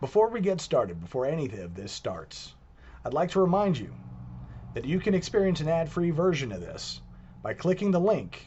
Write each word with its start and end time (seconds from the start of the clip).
before 0.00 0.28
we 0.28 0.40
get 0.40 0.60
started, 0.60 1.00
before 1.00 1.26
any 1.26 1.46
of 1.46 1.74
this 1.74 1.92
starts, 1.92 2.54
I'd 3.04 3.14
like 3.14 3.30
to 3.30 3.40
remind 3.40 3.78
you 3.78 3.92
that 4.74 4.84
you 4.84 5.00
can 5.00 5.14
experience 5.14 5.60
an 5.60 5.68
ad-free 5.68 6.10
version 6.10 6.52
of 6.52 6.60
this 6.60 7.00
by 7.42 7.54
clicking 7.54 7.90
the 7.90 8.00
link 8.00 8.46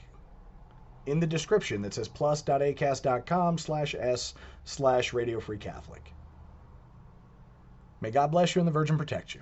in 1.05 1.19
the 1.19 1.27
description 1.27 1.81
that 1.81 1.93
says 1.93 2.07
plus.acast.com 2.07 3.57
slash 3.57 3.95
s 3.95 4.33
slash 4.63 5.13
radio 5.13 5.39
free 5.39 5.57
Catholic. 5.57 6.13
May 7.99 8.11
God 8.11 8.31
bless 8.31 8.55
you 8.55 8.59
and 8.59 8.67
the 8.67 8.71
Virgin 8.71 8.97
protect 8.97 9.35
you. 9.35 9.41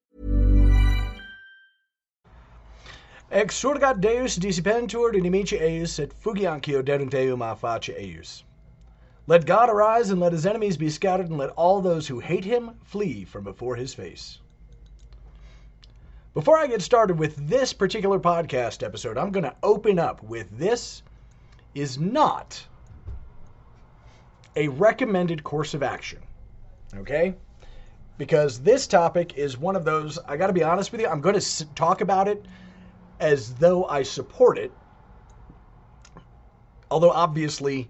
Exurgat 3.31 4.01
Deus 4.01 4.37
dissipentur 4.37 5.13
inimici 5.13 5.57
eius 5.57 5.99
et 6.01 6.13
fugiancio 6.13 6.83
derunt 6.83 7.13
eum 7.13 7.41
a 7.41 7.55
face 7.55 7.95
eius. 7.97 8.43
Let 9.25 9.45
God 9.45 9.69
arise 9.69 10.09
and 10.09 10.19
let 10.19 10.33
his 10.33 10.45
enemies 10.45 10.75
be 10.75 10.89
scattered 10.89 11.29
and 11.29 11.37
let 11.37 11.51
all 11.51 11.79
those 11.79 12.09
who 12.09 12.19
hate 12.19 12.43
him 12.43 12.71
flee 12.83 13.23
from 13.23 13.45
before 13.45 13.77
his 13.77 13.93
face. 13.93 14.39
Before 16.33 16.57
I 16.57 16.67
get 16.67 16.81
started 16.81 17.17
with 17.17 17.37
this 17.47 17.71
particular 17.71 18.19
podcast 18.19 18.83
episode, 18.83 19.17
I'm 19.17 19.31
going 19.31 19.45
to 19.45 19.55
open 19.63 19.97
up 19.97 20.21
with 20.23 20.49
this 20.57 21.01
is 21.73 21.97
not 21.97 22.61
a 24.57 24.67
recommended 24.67 25.41
course 25.45 25.73
of 25.73 25.83
action. 25.83 26.19
Okay? 26.97 27.35
Because 28.17 28.59
this 28.59 28.87
topic 28.87 29.37
is 29.37 29.57
one 29.57 29.77
of 29.77 29.85
those, 29.85 30.19
I 30.19 30.35
got 30.35 30.47
to 30.47 30.53
be 30.53 30.63
honest 30.63 30.91
with 30.91 30.99
you, 30.99 31.07
I'm 31.07 31.21
going 31.21 31.39
to 31.39 31.65
talk 31.75 32.01
about 32.01 32.27
it 32.27 32.45
as 33.21 33.53
though 33.53 33.85
I 33.85 34.03
support 34.03 34.57
it, 34.57 34.71
although 36.89 37.11
obviously 37.11 37.89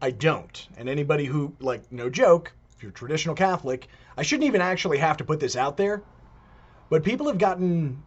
I 0.00 0.12
don't. 0.12 0.68
And 0.76 0.88
anybody 0.88 1.24
who, 1.24 1.54
like, 1.60 1.90
no 1.92 2.08
joke, 2.08 2.52
if 2.76 2.82
you're 2.82 2.92
traditional 2.92 3.34
Catholic, 3.34 3.88
I 4.16 4.22
shouldn't 4.22 4.46
even 4.46 4.60
actually 4.60 4.98
have 4.98 5.16
to 5.18 5.24
put 5.24 5.40
this 5.40 5.56
out 5.56 5.76
there, 5.76 6.02
but 6.88 7.02
people 7.02 7.26
have 7.26 7.38
gotten 7.38 8.02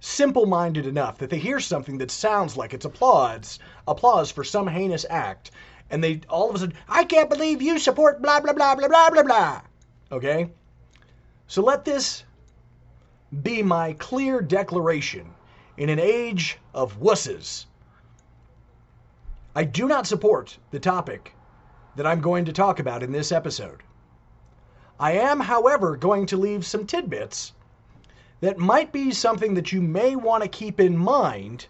simple 0.00 0.46
minded 0.46 0.86
enough 0.86 1.18
that 1.18 1.30
they 1.30 1.38
hear 1.38 1.60
something 1.60 1.98
that 1.98 2.10
sounds 2.10 2.56
like 2.56 2.72
it's 2.72 2.84
applause, 2.84 3.58
applause 3.86 4.30
for 4.30 4.44
some 4.44 4.66
heinous 4.66 5.04
act, 5.10 5.50
and 5.90 6.02
they 6.02 6.20
all 6.28 6.48
of 6.48 6.56
a 6.56 6.58
sudden, 6.58 6.76
I 6.88 7.04
can't 7.04 7.28
believe 7.30 7.60
you 7.60 7.78
support 7.78 8.22
blah, 8.22 8.40
blah, 8.40 8.52
blah, 8.52 8.74
blah, 8.74 8.88
blah, 8.88 9.10
blah, 9.10 9.22
blah. 9.22 9.60
Okay? 10.12 10.50
So 11.46 11.62
let 11.62 11.84
this 11.84 12.24
be 13.42 13.62
my 13.62 13.92
clear 13.94 14.40
declaration 14.40 15.34
in 15.76 15.88
an 15.88 15.98
age 15.98 16.58
of 16.74 17.00
wusses. 17.00 17.66
I 19.54 19.64
do 19.64 19.88
not 19.88 20.06
support 20.06 20.58
the 20.70 20.80
topic 20.80 21.34
that 21.96 22.06
I'm 22.06 22.20
going 22.20 22.44
to 22.44 22.52
talk 22.52 22.78
about 22.78 23.02
in 23.02 23.12
this 23.12 23.32
episode. 23.32 23.82
I 25.00 25.12
am, 25.12 25.40
however, 25.40 25.96
going 25.96 26.26
to 26.26 26.36
leave 26.36 26.64
some 26.64 26.86
tidbits 26.86 27.52
that 28.40 28.58
might 28.58 28.92
be 28.92 29.10
something 29.10 29.54
that 29.54 29.72
you 29.72 29.80
may 29.80 30.14
want 30.14 30.42
to 30.42 30.48
keep 30.48 30.78
in 30.78 30.96
mind 30.96 31.66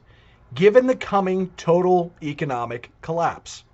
given 0.55 0.87
the 0.87 0.97
coming 0.97 1.51
total 1.57 2.13
economic 2.23 2.91
collapse. 3.03 3.65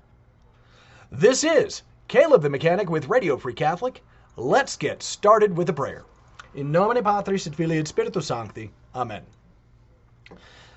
This 1.11 1.45
is 1.45 1.83
Caleb 2.09 2.43
the 2.43 2.51
Mechanic 2.51 2.91
with 2.91 3.09
Radio 3.09 3.37
Free 3.37 3.55
Catholic. 3.55 4.03
Let's 4.37 4.77
get 4.77 5.03
started 5.03 5.57
with 5.57 5.69
a 5.69 5.75
prayer. 5.75 6.05
In 6.55 6.71
nomine 6.71 7.03
Patris 7.03 7.47
et 7.47 7.55
Filii 7.55 7.79
et 7.79 7.87
Spiritus 7.87 8.27
Sancti. 8.27 8.71
Amen. 8.95 9.23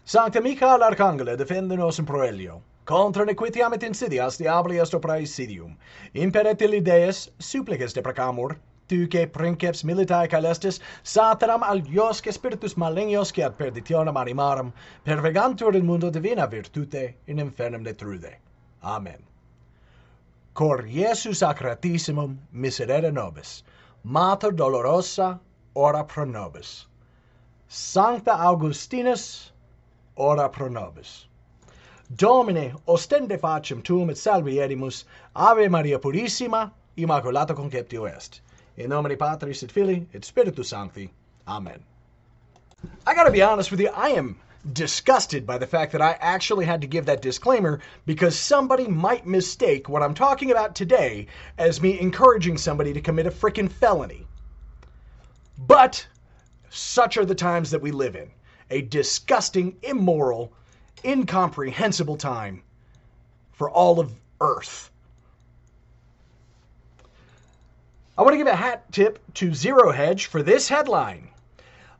Sancte 0.06 0.42
Michael 0.42 0.82
Arcangele, 0.82 1.38
defende 1.38 1.76
nos 1.76 2.00
in 2.00 2.06
proelio. 2.06 2.62
Contra 2.86 3.26
nequitiam 3.26 3.74
et 3.74 3.84
insidias 3.84 4.38
diaboli 4.38 4.80
est 4.80 4.94
operae. 4.94 5.26
Imperet 6.14 6.62
illi 6.62 6.80
Deus, 6.80 7.30
supplices 7.40 7.94
deprecamur, 7.94 8.56
tuque 8.88 9.28
princeps 9.28 9.84
militae 9.84 10.28
calestis 10.28 10.80
satanam 11.04 11.62
aliosque 11.62 12.32
spiritus 12.32 12.78
malignusque 12.78 13.44
ad 13.44 13.58
perditionem 13.58 14.16
animarum, 14.16 14.72
pervegantur 15.04 15.76
in 15.76 15.86
mundo 15.86 16.10
divina 16.10 16.48
virtute 16.48 17.16
in 17.28 17.40
infernum 17.40 17.84
detrude. 17.84 18.38
Amen. 18.84 19.20
Cor 20.54 20.86
Iesus 20.86 21.40
sacratissimum 21.40 22.38
miserere 22.54 23.12
nobis, 23.12 23.64
mater 24.04 24.52
dolorosa 24.52 25.38
ora 25.76 26.04
pro 26.04 26.24
nobis. 26.24 26.86
Sancta 27.68 28.32
Augustinus, 28.32 29.52
ora 30.16 30.48
pro 30.50 30.70
nobis. 30.70 31.26
Domine, 32.16 32.76
ostende 32.88 33.38
facem 33.38 33.84
tuum 33.84 34.10
et 34.10 34.18
salvi 34.18 34.56
edimus, 34.56 35.04
Ave 35.36 35.68
Maria 35.68 36.00
Purissima, 36.00 36.72
Immaculata 36.98 37.54
Conceptio 37.54 38.06
est. 38.06 38.42
In 38.78 38.90
nomine 38.90 39.18
Patris 39.18 39.64
et 39.64 39.72
Filii 39.72 40.08
et 40.14 40.24
Spiritus 40.24 40.70
Sancti. 40.70 41.12
Amen. 41.48 41.84
I 43.06 43.14
gotta 43.14 43.32
be 43.32 43.42
honest 43.42 43.72
with 43.72 43.80
you, 43.80 43.90
I 43.90 44.10
am 44.10 44.38
disgusted 44.72 45.46
by 45.46 45.58
the 45.58 45.68
fact 45.68 45.92
that 45.92 46.02
I 46.02 46.18
actually 46.20 46.66
had 46.66 46.82
to 46.82 46.88
give 46.88 47.06
that 47.06 47.22
disclaimer 47.22 47.80
because 48.06 48.38
somebody 48.38 48.88
might 48.88 49.26
mistake 49.26 49.90
what 49.90 50.02
I'm 50.02 50.14
talking 50.14 50.52
about 50.52 50.76
today 50.76 51.28
as 51.58 51.82
me 51.82 52.00
encouraging 52.00 52.58
somebody 52.58 52.94
to 52.94 53.02
commit 53.02 53.28
a 53.28 53.32
frickin' 53.32 53.72
felony. 53.72 54.26
But 55.68 56.08
such 56.70 57.18
are 57.18 57.26
the 57.26 57.36
times 57.36 57.72
that 57.72 57.82
we 57.82 57.92
live 57.92 58.16
in. 58.16 58.32
A 58.70 58.82
disgusting, 58.82 59.78
immoral, 59.82 60.52
incomprehensible 61.04 62.18
time 62.18 62.64
for 63.54 63.70
all 63.70 64.00
of 64.00 64.14
Earth. 64.42 64.92
I 68.18 68.22
want 68.22 68.34
to 68.34 68.38
give 68.38 68.48
a 68.48 68.56
hat 68.56 68.92
tip 68.92 69.20
to 69.36 69.54
Zero 69.54 69.92
Hedge 69.92 70.26
for 70.26 70.42
this 70.42 70.70
headline. 70.70 71.30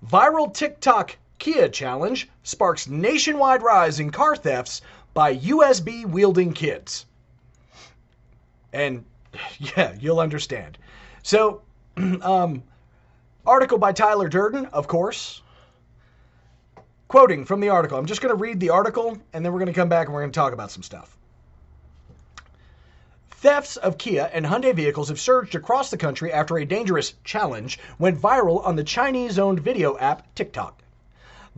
Viral 0.06 0.54
TikTok 0.54 1.18
Kia 1.40 1.68
challenge 1.68 2.30
sparks 2.44 2.88
nationwide 2.88 3.62
rise 3.62 4.00
in 4.00 4.12
car 4.12 4.36
thefts 4.36 4.82
by 5.14 5.36
USB 5.36 6.06
wielding 6.06 6.54
kids. 6.54 7.06
And 8.72 9.06
yeah, 9.60 9.96
you'll 10.00 10.20
understand. 10.20 10.78
So, 11.24 11.62
um, 11.98 12.64
article 13.46 13.78
by 13.78 13.92
Tyler 13.92 14.28
Durden, 14.28 14.66
of 14.68 14.88
course. 14.88 15.42
Quoting 17.08 17.46
from 17.46 17.60
the 17.60 17.70
article. 17.70 17.98
I'm 17.98 18.08
just 18.08 18.22
going 18.22 18.36
to 18.36 18.42
read 18.42 18.60
the 18.60 18.72
article 18.72 19.18
and 19.32 19.46
then 19.46 19.54
we're 19.54 19.60
going 19.60 19.74
to 19.74 19.80
come 19.80 19.90
back 19.90 20.08
and 20.08 20.14
we're 20.14 20.22
going 20.22 20.32
to 20.32 20.40
talk 20.40 20.54
about 20.54 20.72
some 20.72 20.84
stuff. 20.84 21.16
Thefts 23.32 23.78
of 23.78 24.00
Kia 24.00 24.28
and 24.34 24.44
Hyundai 24.44 24.74
vehicles 24.74 25.10
have 25.10 25.20
surged 25.20 25.54
across 25.54 25.92
the 25.92 25.98
country 25.98 26.34
after 26.34 26.58
a 26.58 26.66
dangerous 26.66 27.14
challenge 27.24 27.78
went 28.00 28.20
viral 28.20 28.66
on 28.66 28.76
the 28.76 28.84
Chinese 28.84 29.38
owned 29.38 29.60
video 29.60 29.98
app 30.00 30.34
TikTok. 30.34 30.82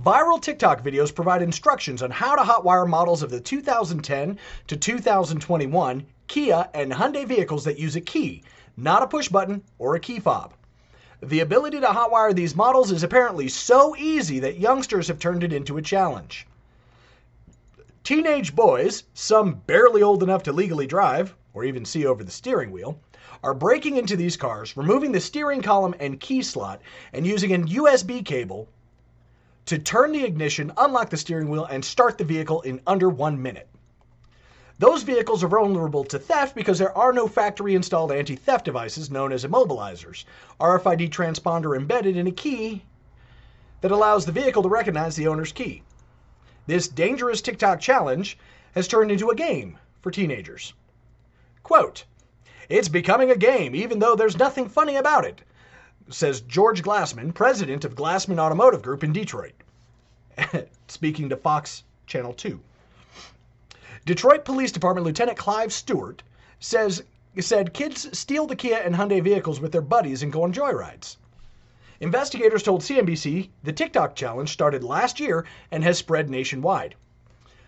Viral 0.03 0.41
TikTok 0.41 0.83
videos 0.83 1.15
provide 1.15 1.41
instructions 1.41 2.03
on 2.03 2.11
how 2.11 2.35
to 2.35 2.41
hotwire 2.41 2.87
models 2.87 3.23
of 3.23 3.29
the 3.29 3.39
2010 3.39 4.37
to 4.67 4.75
2021 4.75 6.05
Kia 6.27 6.69
and 6.73 6.91
Hyundai 6.91 7.25
vehicles 7.25 7.63
that 7.63 7.79
use 7.79 7.95
a 7.95 8.01
key, 8.01 8.43
not 8.75 9.01
a 9.01 9.07
push 9.07 9.29
button 9.29 9.63
or 9.79 9.95
a 9.95 9.99
key 10.01 10.19
fob. 10.19 10.53
The 11.21 11.39
ability 11.39 11.79
to 11.79 11.87
hotwire 11.87 12.35
these 12.35 12.55
models 12.55 12.91
is 12.91 13.01
apparently 13.01 13.47
so 13.47 13.95
easy 13.95 14.39
that 14.39 14.59
youngsters 14.59 15.07
have 15.07 15.17
turned 15.17 15.43
it 15.43 15.51
into 15.51 15.77
a 15.77 15.81
challenge. 15.81 16.45
Teenage 18.03 18.55
boys, 18.55 19.03
some 19.15 19.55
barely 19.65 20.03
old 20.03 20.21
enough 20.21 20.43
to 20.43 20.53
legally 20.53 20.85
drive 20.85 21.35
or 21.55 21.63
even 21.63 21.85
see 21.85 22.05
over 22.05 22.23
the 22.23 22.31
steering 22.31 22.71
wheel, 22.71 22.99
are 23.43 23.55
breaking 23.55 23.97
into 23.97 24.15
these 24.15 24.37
cars, 24.37 24.77
removing 24.77 25.11
the 25.11 25.19
steering 25.19 25.63
column 25.63 25.95
and 25.99 26.19
key 26.19 26.43
slot, 26.43 26.81
and 27.13 27.25
using 27.25 27.51
a 27.51 27.57
USB 27.57 28.23
cable 28.23 28.67
to 29.65 29.79
turn 29.79 30.11
the 30.11 30.23
ignition, 30.23 30.71
unlock 30.77 31.09
the 31.09 31.17
steering 31.17 31.49
wheel, 31.49 31.65
and 31.65 31.83
start 31.83 32.17
the 32.19 32.23
vehicle 32.23 32.61
in 32.61 32.79
under 32.85 33.09
one 33.09 33.41
minute. 33.41 33.67
Those 34.79 35.01
vehicles 35.01 35.43
are 35.43 35.47
vulnerable 35.47 36.03
to 36.03 36.19
theft 36.19 36.53
because 36.53 36.77
there 36.77 36.95
are 36.95 37.11
no 37.11 37.27
factory 37.27 37.73
installed 37.73 38.11
anti 38.11 38.35
theft 38.35 38.65
devices 38.65 39.09
known 39.09 39.33
as 39.33 39.43
immobilizers, 39.43 40.23
RFID 40.59 41.09
transponder 41.09 41.75
embedded 41.75 42.15
in 42.15 42.27
a 42.27 42.31
key 42.31 42.83
that 43.81 43.89
allows 43.89 44.25
the 44.25 44.31
vehicle 44.31 44.61
to 44.61 44.69
recognize 44.69 45.15
the 45.15 45.27
owner's 45.27 45.51
key. 45.51 45.81
This 46.67 46.87
dangerous 46.87 47.41
TikTok 47.41 47.79
challenge 47.79 48.37
has 48.75 48.87
turned 48.87 49.09
into 49.09 49.31
a 49.31 49.35
game 49.35 49.79
for 50.01 50.11
teenagers. 50.11 50.73
Quote, 51.63 52.05
It's 52.69 52.87
becoming 52.87 53.31
a 53.31 53.35
game, 53.35 53.73
even 53.73 53.97
though 53.97 54.15
there's 54.15 54.37
nothing 54.37 54.69
funny 54.69 54.95
about 54.95 55.25
it, 55.25 55.41
says 56.09 56.41
George 56.41 56.83
Glassman, 56.83 57.33
president 57.33 57.83
of 57.83 57.95
Glassman 57.95 58.37
Automotive 58.37 58.83
Group 58.83 59.03
in 59.03 59.11
Detroit, 59.11 59.53
speaking 60.87 61.29
to 61.29 61.35
Fox 61.35 61.83
Channel 62.05 62.33
2. 62.33 62.61
Detroit 64.07 64.45
Police 64.45 64.71
Department 64.71 65.05
Lieutenant 65.05 65.37
Clive 65.37 65.73
Stewart 65.73 66.23
says 66.61 67.03
said 67.41 67.73
kids 67.73 68.17
steal 68.17 68.47
the 68.47 68.55
Kia 68.55 68.77
and 68.77 68.95
Hyundai 68.95 69.21
vehicles 69.21 69.59
with 69.59 69.73
their 69.73 69.81
buddies 69.81 70.23
and 70.23 70.31
go 70.31 70.43
on 70.43 70.53
joyrides. 70.53 71.17
Investigators 71.99 72.63
told 72.63 72.83
CNBC 72.83 73.49
the 73.63 73.73
TikTok 73.73 74.15
challenge 74.15 74.53
started 74.53 74.81
last 74.81 75.19
year 75.19 75.45
and 75.71 75.83
has 75.83 75.97
spread 75.97 76.29
nationwide. 76.29 76.95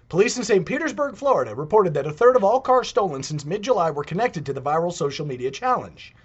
Police 0.07 0.37
in 0.37 0.45
St. 0.45 0.65
Petersburg, 0.65 1.17
Florida 1.17 1.53
reported 1.53 1.93
that 1.95 2.07
a 2.07 2.13
third 2.13 2.37
of 2.37 2.43
all 2.45 2.61
cars 2.61 2.87
stolen 2.87 3.21
since 3.21 3.43
mid 3.43 3.61
July 3.61 3.91
were 3.91 4.05
connected 4.05 4.45
to 4.45 4.53
the 4.53 4.61
viral 4.61 4.93
social 4.93 5.25
media 5.25 5.51
challenge. 5.51 6.15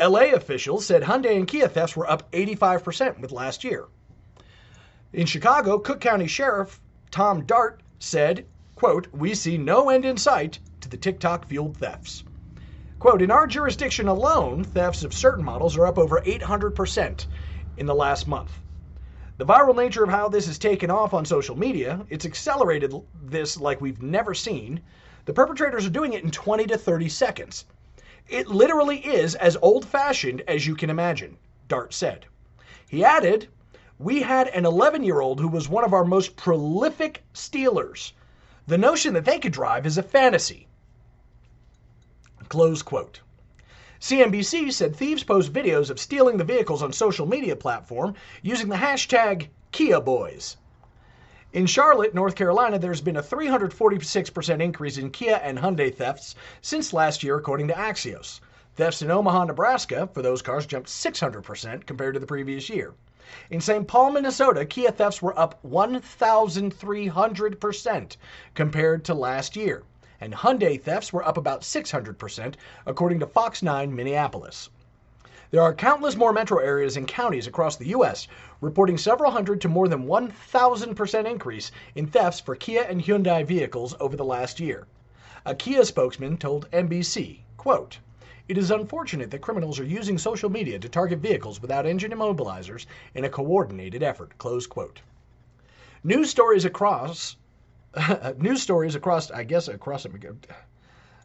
LA 0.00 0.32
officials 0.32 0.84
said 0.84 1.04
Hyundai 1.04 1.36
and 1.36 1.46
Kia 1.46 1.68
thefts 1.68 1.94
were 1.94 2.10
up 2.10 2.28
85% 2.32 3.20
with 3.20 3.30
last 3.30 3.62
year. 3.62 3.86
In 5.12 5.26
Chicago, 5.26 5.78
Cook 5.78 6.00
County 6.00 6.26
Sheriff 6.26 6.80
Tom 7.12 7.44
Dart 7.44 7.84
said, 8.00 8.44
quote, 8.78 9.08
We 9.12 9.34
see 9.34 9.58
no 9.58 9.90
end 9.90 10.04
in 10.04 10.16
sight 10.16 10.60
to 10.80 10.88
the 10.88 10.96
TikTok 10.96 11.46
fueled 11.46 11.76
thefts. 11.76 12.22
Quote, 13.00 13.20
in 13.20 13.30
our 13.32 13.48
jurisdiction 13.48 14.06
alone, 14.06 14.62
thefts 14.62 15.02
of 15.02 15.12
certain 15.12 15.44
models 15.44 15.76
are 15.76 15.84
up 15.84 15.98
over 15.98 16.20
800% 16.20 17.26
in 17.76 17.86
the 17.86 17.94
last 17.94 18.28
month. 18.28 18.60
The 19.36 19.44
viral 19.44 19.74
nature 19.74 20.04
of 20.04 20.10
how 20.10 20.28
this 20.28 20.46
has 20.46 20.58
taken 20.58 20.92
off 20.92 21.12
on 21.12 21.24
social 21.24 21.58
media, 21.58 22.06
it's 22.08 22.24
accelerated 22.24 22.94
this 23.20 23.60
like 23.60 23.80
we've 23.80 24.00
never 24.00 24.32
seen. 24.32 24.80
The 25.24 25.32
perpetrators 25.32 25.84
are 25.84 25.90
doing 25.90 26.12
it 26.12 26.22
in 26.22 26.30
20 26.30 26.66
to 26.66 26.78
30 26.78 27.08
seconds. 27.08 27.64
It 28.28 28.46
literally 28.46 28.98
is 28.98 29.34
as 29.34 29.56
old 29.60 29.84
fashioned 29.86 30.42
as 30.46 30.68
you 30.68 30.76
can 30.76 30.88
imagine, 30.88 31.36
Dart 31.66 31.92
said. 31.92 32.26
He 32.88 33.04
added, 33.04 33.48
We 33.98 34.22
had 34.22 34.46
an 34.46 34.64
11 34.64 35.02
year 35.02 35.20
old 35.20 35.40
who 35.40 35.48
was 35.48 35.68
one 35.68 35.82
of 35.82 35.92
our 35.92 36.04
most 36.04 36.36
prolific 36.36 37.24
stealers. 37.32 38.12
The 38.68 38.76
notion 38.76 39.14
that 39.14 39.24
they 39.24 39.38
could 39.38 39.54
drive 39.54 39.86
is 39.86 39.96
a 39.96 40.02
fantasy. 40.02 40.68
Close 42.50 42.82
quote. 42.82 43.22
CNBC 43.98 44.70
said 44.74 44.94
thieves 44.94 45.24
post 45.24 45.54
videos 45.54 45.88
of 45.88 45.98
stealing 45.98 46.36
the 46.36 46.44
vehicles 46.44 46.82
on 46.82 46.92
social 46.92 47.24
media 47.24 47.56
platform 47.56 48.14
using 48.42 48.68
the 48.68 48.76
hashtag 48.76 49.48
KiaBoys. 49.72 50.56
In 51.54 51.64
Charlotte, 51.64 52.14
North 52.14 52.34
Carolina, 52.34 52.78
there's 52.78 53.00
been 53.00 53.16
a 53.16 53.22
346% 53.22 54.60
increase 54.60 54.98
in 54.98 55.08
Kia 55.12 55.40
and 55.42 55.58
Hyundai 55.58 55.94
thefts 55.94 56.34
since 56.60 56.92
last 56.92 57.22
year, 57.22 57.38
according 57.38 57.68
to 57.68 57.74
Axios. 57.74 58.40
Thefts 58.76 59.00
in 59.00 59.10
Omaha, 59.10 59.44
Nebraska, 59.44 60.10
for 60.12 60.20
those 60.20 60.42
cars 60.42 60.66
jumped 60.66 60.90
600% 60.90 61.86
compared 61.86 62.12
to 62.12 62.20
the 62.20 62.26
previous 62.26 62.68
year. 62.68 62.92
In 63.50 63.60
St. 63.60 63.86
Paul, 63.86 64.12
Minnesota, 64.12 64.64
Kia 64.64 64.90
thefts 64.90 65.20
were 65.20 65.38
up 65.38 65.62
1,300% 65.62 68.16
compared 68.54 69.04
to 69.04 69.12
last 69.12 69.54
year, 69.54 69.82
and 70.18 70.32
Hyundai 70.32 70.80
thefts 70.80 71.12
were 71.12 71.22
up 71.22 71.36
about 71.36 71.60
600%, 71.60 72.54
according 72.86 73.20
to 73.20 73.26
Fox 73.26 73.62
9 73.62 73.94
Minneapolis. 73.94 74.70
There 75.50 75.60
are 75.60 75.74
countless 75.74 76.16
more 76.16 76.32
metro 76.32 76.58
areas 76.58 76.96
and 76.96 77.06
counties 77.06 77.46
across 77.46 77.76
the 77.76 77.88
U.S. 77.88 78.28
reporting 78.62 78.96
several 78.96 79.32
hundred 79.32 79.60
to 79.60 79.68
more 79.68 79.88
than 79.88 80.06
1,000% 80.06 81.26
increase 81.26 81.70
in 81.94 82.06
thefts 82.06 82.40
for 82.40 82.56
Kia 82.56 82.84
and 82.84 83.02
Hyundai 83.02 83.44
vehicles 83.44 83.94
over 84.00 84.16
the 84.16 84.24
last 84.24 84.58
year. 84.58 84.86
A 85.44 85.54
Kia 85.54 85.84
spokesman 85.84 86.38
told 86.38 86.70
NBC, 86.70 87.40
quote, 87.58 87.98
it 88.48 88.56
is 88.56 88.70
unfortunate 88.70 89.30
that 89.30 89.42
criminals 89.42 89.78
are 89.78 89.84
using 89.84 90.16
social 90.16 90.48
media 90.48 90.78
to 90.78 90.88
target 90.88 91.18
vehicles 91.18 91.60
without 91.60 91.86
engine 91.86 92.12
immobilizers 92.12 92.86
in 93.14 93.24
a 93.24 93.28
coordinated 93.28 94.02
effort. 94.02 94.36
Close 94.38 94.66
quote. 94.66 95.00
News 96.02 96.30
stories 96.30 96.64
across, 96.64 97.36
news 98.38 98.62
stories 98.62 98.94
across, 98.94 99.30
I 99.30 99.44
guess 99.44 99.68
across, 99.68 100.06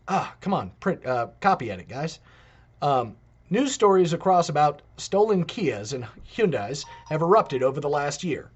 ah, 0.08 0.36
come 0.42 0.54
on, 0.54 0.72
print, 0.80 1.06
uh, 1.06 1.28
copy 1.40 1.72
edit, 1.72 1.88
guys. 1.88 2.20
Um, 2.82 3.16
news 3.50 3.74
stories 3.74 4.14
across 4.14 4.50
about 4.50 4.82
stolen 4.98 5.46
Kias 5.46 5.94
and 5.94 6.06
Hyundais 6.36 6.86
have 7.08 7.22
erupted 7.22 7.64
over 7.64 7.80
the 7.80 7.90
last 7.90 8.24
year. 8.24 8.52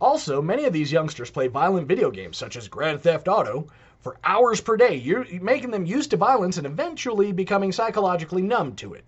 Also, 0.00 0.40
many 0.40 0.64
of 0.64 0.72
these 0.72 0.90
youngsters 0.90 1.30
play 1.30 1.46
violent 1.46 1.86
video 1.86 2.10
games 2.10 2.38
such 2.38 2.56
as 2.56 2.68
Grand 2.68 3.02
Theft 3.02 3.28
Auto 3.28 3.66
for 4.00 4.16
hours 4.24 4.58
per 4.60 4.74
day, 4.74 4.98
making 5.42 5.70
them 5.70 5.84
used 5.84 6.10
to 6.10 6.16
violence 6.16 6.56
and 6.56 6.66
eventually 6.66 7.32
becoming 7.32 7.70
psychologically 7.70 8.40
numb 8.40 8.74
to 8.76 8.94
it. 8.94 9.04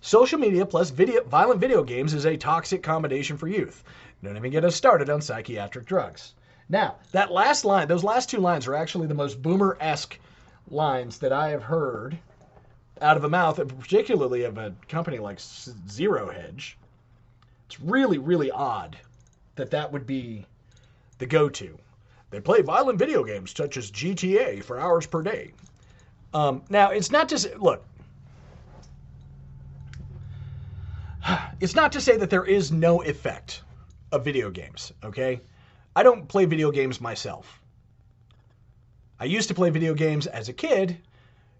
Social 0.00 0.40
media 0.40 0.66
plus 0.66 0.90
video, 0.90 1.22
violent 1.22 1.60
video 1.60 1.84
games 1.84 2.14
is 2.14 2.26
a 2.26 2.36
toxic 2.36 2.82
combination 2.82 3.36
for 3.36 3.46
youth. 3.46 3.84
Don't 4.24 4.36
even 4.36 4.50
get 4.50 4.64
us 4.64 4.74
started 4.74 5.08
on 5.08 5.20
psychiatric 5.20 5.86
drugs. 5.86 6.34
Now, 6.68 6.96
that 7.12 7.30
last 7.30 7.64
line, 7.64 7.86
those 7.86 8.02
last 8.02 8.28
two 8.28 8.38
lines 8.38 8.66
are 8.66 8.74
actually 8.74 9.06
the 9.06 9.14
most 9.14 9.40
boomer 9.40 9.76
esque 9.80 10.18
lines 10.68 11.18
that 11.18 11.32
I 11.32 11.50
have 11.50 11.62
heard 11.62 12.18
out 13.00 13.16
of 13.16 13.22
a 13.22 13.28
mouth, 13.28 13.56
particularly 13.78 14.42
of 14.42 14.58
a 14.58 14.74
company 14.88 15.18
like 15.18 15.38
Zero 15.88 16.28
Hedge. 16.30 16.76
It's 17.66 17.80
really, 17.80 18.18
really 18.18 18.50
odd 18.50 18.98
that 19.58 19.70
that 19.70 19.92
would 19.92 20.06
be 20.06 20.46
the 21.18 21.26
go 21.26 21.48
to. 21.48 21.78
They 22.30 22.40
play 22.40 22.62
violent 22.62 22.98
video 22.98 23.22
games 23.22 23.54
such 23.56 23.76
as 23.76 23.90
GTA 23.90 24.64
for 24.64 24.80
hours 24.80 25.06
per 25.06 25.22
day. 25.22 25.52
Um, 26.34 26.62
now, 26.68 26.90
it's 26.90 27.10
not 27.10 27.28
just, 27.28 27.54
look, 27.56 27.84
it's 31.60 31.74
not 31.74 31.92
to 31.92 32.00
say 32.00 32.16
that 32.16 32.30
there 32.30 32.44
is 32.44 32.72
no 32.72 33.02
effect 33.02 33.62
of 34.12 34.24
video 34.24 34.50
games, 34.50 34.92
okay? 35.04 35.40
I 35.94 36.02
don't 36.02 36.28
play 36.28 36.44
video 36.44 36.70
games 36.70 37.00
myself. 37.00 37.60
I 39.20 39.24
used 39.24 39.48
to 39.48 39.54
play 39.54 39.70
video 39.70 39.94
games 39.94 40.26
as 40.26 40.48
a 40.48 40.52
kid, 40.52 40.98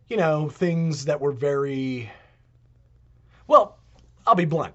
you 0.09 0.17
know, 0.17 0.49
things 0.49 1.05
that 1.07 1.21
were 1.21 1.33
very. 1.33 2.11
Well, 3.47 3.78
I'll 4.26 4.35
be 4.35 4.45
blunt. 4.45 4.75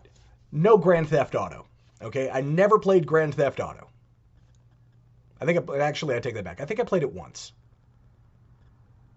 No 0.51 0.77
Grand 0.77 1.08
Theft 1.08 1.34
Auto, 1.34 1.65
okay? 2.03 2.29
I 2.29 2.41
never 2.41 2.79
played 2.79 3.05
Grand 3.05 3.36
Theft 3.36 3.60
Auto. 3.60 3.88
I 5.41 5.45
think 5.45 5.69
I, 5.69 5.77
actually 5.79 6.15
I 6.15 6.19
take 6.19 6.36
that 6.36 6.43
back. 6.43 6.62
I 6.62 6.65
think 6.65 6.79
I 6.79 6.83
played 6.83 7.03
it 7.03 7.12
once. 7.12 7.51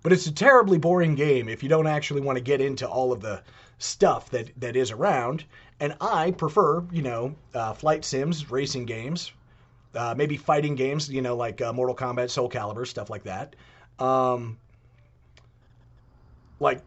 But 0.02 0.12
it's 0.12 0.26
a 0.26 0.32
terribly 0.32 0.78
boring 0.78 1.14
game 1.14 1.48
if 1.48 1.62
you 1.62 1.68
don't 1.68 1.86
actually 1.86 2.20
want 2.20 2.36
to 2.36 2.42
get 2.42 2.60
into 2.60 2.88
all 2.88 3.12
of 3.12 3.20
the 3.20 3.42
stuff 3.78 4.30
that, 4.30 4.50
that 4.60 4.76
is 4.76 4.90
around. 4.90 5.44
And 5.80 5.96
I 6.00 6.30
prefer, 6.30 6.84
you 6.92 7.02
know, 7.02 7.34
uh, 7.54 7.74
flight 7.74 8.04
sims, 8.04 8.50
racing 8.50 8.86
games, 8.86 9.32
uh, 9.94 10.14
maybe 10.16 10.36
fighting 10.36 10.74
games, 10.74 11.08
you 11.10 11.22
know, 11.22 11.36
like 11.36 11.60
uh, 11.60 11.72
Mortal 11.72 11.96
Kombat, 11.96 12.30
Soul 12.30 12.48
Calibur, 12.48 12.86
stuff 12.86 13.10
like 13.10 13.24
that. 13.24 13.56
Um, 13.98 14.58
like, 16.60 16.82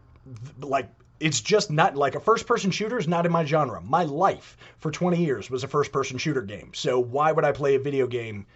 like 0.60 0.88
it's 1.20 1.42
just 1.42 1.70
not 1.70 1.96
like 1.96 2.14
a 2.14 2.20
first 2.20 2.46
person 2.46 2.70
shooter 2.70 2.98
is 2.98 3.06
not 3.06 3.26
in 3.26 3.32
my 3.32 3.44
genre. 3.44 3.80
My 3.82 4.04
life 4.04 4.56
for 4.78 4.90
20 4.90 5.22
years 5.22 5.50
was 5.50 5.62
a 5.62 5.68
first 5.68 5.92
person 5.92 6.16
shooter 6.18 6.40
game. 6.40 6.72
So 6.74 6.98
why 6.98 7.30
would 7.30 7.44
I 7.44 7.52
play 7.52 7.74
a 7.74 7.78
video 7.78 8.06
game 8.06 8.46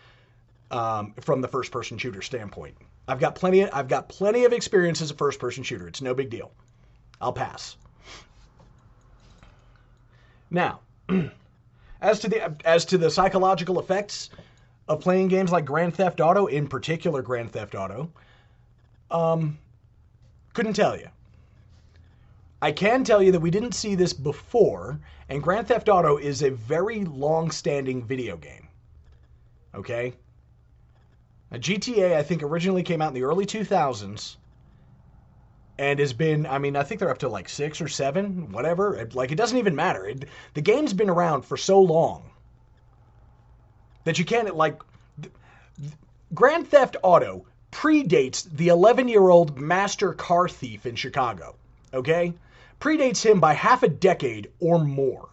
um, 0.71 1.15
from 1.21 1.43
the 1.43 1.49
first 1.49 1.71
person 1.71 1.99
shooter 1.99 2.23
standpoint? 2.23 2.77
I've 3.07 3.21
got 3.21 3.35
plenty. 3.35 3.61
Of, 3.61 3.71
I've 3.75 3.89
got 3.89 4.09
plenty 4.09 4.47
of 4.47 4.55
experience 4.55 5.03
as 5.03 5.11
a 5.11 5.15
first 5.15 5.39
person 5.39 5.63
shooter. 5.63 5.87
It's 5.87 6.01
no 6.01 6.15
big 6.15 6.31
deal. 6.31 6.51
I'll 7.21 7.35
pass. 7.35 7.77
Now, 10.51 10.81
as 12.01 12.21
to 12.21 12.29
the 12.29 12.57
as 12.65 12.87
to 12.87 12.99
the 12.99 13.11
psychological 13.11 13.79
effects 13.79 14.31
of 14.89 15.01
playing 15.01 15.29
games 15.29 15.53
like 15.53 15.67
Grand 15.67 15.95
Theft 15.95 16.21
Auto, 16.21 16.47
in 16.47 16.67
particular 16.67 17.21
Grand 17.21 17.53
Theft 17.53 17.75
Auto, 17.75 18.11
um, 19.11 19.59
couldn't 20.55 20.75
tell 20.75 20.99
you. 20.99 21.09
I 22.63 22.73
can 22.73 23.05
tell 23.05 23.23
you 23.23 23.33
that 23.33 23.41
we 23.41 23.51
didn't 23.51 23.75
see 23.75 23.95
this 23.95 24.13
before, 24.13 24.99
and 25.29 25.43
Grand 25.43 25.69
Theft 25.69 25.89
Auto 25.89 26.17
is 26.17 26.43
a 26.43 26.51
very 26.51 27.05
long-standing 27.05 28.05
video 28.05 28.37
game. 28.37 28.69
Okay? 29.75 30.15
Now, 31.51 31.59
GTA, 31.59 32.17
I 32.17 32.23
think, 32.23 32.43
originally 32.43 32.83
came 32.83 33.03
out 33.03 33.09
in 33.09 33.15
the 33.15 33.25
early 33.25 33.47
2000s 33.47 34.37
and 35.79 35.99
has 35.99 36.13
been, 36.13 36.47
I 36.47 36.59
mean, 36.59 36.77
I 36.77 36.85
think 36.85 37.01
they're 37.01 37.11
up 37.11 37.19
to 37.19 37.29
like 37.29 37.49
six 37.49 37.81
or 37.81 37.89
seven, 37.89 38.51
whatever. 38.53 38.97
It, 38.97 39.15
like, 39.15 39.33
it 39.33 39.37
doesn't 39.37 39.59
even 39.59 39.75
matter. 39.75 40.07
It, 40.07 40.25
the 40.55 40.61
game's 40.61 40.93
been 40.93 41.11
around 41.11 41.43
for 41.43 41.57
so 41.57 41.81
long 41.81 42.31
that 44.05 44.19
you 44.19 44.25
can't, 44.25 44.55
like, 44.55 44.81
Grand 46.33 46.69
Theft 46.69 46.97
Auto 47.03 47.47
predates 47.73 48.49
the 48.57 48.69
11 48.69 49.09
year 49.09 49.29
old 49.29 49.59
master 49.59 50.13
car 50.13 50.49
thief 50.49 50.87
in 50.87 50.95
Chicago, 50.95 51.57
okay? 51.93 52.33
Predates 52.85 53.25
him 53.25 53.41
by 53.41 53.55
half 53.55 53.83
a 53.83 53.89
decade 53.89 54.51
or 54.61 54.79
more. 54.79 55.31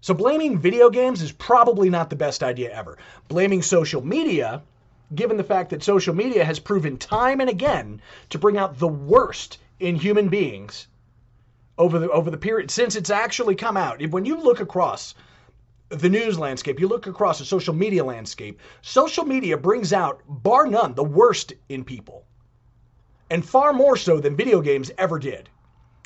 So 0.00 0.14
blaming 0.14 0.58
video 0.58 0.90
games 0.90 1.22
is 1.22 1.30
probably 1.30 1.90
not 1.90 2.10
the 2.10 2.16
best 2.16 2.42
idea 2.42 2.72
ever. 2.72 2.98
Blaming 3.28 3.62
social 3.62 4.04
media, 4.04 4.64
given 5.14 5.36
the 5.36 5.44
fact 5.44 5.70
that 5.70 5.84
social 5.84 6.12
media 6.12 6.44
has 6.44 6.58
proven 6.58 6.96
time 6.96 7.40
and 7.40 7.48
again 7.48 8.02
to 8.30 8.38
bring 8.40 8.58
out 8.58 8.80
the 8.80 8.88
worst 8.88 9.58
in 9.78 9.94
human 9.94 10.28
beings 10.28 10.88
over 11.78 12.00
the 12.00 12.10
over 12.10 12.32
the 12.32 12.36
period 12.36 12.68
since 12.72 12.96
it's 12.96 13.10
actually 13.10 13.54
come 13.54 13.76
out. 13.76 14.04
When 14.10 14.24
you 14.24 14.42
look 14.42 14.58
across 14.58 15.14
the 15.90 16.08
news 16.08 16.36
landscape, 16.36 16.80
you 16.80 16.88
look 16.88 17.06
across 17.06 17.38
the 17.38 17.44
social 17.44 17.74
media 17.74 18.02
landscape, 18.04 18.58
social 18.82 19.24
media 19.24 19.56
brings 19.56 19.92
out, 19.92 20.20
bar 20.26 20.66
none, 20.66 20.94
the 20.94 21.04
worst 21.04 21.52
in 21.68 21.84
people. 21.84 22.24
And 23.30 23.48
far 23.48 23.72
more 23.72 23.96
so 23.96 24.18
than 24.18 24.34
video 24.34 24.60
games 24.60 24.90
ever 24.98 25.20
did. 25.20 25.48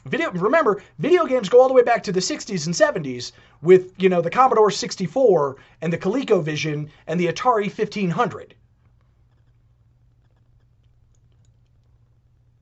Video 0.07 0.31
remember, 0.31 0.83
video 0.99 1.27
games 1.27 1.49
go 1.49 1.61
all 1.61 1.69
the 1.69 1.75
way 1.75 1.83
back 1.83 2.03
to 2.05 2.13
the 2.13 2.21
60s 2.21 2.67
and 2.67 2.75
70s 2.75 3.33
with, 3.61 3.93
you 3.99 4.09
know, 4.09 4.23
the 4.23 4.31
Commodore 4.31 4.71
64 4.71 5.57
and 5.83 5.93
the 5.93 5.99
ColecoVision 5.99 6.89
and 7.07 7.21
the 7.21 7.27
Atari 7.27 7.67
1500. 7.67 8.55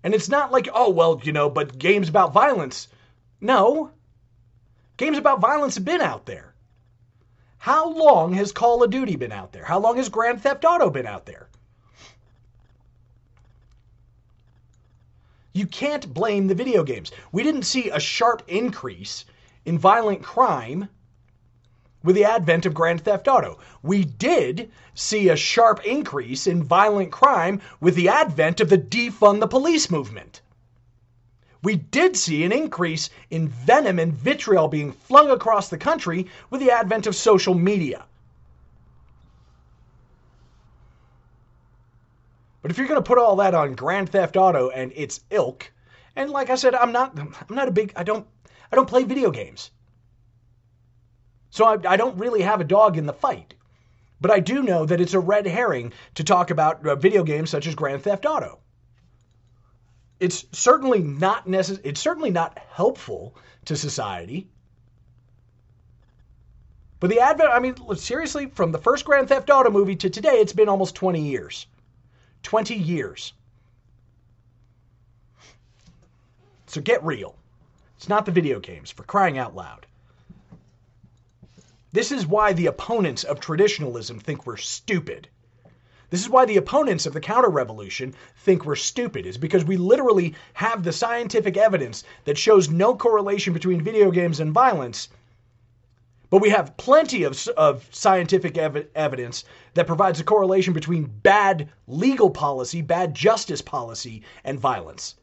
And 0.02 0.14
it's 0.14 0.28
not 0.28 0.50
like, 0.50 0.68
oh, 0.72 0.90
well, 0.90 1.20
you 1.22 1.32
know, 1.32 1.50
but 1.50 1.78
games 1.78 2.08
about 2.08 2.32
violence. 2.32 2.88
No. 3.40 3.90
Games 4.96 5.18
about 5.18 5.40
violence 5.40 5.76
have 5.76 5.84
been 5.84 6.00
out 6.00 6.26
there. 6.26 6.54
How 7.58 7.88
long 7.90 8.32
has 8.34 8.52
Call 8.52 8.82
of 8.82 8.90
Duty 8.90 9.16
been 9.16 9.32
out 9.32 9.52
there? 9.52 9.64
How 9.64 9.78
long 9.78 9.96
has 9.96 10.08
Grand 10.08 10.42
Theft 10.42 10.64
Auto 10.64 10.90
been 10.90 11.06
out 11.06 11.26
there? 11.26 11.48
You 15.58 15.66
can't 15.66 16.14
blame 16.14 16.46
the 16.46 16.54
video 16.54 16.84
games. 16.84 17.10
We 17.32 17.42
didn't 17.42 17.64
see 17.64 17.90
a 17.90 17.98
sharp 17.98 18.44
increase 18.46 19.24
in 19.64 19.76
violent 19.76 20.22
crime 20.22 20.88
with 22.04 22.14
the 22.14 22.26
advent 22.26 22.64
of 22.64 22.74
Grand 22.74 23.00
Theft 23.00 23.26
Auto. 23.26 23.58
We 23.82 24.04
did 24.04 24.70
see 24.94 25.28
a 25.28 25.34
sharp 25.34 25.84
increase 25.84 26.46
in 26.46 26.62
violent 26.62 27.10
crime 27.10 27.60
with 27.80 27.96
the 27.96 28.08
advent 28.08 28.60
of 28.60 28.68
the 28.68 28.78
defund 28.78 29.40
the 29.40 29.48
police 29.48 29.90
movement. 29.90 30.42
We 31.64 31.74
did 31.74 32.16
see 32.16 32.44
an 32.44 32.52
increase 32.52 33.10
in 33.28 33.48
venom 33.48 33.98
and 33.98 34.12
vitriol 34.12 34.68
being 34.68 34.92
flung 34.92 35.28
across 35.28 35.70
the 35.70 35.76
country 35.76 36.28
with 36.50 36.60
the 36.60 36.70
advent 36.70 37.08
of 37.08 37.16
social 37.16 37.54
media. 37.54 38.04
But 42.68 42.72
if 42.72 42.78
you're 42.80 42.86
going 42.86 43.02
to 43.02 43.08
put 43.08 43.16
all 43.16 43.36
that 43.36 43.54
on 43.54 43.72
Grand 43.72 44.10
Theft 44.10 44.36
Auto 44.36 44.68
and 44.68 44.92
its 44.94 45.20
ilk, 45.30 45.72
and 46.14 46.28
like 46.30 46.50
I 46.50 46.54
said, 46.54 46.74
I'm 46.74 46.92
not 46.92 47.18
I'm 47.18 47.32
not 47.48 47.66
a 47.66 47.70
big 47.70 47.94
I 47.96 48.02
don't 48.02 48.26
I 48.70 48.76
don't 48.76 48.86
play 48.86 49.04
video 49.04 49.30
games. 49.30 49.70
So 51.48 51.64
I, 51.64 51.78
I 51.88 51.96
don't 51.96 52.18
really 52.18 52.42
have 52.42 52.60
a 52.60 52.64
dog 52.64 52.98
in 52.98 53.06
the 53.06 53.14
fight. 53.14 53.54
But 54.20 54.30
I 54.32 54.40
do 54.40 54.62
know 54.62 54.84
that 54.84 55.00
it's 55.00 55.14
a 55.14 55.18
red 55.18 55.46
herring 55.46 55.94
to 56.16 56.24
talk 56.24 56.50
about 56.50 56.86
uh, 56.86 56.94
video 56.94 57.22
games 57.22 57.48
such 57.48 57.66
as 57.66 57.74
Grand 57.74 58.02
Theft 58.02 58.26
Auto. 58.26 58.58
It's 60.20 60.44
certainly 60.52 60.98
not 60.98 61.46
necess- 61.46 61.80
it's 61.84 62.02
certainly 62.02 62.30
not 62.30 62.58
helpful 62.68 63.34
to 63.64 63.76
society. 63.76 64.46
But 67.00 67.08
the 67.08 67.20
advent, 67.20 67.48
I 67.50 67.60
mean, 67.60 67.76
seriously, 67.96 68.44
from 68.44 68.72
the 68.72 68.78
first 68.78 69.06
Grand 69.06 69.30
Theft 69.30 69.48
Auto 69.48 69.70
movie 69.70 69.96
to 69.96 70.10
today, 70.10 70.40
it's 70.40 70.52
been 70.52 70.68
almost 70.68 70.94
20 70.94 71.22
years. 71.22 71.66
20 72.48 72.74
years. 72.74 73.34
So 76.66 76.80
get 76.80 77.04
real. 77.04 77.36
It's 77.98 78.08
not 78.08 78.24
the 78.24 78.32
video 78.32 78.58
games, 78.58 78.90
for 78.90 79.02
crying 79.02 79.36
out 79.36 79.54
loud. 79.54 79.84
This 81.92 82.10
is 82.10 82.26
why 82.26 82.54
the 82.54 82.64
opponents 82.64 83.22
of 83.22 83.38
traditionalism 83.38 84.18
think 84.18 84.46
we're 84.46 84.56
stupid. 84.56 85.28
This 86.08 86.22
is 86.22 86.30
why 86.30 86.46
the 86.46 86.56
opponents 86.56 87.04
of 87.04 87.12
the 87.12 87.20
counter 87.20 87.50
revolution 87.50 88.14
think 88.38 88.64
we're 88.64 88.76
stupid, 88.76 89.26
is 89.26 89.36
because 89.36 89.66
we 89.66 89.76
literally 89.76 90.34
have 90.54 90.82
the 90.82 90.92
scientific 90.92 91.58
evidence 91.58 92.02
that 92.24 92.38
shows 92.38 92.70
no 92.70 92.96
correlation 92.96 93.52
between 93.52 93.82
video 93.82 94.10
games 94.10 94.40
and 94.40 94.52
violence, 94.52 95.10
but 96.30 96.42
we 96.42 96.50
have 96.50 96.76
plenty 96.76 97.22
of, 97.22 97.48
of 97.56 97.86
scientific 97.90 98.58
ev- 98.58 98.86
evidence 98.94 99.44
that 99.74 99.86
provides 99.86 100.20
a 100.20 100.24
correlation 100.24 100.74
between 100.74 101.04
bad 101.04 101.70
legal 101.86 102.30
policy, 102.30 102.82
bad 102.82 103.14
justice 103.14 103.62
policy, 103.62 104.22
and 104.44 104.60
violence. 104.60 105.14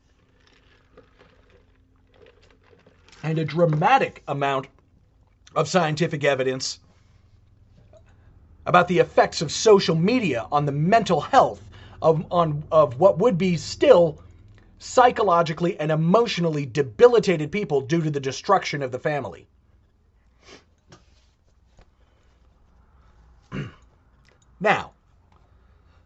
And 3.22 3.38
a 3.38 3.46
dramatic 3.46 4.24
amount 4.28 4.68
of 5.56 5.68
scientific 5.68 6.24
evidence 6.24 6.80
about 8.66 8.88
the 8.88 9.00
effects 9.00 9.42
of 9.42 9.52
social 9.52 9.96
media 9.96 10.48
on 10.52 10.66
the 10.66 10.72
mental 10.72 11.22
health 11.22 11.62
of, 12.02 12.26
on, 12.32 12.64
of 12.72 13.00
what 13.00 13.20
would 13.20 13.38
be 13.38 13.58
still 13.58 14.20
psychologically 14.80 15.80
and 15.80 15.92
emotionally 15.92 16.66
debilitated 16.66 17.52
people 17.52 17.82
due 17.82 18.02
to 18.02 18.12
the 18.12 18.20
destruction 18.20 18.82
of 18.82 18.92
the 18.92 19.00
family. 19.00 19.48
Now, 24.66 24.94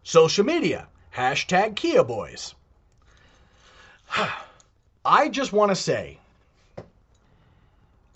social 0.02 0.44
media, 0.44 0.86
hashtag 1.16 1.74
Kia 1.76 2.04
Boys. 2.04 2.54
I 5.04 5.30
just 5.30 5.54
want 5.54 5.70
to 5.70 5.74
say, 5.74 6.18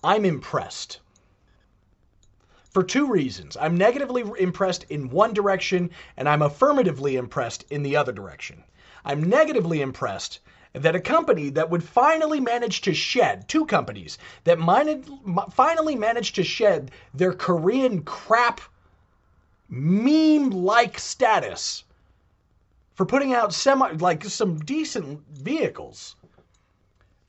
I'm 0.05 0.27
impressed 0.27 1.01
for 2.73 2.83
two 2.83 3.11
reasons. 3.11 3.57
I'm 3.59 3.79
negatively 3.79 4.23
impressed 4.39 4.85
in 4.91 5.09
one 5.09 5.33
direction, 5.33 5.91
and 6.19 6.29
I'm 6.29 6.43
affirmatively 6.43 7.17
impressed 7.17 7.65
in 7.71 7.83
the 7.83 7.97
other 7.97 8.13
direction. 8.13 8.65
I'm 9.03 9.23
negatively 9.23 9.81
impressed 9.81 10.41
that 10.75 10.95
a 10.95 11.01
company 11.01 11.49
that 11.51 11.71
would 11.71 11.83
finally 11.83 12.41
manage 12.41 12.83
to 12.83 12.93
shed, 12.93 13.49
two 13.49 13.65
companies 13.65 14.19
that 14.45 14.59
finally 15.53 15.95
managed 15.95 16.35
to 16.35 16.45
shed 16.45 16.91
their 17.15 17.33
Korean 17.33 18.03
crap 18.03 18.61
meme 19.69 20.51
like 20.51 20.99
status 20.99 21.85
for 22.95 23.07
putting 23.07 23.35
out 23.35 23.53
semi, 23.53 23.91
like 23.93 24.25
some 24.25 24.59
decent 24.59 25.21
vehicles, 25.29 26.17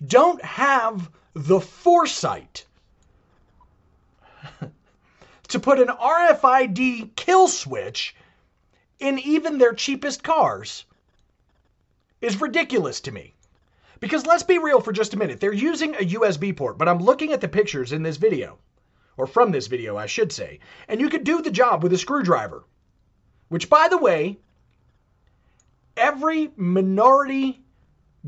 don't 0.06 0.44
have 0.44 1.10
the 1.34 1.60
foresight 1.60 2.66
to 5.48 5.60
put 5.60 5.80
an 5.80 5.88
RFID 5.88 7.16
kill 7.16 7.48
switch 7.48 8.16
in 9.00 9.20
even 9.20 9.58
their 9.58 9.74
cheapest 9.74 10.24
cars 10.24 10.86
is 12.22 12.40
ridiculous 12.40 13.02
to 13.02 13.12
me. 13.12 13.34
Because 14.00 14.26
let's 14.26 14.44
be 14.44 14.58
real 14.58 14.82
for 14.82 14.92
just 14.92 15.14
a 15.14 15.18
minute. 15.18 15.40
They're 15.40 15.54
using 15.54 15.96
a 15.96 16.10
USB 16.10 16.56
port, 16.56 16.78
but 16.78 16.88
I'm 16.88 17.00
looking 17.00 17.32
at 17.32 17.42
the 17.42 17.48
pictures 17.48 17.92
in 17.92 18.04
this 18.04 18.18
video, 18.18 18.60
or 19.18 19.28
from 19.28 19.52
this 19.52 19.68
video, 19.68 19.98
I 19.98 20.06
should 20.06 20.32
say, 20.32 20.60
and 20.88 21.00
you 21.00 21.10
could 21.10 21.24
do 21.24 21.42
the 21.42 21.52
job 21.52 21.84
with 21.84 21.94
a 21.94 21.98
screwdriver. 21.98 22.64
Which, 23.50 23.70
by 23.70 23.88
the 23.88 23.98
way, 23.98 24.40
every 25.96 26.52
minority 26.56 27.62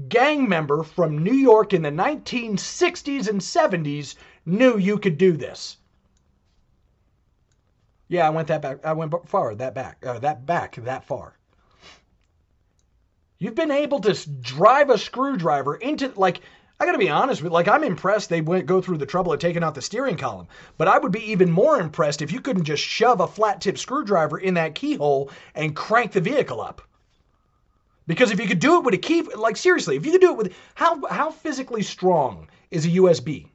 gang 0.10 0.48
member 0.48 0.84
from 0.84 1.24
New 1.24 1.34
York 1.34 1.74
in 1.74 1.82
the 1.82 1.90
1960s 1.90 3.28
and 3.28 3.42
70s 3.42 4.16
knew 4.46 4.78
you 4.78 5.00
could 5.00 5.18
do 5.18 5.34
this. 5.34 5.78
Yeah, 8.08 8.28
I 8.28 8.30
went 8.30 8.48
that 8.48 8.62
back. 8.62 8.86
I 8.86 8.94
went 8.94 9.14
far 9.28 9.54
that 9.56 9.74
back. 9.74 10.06
Uh, 10.06 10.20
that 10.20 10.46
back 10.46 10.76
that 10.76 11.04
far. 11.04 11.38
You've 13.40 13.56
been 13.56 13.72
able 13.72 14.00
to 14.02 14.30
drive 14.30 14.90
a 14.90 14.98
screwdriver 14.98 15.76
into 15.76 16.12
like. 16.16 16.42
I 16.80 16.86
got 16.86 16.92
to 16.92 17.00
be 17.00 17.10
honest 17.10 17.42
with 17.42 17.52
like 17.52 17.68
I'm 17.68 17.84
impressed 17.84 18.30
they 18.30 18.42
went 18.42 18.68
go 18.68 18.82
through 18.82 19.00
the 19.00 19.06
trouble 19.06 19.34
of 19.34 19.40
taking 19.40 19.64
out 19.64 19.74
the 19.74 19.82
steering 19.82 20.18
column. 20.18 20.48
But 20.78 20.88
I 20.88 21.00
would 21.00 21.12
be 21.12 21.32
even 21.32 21.50
more 21.52 21.80
impressed 21.80 22.22
if 22.22 22.32
you 22.32 22.40
couldn't 22.40 22.66
just 22.66 22.84
shove 22.84 23.20
a 23.20 23.28
flat 23.28 23.62
tip 23.62 23.78
screwdriver 23.78 24.38
in 24.38 24.54
that 24.56 24.76
keyhole 24.76 25.32
and 25.56 25.76
crank 25.76 26.12
the 26.12 26.22
vehicle 26.22 26.62
up. 26.62 26.82
Because 28.06 28.32
if 28.32 28.40
you 28.40 28.48
could 28.48 28.60
do 28.60 28.78
it 28.78 28.86
with 28.86 28.94
a 28.94 29.00
key, 29.00 29.24
like 29.24 29.58
seriously, 29.58 29.98
if 29.98 30.06
you 30.06 30.12
could 30.12 30.22
do 30.22 30.32
it 30.32 30.38
with 30.38 30.54
how 30.76 31.06
how 31.08 31.32
physically 31.32 31.82
strong 31.82 32.48
is 32.70 32.86
a 32.86 32.90
USB? 32.90 33.48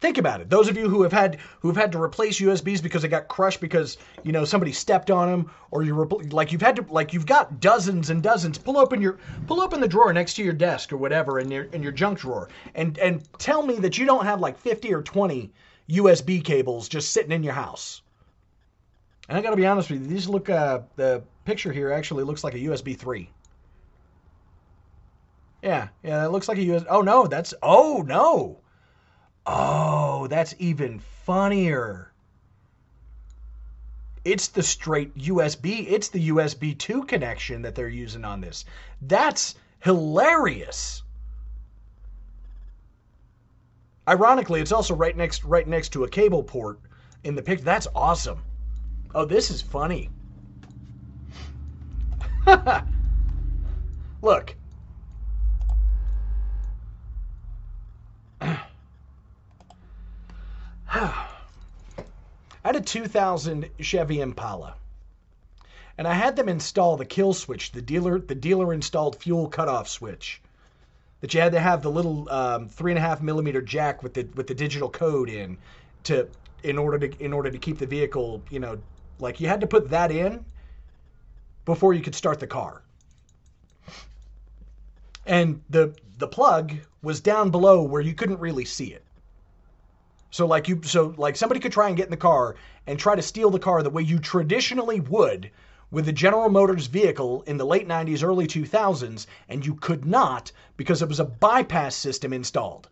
Think 0.00 0.16
about 0.16 0.40
it. 0.40 0.48
Those 0.48 0.68
of 0.68 0.76
you 0.76 0.88
who 0.88 1.02
have 1.02 1.12
had 1.12 1.38
who've 1.58 1.76
had 1.76 1.90
to 1.90 2.00
replace 2.00 2.40
USBs 2.40 2.80
because 2.80 3.02
they 3.02 3.08
got 3.08 3.26
crushed 3.26 3.60
because 3.60 3.98
you 4.22 4.30
know 4.30 4.44
somebody 4.44 4.70
stepped 4.70 5.10
on 5.10 5.28
them, 5.28 5.50
or 5.72 5.82
you 5.82 6.04
like 6.30 6.52
you've 6.52 6.62
had 6.62 6.76
to 6.76 6.86
like 6.88 7.12
you've 7.12 7.26
got 7.26 7.58
dozens 7.58 8.08
and 8.08 8.22
dozens. 8.22 8.58
Pull 8.58 8.78
open 8.78 9.02
your 9.02 9.18
pull 9.48 9.60
open 9.60 9.80
the 9.80 9.88
drawer 9.88 10.12
next 10.12 10.34
to 10.34 10.44
your 10.44 10.52
desk 10.52 10.92
or 10.92 10.98
whatever 10.98 11.40
in 11.40 11.50
your 11.50 11.64
in 11.64 11.82
your 11.82 11.90
junk 11.90 12.20
drawer, 12.20 12.48
and 12.76 12.96
and 12.98 13.28
tell 13.38 13.66
me 13.66 13.74
that 13.80 13.98
you 13.98 14.06
don't 14.06 14.24
have 14.24 14.38
like 14.38 14.56
50 14.56 14.94
or 14.94 15.02
20 15.02 15.50
USB 15.90 16.44
cables 16.44 16.88
just 16.88 17.12
sitting 17.12 17.32
in 17.32 17.42
your 17.42 17.54
house. 17.54 18.02
And 19.28 19.36
I 19.36 19.42
got 19.42 19.50
to 19.50 19.56
be 19.56 19.66
honest 19.66 19.90
with 19.90 20.02
you, 20.02 20.06
these 20.06 20.28
look 20.28 20.48
uh, 20.48 20.82
the 20.94 21.24
picture 21.44 21.72
here 21.72 21.90
actually 21.90 22.22
looks 22.22 22.44
like 22.44 22.54
a 22.54 22.58
USB 22.58 22.96
3. 22.96 23.28
Yeah, 25.64 25.88
yeah, 26.04 26.24
it 26.24 26.28
looks 26.28 26.46
like 26.46 26.58
a 26.58 26.62
USB. 26.62 26.86
Oh 26.88 27.02
no, 27.02 27.26
that's 27.26 27.52
oh 27.64 28.04
no. 28.06 28.60
Oh, 29.50 30.26
that's 30.26 30.54
even 30.58 30.98
funnier. 30.98 32.12
It's 34.22 34.48
the 34.48 34.62
straight 34.62 35.16
USB, 35.16 35.86
it's 35.88 36.08
the 36.08 36.28
USB 36.28 36.76
2 36.76 37.04
connection 37.04 37.62
that 37.62 37.74
they're 37.74 37.88
using 37.88 38.26
on 38.26 38.42
this. 38.42 38.66
That's 39.00 39.54
hilarious. 39.80 41.02
Ironically, 44.06 44.60
it's 44.60 44.72
also 44.72 44.94
right 44.94 45.16
next 45.16 45.44
right 45.44 45.66
next 45.66 45.90
to 45.90 46.04
a 46.04 46.08
cable 46.08 46.42
port 46.42 46.78
in 47.24 47.34
the 47.34 47.42
picture. 47.42 47.64
That's 47.64 47.88
awesome. 47.94 48.42
Oh, 49.14 49.24
this 49.24 49.50
is 49.50 49.62
funny. 49.62 50.10
Look. 54.22 54.54
I 60.90 61.26
had 62.68 62.76
a 62.76 62.80
2000 62.82 63.70
Chevy 63.80 64.20
Impala, 64.20 64.74
and 65.96 66.06
I 66.06 66.12
had 66.12 66.36
them 66.36 66.50
install 66.50 66.98
the 66.98 67.06
kill 67.06 67.32
switch, 67.32 67.72
the 67.72 67.80
dealer 67.80 68.18
the 68.18 68.34
dealer 68.34 68.74
installed 68.74 69.16
fuel 69.16 69.48
cutoff 69.48 69.88
switch. 69.88 70.42
That 71.22 71.32
you 71.32 71.40
had 71.40 71.52
to 71.52 71.60
have 71.60 71.82
the 71.82 71.90
little 71.90 72.30
um, 72.30 72.68
three 72.68 72.92
and 72.92 72.98
a 72.98 73.00
half 73.00 73.22
millimeter 73.22 73.62
jack 73.62 74.02
with 74.02 74.12
the 74.12 74.24
with 74.34 74.48
the 74.48 74.54
digital 74.54 74.90
code 74.90 75.30
in 75.30 75.56
to 76.04 76.28
in 76.62 76.76
order 76.76 77.08
to 77.08 77.24
in 77.24 77.32
order 77.32 77.50
to 77.50 77.56
keep 77.56 77.78
the 77.78 77.86
vehicle, 77.86 78.42
you 78.50 78.60
know, 78.60 78.78
like 79.18 79.40
you 79.40 79.48
had 79.48 79.62
to 79.62 79.66
put 79.66 79.88
that 79.88 80.10
in 80.10 80.44
before 81.64 81.94
you 81.94 82.02
could 82.02 82.14
start 82.14 82.38
the 82.38 82.46
car. 82.46 82.82
And 85.24 85.62
the 85.70 85.96
the 86.18 86.28
plug 86.28 86.74
was 87.02 87.20
down 87.20 87.50
below 87.50 87.82
where 87.82 88.02
you 88.02 88.12
couldn't 88.12 88.40
really 88.40 88.66
see 88.66 88.92
it. 88.92 89.04
So 90.30 90.46
like 90.46 90.68
you 90.68 90.82
so 90.82 91.14
like 91.16 91.36
somebody 91.36 91.60
could 91.60 91.72
try 91.72 91.88
and 91.88 91.96
get 91.96 92.06
in 92.06 92.10
the 92.10 92.16
car 92.16 92.56
and 92.86 92.98
try 92.98 93.14
to 93.16 93.22
steal 93.22 93.50
the 93.50 93.58
car 93.58 93.82
the 93.82 93.90
way 93.90 94.02
you 94.02 94.18
traditionally 94.18 95.00
would 95.00 95.50
with 95.90 96.04
the 96.04 96.12
General 96.12 96.50
Motors 96.50 96.86
vehicle 96.86 97.42
in 97.42 97.56
the 97.56 97.64
late 97.64 97.88
90s 97.88 98.22
early 98.22 98.46
2000s 98.46 99.26
and 99.48 99.64
you 99.64 99.74
could 99.74 100.04
not 100.04 100.52
because 100.76 101.00
it 101.00 101.08
was 101.08 101.18
a 101.18 101.24
bypass 101.24 101.94
system 101.94 102.34
installed. 102.34 102.88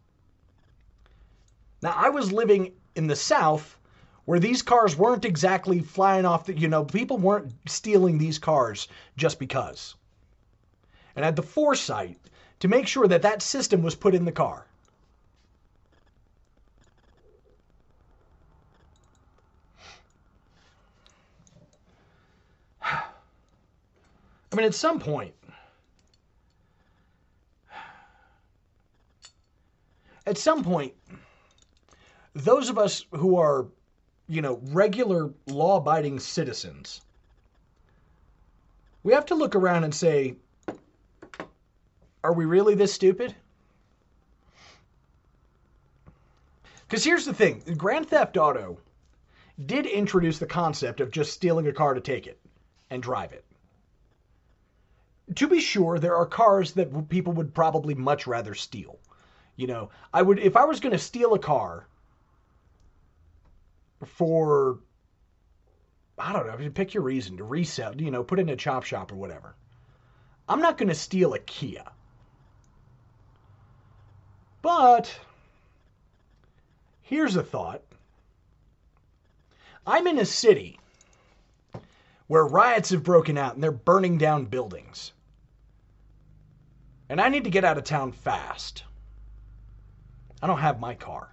Now 1.83 1.93
I 1.95 2.09
was 2.09 2.33
living 2.33 2.73
in 2.95 3.07
the 3.07 3.17
south 3.17 3.79
where 4.25 4.41
these 4.41 4.63
cars 4.63 4.97
weren't 4.97 5.27
exactly 5.27 5.81
flying 5.81 6.25
off 6.25 6.47
the 6.47 6.59
you 6.59 6.69
know 6.69 6.85
people 6.85 7.19
weren't 7.19 7.53
stealing 7.69 8.17
these 8.17 8.39
cars 8.39 8.89
just 9.19 9.39
because. 9.39 9.95
And 11.15 11.25
I 11.25 11.29
had 11.29 11.37
the 11.37 11.43
foresight 11.43 12.19
to 12.61 12.69
make 12.69 12.87
sure 12.87 13.07
that 13.07 13.23
that 13.23 13.43
system 13.43 13.83
was 13.83 13.95
put 13.95 14.15
in 14.15 14.25
the 14.25 14.33
car. 14.33 14.67
I 24.57 24.59
mean, 24.59 24.69
at 24.69 24.75
some 24.75 25.01
point, 25.01 25.35
at 30.25 30.39
some 30.39 30.65
point, 30.65 30.95
those 32.33 32.71
of 32.71 32.79
us 32.79 33.05
who 33.11 33.37
are, 33.37 33.67
you 34.29 34.41
know, 34.41 34.59
regular 34.69 35.31
law 35.47 35.77
abiding 35.77 36.21
citizens, 36.21 37.03
we 39.03 39.13
have 39.13 39.27
to 39.27 39.35
look 39.35 39.55
around 39.55 39.85
and 39.85 39.95
say, 39.95 40.37
are 42.25 42.33
we 42.33 42.47
really 42.47 42.75
this 42.75 42.95
stupid? 42.95 43.35
Because 46.89 47.05
here's 47.05 47.27
the 47.27 47.35
thing 47.35 47.63
Grand 47.77 48.09
Theft 48.09 48.39
Auto 48.39 48.79
did 49.67 49.85
introduce 49.85 50.39
the 50.39 50.47
concept 50.47 51.03
of 51.03 51.11
just 51.11 51.35
stealing 51.35 51.67
a 51.67 51.75
car 51.75 51.93
to 51.93 52.01
take 52.01 52.27
it 52.27 52.41
and 52.89 53.03
drive 53.03 53.35
it 53.35 53.46
to 55.35 55.49
be 55.49 55.61
sure, 55.61 55.99
there 55.99 56.17
are 56.17 56.27
cars 56.27 56.73
that 56.73 57.09
people 57.09 57.33
would 57.33 57.55
probably 57.55 57.95
much 57.95 58.27
rather 58.27 58.55
steal. 58.55 58.99
You 59.57 59.67
know, 59.67 59.91
I 60.13 60.23
would 60.23 60.39
if 60.39 60.57
I 60.57 60.65
was 60.65 60.81
going 60.81 60.93
to 60.93 60.99
steal 60.99 61.35
a 61.35 61.39
car 61.39 61.89
for 64.05 64.79
I 66.19 66.33
don't 66.33 66.47
know, 66.47 66.71
pick 66.71 66.95
your 66.95 67.03
reason 67.03 67.37
to 67.39 67.45
resell, 67.45 68.01
you 68.01 68.11
know, 68.11 68.23
put 68.23 68.39
in 68.39 68.49
a 68.49 68.57
chop 68.57 68.85
shop 68.85 69.13
or 69.13 69.17
whatever. 69.17 69.57
I'm 70.49 70.61
not 70.61 70.79
going 70.79 70.89
to 70.89 70.95
steal 70.95 71.35
a 71.35 71.39
Kia. 71.39 71.85
But 74.63 75.19
here's 77.03 77.37
a 77.37 77.43
thought. 77.43 77.83
I'm 79.87 80.07
in 80.07 80.19
a 80.19 80.25
city 80.25 80.79
where 82.27 82.45
riots 82.45 82.91
have 82.91 83.03
broken 83.03 83.39
out 83.39 83.55
and 83.55 83.63
they're 83.63 83.71
burning 83.71 84.19
down 84.19 84.47
buildings 84.47 85.13
and 87.09 87.21
I 87.21 87.29
need 87.29 87.45
to 87.45 87.51
get 87.51 87.65
out 87.65 87.79
of 87.79 87.85
town 87.85 88.13
fast. 88.13 88.85
I 90.43 90.47
don't 90.47 90.59
have 90.59 90.81
my 90.81 90.95
car. 90.95 91.33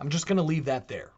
I'm 0.00 0.08
just 0.08 0.26
going 0.26 0.36
to 0.36 0.42
leave 0.42 0.64
that 0.66 0.88
there. 0.88 1.10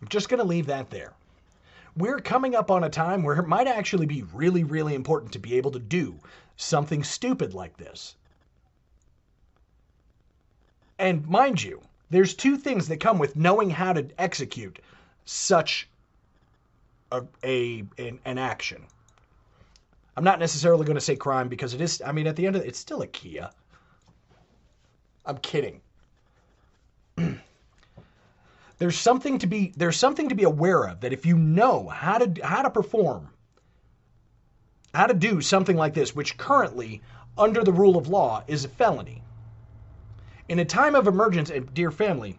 I'm 0.00 0.08
just 0.08 0.28
going 0.28 0.40
to 0.40 0.46
leave 0.46 0.66
that 0.66 0.90
there. 0.90 1.12
We're 1.96 2.18
coming 2.18 2.54
up 2.54 2.70
on 2.70 2.84
a 2.84 2.90
time 2.90 3.22
where 3.22 3.38
it 3.38 3.46
might 3.46 3.68
actually 3.68 4.06
be 4.06 4.24
really, 4.34 4.64
really 4.64 4.94
important 4.94 5.32
to 5.32 5.38
be 5.38 5.56
able 5.56 5.70
to 5.70 5.78
do 5.78 6.18
something 6.56 7.04
stupid 7.04 7.54
like 7.54 7.76
this. 7.76 8.16
And 10.98 11.26
mind 11.26 11.62
you, 11.62 11.80
there's 12.10 12.34
two 12.34 12.56
things 12.56 12.88
that 12.88 13.00
come 13.00 13.18
with 13.18 13.36
knowing 13.36 13.70
how 13.70 13.92
to 13.92 14.06
execute 14.18 14.78
such 15.24 15.88
a, 17.12 17.22
a 17.42 17.84
an, 17.98 18.18
an 18.24 18.38
action. 18.38 18.84
I'm 20.16 20.24
not 20.24 20.38
necessarily 20.38 20.84
going 20.84 20.96
to 20.96 21.00
say 21.00 21.16
crime 21.16 21.48
because 21.48 21.74
it 21.74 21.80
is. 21.80 22.02
I 22.04 22.12
mean, 22.12 22.26
at 22.26 22.36
the 22.36 22.46
end 22.46 22.56
of 22.56 22.62
it, 22.62 22.68
it's 22.68 22.78
still 22.78 23.02
a 23.02 23.06
Kia. 23.06 23.50
I'm 25.26 25.38
kidding. 25.38 25.80
there's 28.78 28.98
something 28.98 29.38
to 29.38 29.46
be 29.46 29.72
there's 29.76 29.96
something 29.96 30.28
to 30.28 30.34
be 30.34 30.42
aware 30.44 30.84
of 30.84 31.00
that 31.00 31.12
if 31.12 31.24
you 31.24 31.38
know 31.38 31.88
how 31.88 32.18
to 32.18 32.44
how 32.44 32.62
to 32.62 32.70
perform 32.70 33.28
how 34.92 35.06
to 35.06 35.14
do 35.14 35.40
something 35.40 35.76
like 35.76 35.94
this 35.94 36.14
which 36.14 36.36
currently 36.36 37.00
under 37.38 37.64
the 37.64 37.72
rule 37.72 37.96
of 37.96 38.08
law 38.08 38.42
is 38.46 38.64
a 38.64 38.68
felony 38.68 39.22
in 40.48 40.58
a 40.58 40.64
time 40.64 40.94
of 40.94 41.06
emergency, 41.06 41.54
and 41.54 41.66
eh, 41.66 41.70
dear 41.72 41.90
family, 41.90 42.38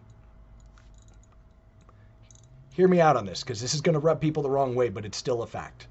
hear 2.72 2.88
me 2.88 3.00
out 3.00 3.16
on 3.16 3.26
this 3.26 3.42
because 3.42 3.60
this 3.60 3.74
is 3.74 3.80
going 3.80 3.94
to 3.94 3.98
rub 4.00 4.20
people 4.20 4.42
the 4.42 4.50
wrong 4.50 4.74
way, 4.74 4.88
but 4.88 5.04
it's 5.04 5.16
still 5.16 5.42
a 5.42 5.46
fact. 5.46 5.86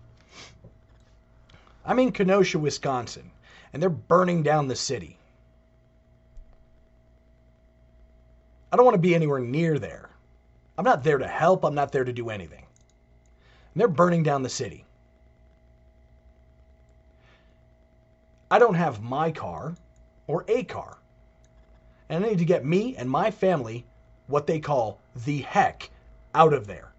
I'm 1.86 2.00
in 2.00 2.12
Kenosha, 2.12 2.58
Wisconsin, 2.58 3.30
and 3.74 3.82
they're 3.82 3.90
burning 3.90 4.44
down 4.44 4.68
the 4.68 4.76
city. 4.76 5.18
I 8.72 8.76
don't 8.76 8.86
want 8.86 8.96
to 8.96 9.02
be 9.02 9.16
anywhere 9.16 9.40
near 9.40 9.78
there. 9.78 10.10
I'm 10.78 10.86
not 10.86 11.04
there 11.04 11.18
to 11.18 11.28
help, 11.28 11.64
I'm 11.64 11.76
not 11.76 11.92
there 11.92 12.04
to 12.04 12.14
do 12.14 12.30
anything. 12.30 12.66
And 13.74 13.82
they're 13.82 13.88
burning 13.88 14.24
down 14.24 14.42
the 14.42 14.50
city. 14.50 14.86
I 18.50 18.60
don't 18.60 18.76
have 18.76 19.02
my 19.02 19.32
car 19.32 19.76
or 20.28 20.46
a 20.48 20.64
car 20.64 20.98
and 22.10 22.24
I 22.24 22.30
need 22.30 22.40
to 22.40 22.46
get 22.46 22.66
me 22.66 22.96
and 22.96 23.10
my 23.10 23.32
family 23.32 23.86
what 24.28 24.48
they 24.48 24.60
call 24.60 25.00
the 25.26 25.40
heck 25.40 25.90
out 26.34 26.54
of 26.54 26.68
there. 26.68 26.92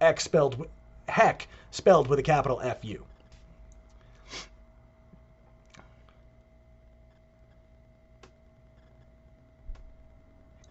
X 0.00 0.24
spelled 0.24 0.68
heck 1.08 1.48
spelled 1.70 2.08
with 2.08 2.18
a 2.18 2.22
capital 2.22 2.60
F 2.60 2.84
U. 2.84 3.04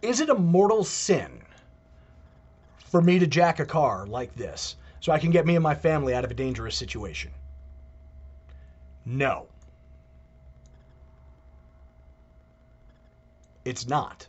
Is 0.02 0.20
it 0.20 0.28
a 0.28 0.34
mortal 0.34 0.84
sin 0.84 1.40
for 2.76 3.00
me 3.00 3.18
to 3.18 3.26
jack 3.26 3.58
a 3.58 3.64
car 3.64 4.06
like 4.06 4.34
this 4.34 4.76
so 5.00 5.12
I 5.12 5.18
can 5.18 5.30
get 5.30 5.46
me 5.46 5.56
and 5.56 5.62
my 5.62 5.74
family 5.74 6.14
out 6.14 6.24
of 6.24 6.30
a 6.30 6.34
dangerous 6.34 6.76
situation? 6.76 7.30
No. 9.06 9.46
It's 13.64 13.86
not. 13.86 14.28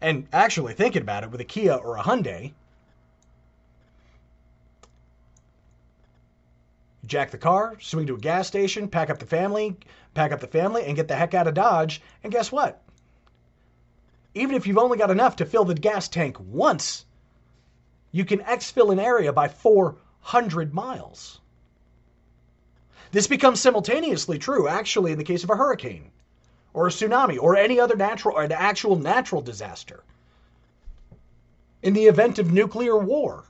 And 0.00 0.28
actually, 0.32 0.74
thinking 0.74 1.02
about 1.02 1.24
it 1.24 1.30
with 1.30 1.40
a 1.40 1.44
Kia 1.44 1.74
or 1.74 1.96
a 1.96 2.02
Hyundai, 2.02 2.52
jack 7.04 7.30
the 7.30 7.38
car, 7.38 7.76
swing 7.80 8.06
to 8.06 8.14
a 8.14 8.18
gas 8.18 8.46
station, 8.46 8.88
pack 8.88 9.10
up 9.10 9.18
the 9.18 9.26
family, 9.26 9.76
pack 10.14 10.30
up 10.30 10.40
the 10.40 10.46
family, 10.46 10.84
and 10.84 10.94
get 10.94 11.08
the 11.08 11.16
heck 11.16 11.34
out 11.34 11.48
of 11.48 11.54
Dodge. 11.54 12.00
And 12.22 12.32
guess 12.32 12.52
what? 12.52 12.82
Even 14.34 14.54
if 14.54 14.66
you've 14.66 14.78
only 14.78 14.98
got 14.98 15.10
enough 15.10 15.36
to 15.36 15.46
fill 15.46 15.64
the 15.64 15.74
gas 15.74 16.08
tank 16.08 16.36
once, 16.38 17.04
you 18.12 18.24
can 18.24 18.38
exfil 18.40 18.92
an 18.92 19.00
area 19.00 19.32
by 19.32 19.48
400 19.48 20.72
miles. 20.72 21.40
This 23.10 23.26
becomes 23.26 23.60
simultaneously 23.60 24.38
true, 24.38 24.68
actually, 24.68 25.12
in 25.12 25.18
the 25.18 25.24
case 25.24 25.42
of 25.42 25.50
a 25.50 25.56
hurricane, 25.56 26.10
or 26.74 26.86
a 26.86 26.90
tsunami, 26.90 27.38
or 27.40 27.56
any 27.56 27.80
other 27.80 27.96
natural, 27.96 28.36
or 28.36 28.42
an 28.42 28.52
actual 28.52 28.96
natural 28.96 29.40
disaster. 29.40 30.02
In 31.82 31.94
the 31.94 32.06
event 32.06 32.38
of 32.38 32.52
nuclear 32.52 32.98
war, 32.98 33.44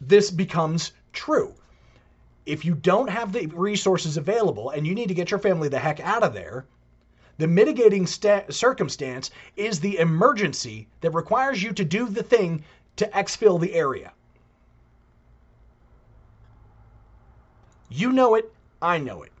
this 0.00 0.30
becomes 0.30 0.92
true. 1.12 1.54
If 2.44 2.64
you 2.64 2.74
don't 2.74 3.10
have 3.10 3.32
the 3.32 3.46
resources 3.46 4.16
available 4.16 4.70
and 4.70 4.86
you 4.86 4.94
need 4.94 5.08
to 5.08 5.14
get 5.14 5.30
your 5.30 5.40
family 5.40 5.68
the 5.68 5.78
heck 5.78 5.98
out 6.00 6.22
of 6.22 6.32
there, 6.32 6.66
the 7.38 7.46
mitigating 7.46 8.06
sta- 8.06 8.50
circumstance 8.50 9.30
is 9.56 9.80
the 9.80 9.98
emergency 9.98 10.86
that 11.00 11.10
requires 11.10 11.62
you 11.62 11.72
to 11.72 11.84
do 11.84 12.08
the 12.08 12.22
thing 12.22 12.64
to 12.96 13.06
exfil 13.08 13.60
the 13.60 13.74
area. 13.74 14.12
You 17.88 18.12
know 18.12 18.34
it, 18.34 18.52
I 18.80 18.98
know 18.98 19.22
it. 19.22 19.32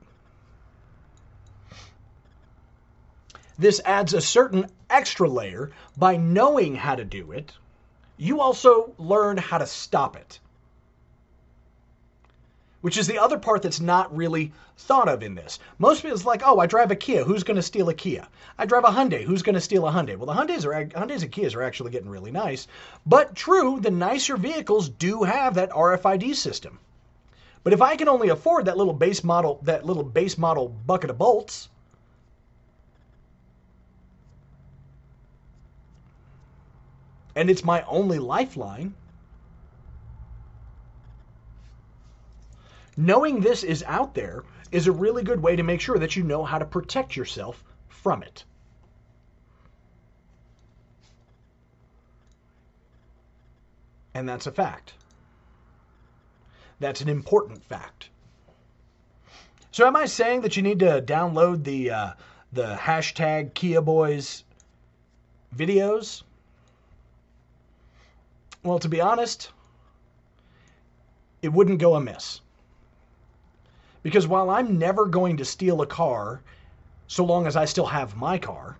This 3.58 3.80
adds 3.84 4.14
a 4.14 4.20
certain 4.20 4.70
extra 4.90 5.28
layer 5.28 5.70
by 5.96 6.16
knowing 6.16 6.74
how 6.74 6.94
to 6.94 7.04
do 7.04 7.32
it. 7.32 7.52
You 8.16 8.40
also 8.40 8.94
learn 8.98 9.36
how 9.36 9.58
to 9.58 9.66
stop 9.66 10.16
it 10.16 10.40
which 12.86 12.96
is 12.96 13.08
the 13.08 13.18
other 13.18 13.36
part 13.36 13.62
that's 13.62 13.80
not 13.80 14.16
really 14.16 14.52
thought 14.76 15.08
of 15.08 15.20
in 15.20 15.34
this. 15.34 15.58
Most 15.76 16.02
people, 16.02 16.14
it's 16.14 16.24
like, 16.24 16.42
oh, 16.44 16.60
I 16.60 16.66
drive 16.66 16.92
a 16.92 16.94
Kia. 16.94 17.24
Who's 17.24 17.42
going 17.42 17.56
to 17.56 17.62
steal 17.62 17.88
a 17.88 17.94
Kia? 17.94 18.28
I 18.58 18.64
drive 18.64 18.84
a 18.84 18.92
Hyundai. 18.92 19.24
Who's 19.24 19.42
going 19.42 19.56
to 19.56 19.60
steal 19.60 19.88
a 19.88 19.90
Hyundai? 19.90 20.16
Well, 20.16 20.26
the 20.26 20.40
Hyundais, 20.40 20.64
are, 20.64 20.84
Hyundais 20.84 21.22
and 21.22 21.32
Kias 21.32 21.56
are 21.56 21.64
actually 21.64 21.90
getting 21.90 22.08
really 22.08 22.30
nice. 22.30 22.68
But 23.04 23.34
true, 23.34 23.80
the 23.80 23.90
nicer 23.90 24.36
vehicles 24.36 24.88
do 24.88 25.24
have 25.24 25.54
that 25.54 25.70
RFID 25.70 26.36
system. 26.36 26.78
But 27.64 27.72
if 27.72 27.82
I 27.82 27.96
can 27.96 28.08
only 28.08 28.28
afford 28.28 28.66
that 28.66 28.76
little 28.76 28.92
base 28.92 29.24
model, 29.24 29.58
that 29.64 29.84
little 29.84 30.04
base 30.04 30.38
model 30.38 30.68
bucket 30.68 31.10
of 31.10 31.18
bolts, 31.18 31.68
and 37.36 37.48
it's 37.48 37.62
my 37.62 37.82
only 37.82 38.18
lifeline, 38.18 38.94
Knowing 42.96 43.40
this 43.40 43.62
is 43.62 43.84
out 43.86 44.14
there 44.14 44.42
is 44.72 44.86
a 44.86 44.92
really 44.92 45.22
good 45.22 45.42
way 45.42 45.54
to 45.54 45.62
make 45.62 45.80
sure 45.80 45.98
that 45.98 46.16
you 46.16 46.22
know 46.22 46.44
how 46.44 46.58
to 46.58 46.64
protect 46.64 47.14
yourself 47.14 47.62
from 47.88 48.22
it. 48.22 48.44
And 54.14 54.26
that's 54.26 54.46
a 54.46 54.52
fact. 54.52 54.94
That's 56.80 57.02
an 57.02 57.08
important 57.10 57.62
fact. 57.62 58.08
So, 59.72 59.86
am 59.86 59.94
I 59.94 60.06
saying 60.06 60.40
that 60.40 60.56
you 60.56 60.62
need 60.62 60.78
to 60.78 61.02
download 61.02 61.64
the 61.64 61.90
uh, 61.90 62.10
the 62.50 62.76
hashtag 62.76 63.52
Kia 63.52 63.82
Boys 63.82 64.44
videos? 65.54 66.22
Well, 68.66 68.80
to 68.80 68.88
be 68.88 69.00
honest, 69.00 69.52
it 71.40 71.52
wouldn't 71.52 71.78
go 71.78 71.94
amiss. 71.94 72.40
Because 74.02 74.26
while 74.26 74.50
I'm 74.50 74.76
never 74.76 75.06
going 75.06 75.36
to 75.36 75.44
steal 75.44 75.80
a 75.82 75.86
car 75.86 76.42
so 77.06 77.24
long 77.24 77.46
as 77.46 77.54
I 77.54 77.64
still 77.64 77.86
have 77.86 78.16
my 78.16 78.38
car, 78.38 78.76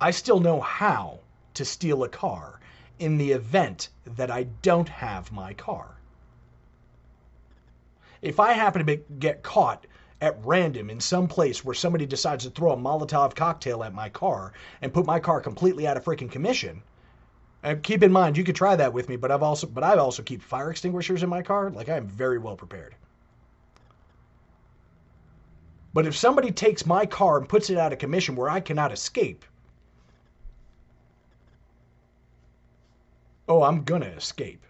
I 0.00 0.12
still 0.12 0.38
know 0.38 0.60
how 0.60 1.18
to 1.54 1.64
steal 1.64 2.04
a 2.04 2.08
car 2.08 2.60
in 3.00 3.18
the 3.18 3.32
event 3.32 3.88
that 4.04 4.30
I 4.30 4.44
don't 4.62 4.88
have 4.90 5.32
my 5.32 5.54
car. 5.54 5.96
If 8.22 8.38
I 8.38 8.52
happen 8.52 8.78
to 8.78 8.84
be, 8.84 9.02
get 9.18 9.42
caught 9.42 9.88
at 10.24 10.38
random 10.42 10.88
in 10.88 10.98
some 10.98 11.28
place 11.28 11.62
where 11.62 11.74
somebody 11.74 12.06
decides 12.06 12.44
to 12.44 12.50
throw 12.50 12.72
a 12.72 12.76
Molotov 12.78 13.34
cocktail 13.34 13.84
at 13.84 13.92
my 13.92 14.08
car 14.08 14.54
and 14.80 14.92
put 14.92 15.04
my 15.04 15.20
car 15.20 15.38
completely 15.38 15.86
out 15.86 15.98
of 15.98 16.04
freaking 16.04 16.30
commission, 16.30 16.82
and 17.62 17.82
keep 17.82 18.02
in 18.02 18.10
mind, 18.10 18.38
you 18.38 18.42
could 18.42 18.56
try 18.56 18.74
that 18.74 18.94
with 18.94 19.10
me, 19.10 19.16
but 19.16 19.30
I've 19.30 19.42
also 19.42 19.66
but 19.66 19.84
I 19.84 19.96
also 19.96 20.22
keep 20.22 20.42
fire 20.42 20.70
extinguishers 20.70 21.22
in 21.22 21.28
my 21.28 21.42
car. 21.42 21.70
Like 21.70 21.90
I 21.90 21.98
am 21.98 22.08
very 22.08 22.38
well 22.38 22.56
prepared. 22.56 22.94
But 25.92 26.06
if 26.06 26.16
somebody 26.16 26.50
takes 26.50 26.86
my 26.86 27.04
car 27.04 27.38
and 27.38 27.48
puts 27.48 27.68
it 27.68 27.76
out 27.76 27.92
of 27.92 27.98
commission 27.98 28.34
where 28.34 28.48
I 28.48 28.60
cannot 28.60 28.92
escape, 28.92 29.44
oh, 33.46 33.62
I'm 33.62 33.84
gonna 33.84 34.06
escape. 34.06 34.64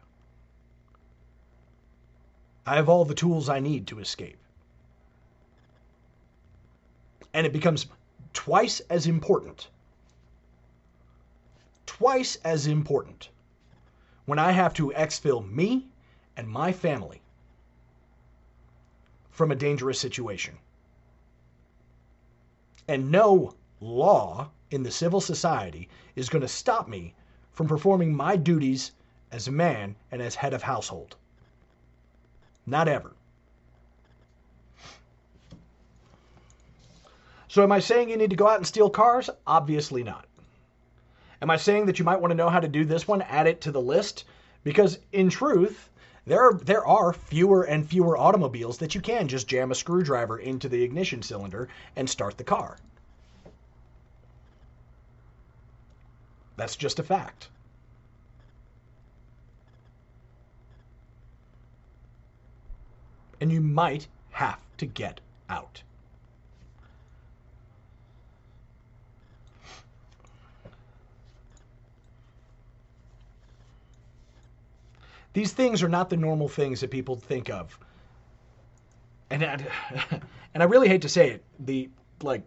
I 2.66 2.74
have 2.74 2.88
all 2.88 3.04
the 3.04 3.14
tools 3.14 3.48
I 3.48 3.60
need 3.60 3.86
to 3.88 4.00
escape. 4.00 4.38
And 7.34 7.46
it 7.46 7.52
becomes 7.52 7.86
twice 8.32 8.80
as 8.88 9.06
important 9.06 9.68
twice 11.98 12.34
as 12.42 12.66
important 12.66 13.28
when 14.24 14.36
I 14.36 14.50
have 14.50 14.74
to 14.74 14.92
exfil 14.96 15.48
me 15.48 15.86
and 16.36 16.48
my 16.48 16.72
family 16.72 17.22
from 19.30 19.52
a 19.52 19.54
dangerous 19.54 20.00
situation. 20.00 20.58
And 22.88 23.12
no 23.12 23.54
law 23.80 24.50
in 24.72 24.82
the 24.82 24.90
civil 24.90 25.20
society 25.20 25.88
is 26.16 26.28
going 26.28 26.42
to 26.42 26.48
stop 26.48 26.88
me 26.88 27.14
from 27.52 27.68
performing 27.68 28.12
my 28.12 28.36
duties 28.36 28.90
as 29.30 29.46
a 29.46 29.52
man 29.52 29.94
and 30.10 30.20
as 30.20 30.34
head 30.34 30.52
of 30.52 30.62
household. 30.64 31.14
Not 32.66 32.88
ever. 32.88 33.12
So, 37.54 37.62
am 37.62 37.70
I 37.70 37.78
saying 37.78 38.10
you 38.10 38.16
need 38.16 38.30
to 38.30 38.36
go 38.36 38.48
out 38.48 38.56
and 38.56 38.66
steal 38.66 38.90
cars? 38.90 39.30
Obviously 39.46 40.02
not. 40.02 40.26
Am 41.40 41.50
I 41.50 41.56
saying 41.56 41.86
that 41.86 42.00
you 42.00 42.04
might 42.04 42.20
want 42.20 42.32
to 42.32 42.36
know 42.36 42.48
how 42.48 42.58
to 42.58 42.66
do 42.66 42.84
this 42.84 43.06
one? 43.06 43.22
Add 43.22 43.46
it 43.46 43.60
to 43.60 43.70
the 43.70 43.80
list? 43.80 44.24
Because 44.64 44.98
in 45.12 45.30
truth, 45.30 45.88
there 46.26 46.42
are, 46.42 46.54
there 46.54 46.84
are 46.84 47.12
fewer 47.12 47.62
and 47.62 47.88
fewer 47.88 48.18
automobiles 48.18 48.78
that 48.78 48.96
you 48.96 49.00
can 49.00 49.28
just 49.28 49.46
jam 49.46 49.70
a 49.70 49.76
screwdriver 49.76 50.36
into 50.36 50.68
the 50.68 50.82
ignition 50.82 51.22
cylinder 51.22 51.68
and 51.94 52.10
start 52.10 52.38
the 52.38 52.42
car. 52.42 52.76
That's 56.56 56.74
just 56.74 56.98
a 56.98 57.04
fact. 57.04 57.50
And 63.40 63.52
you 63.52 63.60
might 63.60 64.08
have 64.30 64.58
to 64.78 64.86
get 64.86 65.20
out. 65.48 65.84
These 75.34 75.52
things 75.52 75.82
are 75.82 75.88
not 75.88 76.10
the 76.10 76.16
normal 76.16 76.48
things 76.48 76.80
that 76.80 76.90
people 76.90 77.16
think 77.16 77.50
of. 77.50 77.78
And 79.30 79.42
and 80.54 80.62
I 80.62 80.64
really 80.64 80.88
hate 80.88 81.02
to 81.02 81.08
say 81.08 81.30
it, 81.30 81.44
the 81.58 81.90
like 82.22 82.42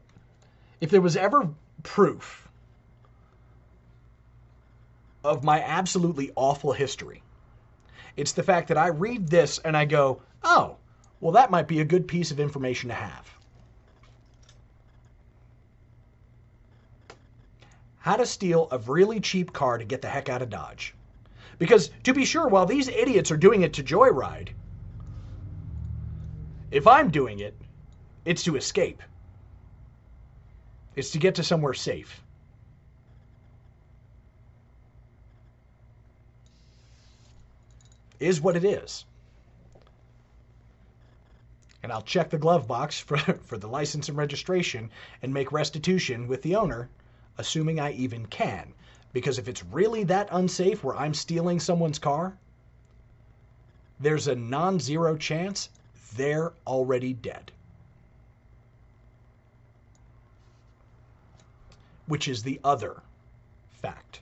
if 0.79 0.89
there 0.89 1.01
was 1.01 1.17
ever 1.17 1.49
proof 1.83 2.47
of 5.23 5.43
my 5.43 5.61
absolutely 5.61 6.31
awful 6.35 6.71
history, 6.71 7.21
it's 8.15 8.31
the 8.31 8.43
fact 8.43 8.69
that 8.69 8.77
I 8.77 8.87
read 8.87 9.27
this 9.27 9.59
and 9.59 9.75
I 9.75 9.83
go, 9.83 10.21
"Oh, 10.43 10.77
well 11.19 11.33
that 11.33 11.51
might 11.51 11.67
be 11.67 11.81
a 11.81 11.85
good 11.85 12.07
piece 12.07 12.31
of 12.31 12.39
information 12.39 12.87
to 12.87 12.95
have." 12.95 13.29
How 17.99 18.15
to 18.15 18.25
steal 18.25 18.69
a 18.71 18.77
really 18.77 19.19
cheap 19.19 19.51
car 19.51 19.77
to 19.77 19.83
get 19.83 20.01
the 20.01 20.07
heck 20.07 20.29
out 20.29 20.41
of 20.41 20.49
Dodge. 20.49 20.95
Because 21.57 21.89
to 22.03 22.13
be 22.13 22.25
sure, 22.25 22.47
while 22.47 22.65
these 22.65 22.87
idiots 22.87 23.31
are 23.31 23.37
doing 23.37 23.63
it 23.63 23.73
to 23.73 23.83
joyride, 23.83 24.49
if 26.69 26.85
I'm 26.85 27.09
doing 27.09 27.39
it, 27.39 27.59
it's 28.25 28.43
to 28.43 28.55
escape. 28.55 29.01
It's 30.95 31.11
to 31.11 31.17
get 31.17 31.35
to 31.35 31.43
somewhere 31.43 31.73
safe. 31.73 32.21
Is 38.19 38.41
what 38.41 38.55
it 38.55 38.65
is. 38.65 39.05
And 41.83 41.91
I'll 41.91 42.01
check 42.01 42.29
the 42.29 42.37
glove 42.37 42.67
box 42.67 42.99
for, 43.07 43.17
for 43.17 43.57
the 43.57 43.67
license 43.67 44.09
and 44.09 44.17
registration 44.17 44.91
and 45.21 45.33
make 45.33 45.51
restitution 45.51 46.27
with 46.27 46.41
the 46.41 46.55
owner, 46.55 46.89
assuming 47.37 47.79
I 47.79 47.91
even 47.93 48.25
can. 48.25 48.73
Because 49.17 49.39
if 49.39 49.47
it's 49.47 49.65
really 49.65 50.03
that 50.03 50.27
unsafe 50.29 50.83
where 50.83 50.95
I'm 50.95 51.15
stealing 51.15 51.59
someone's 51.59 51.97
car, 51.97 52.37
there's 53.99 54.27
a 54.27 54.35
non 54.35 54.79
zero 54.79 55.17
chance 55.17 55.69
they're 56.15 56.53
already 56.67 57.13
dead. 57.13 57.51
Which 62.05 62.27
is 62.27 62.43
the 62.43 62.59
other 62.63 63.01
fact. 63.71 64.21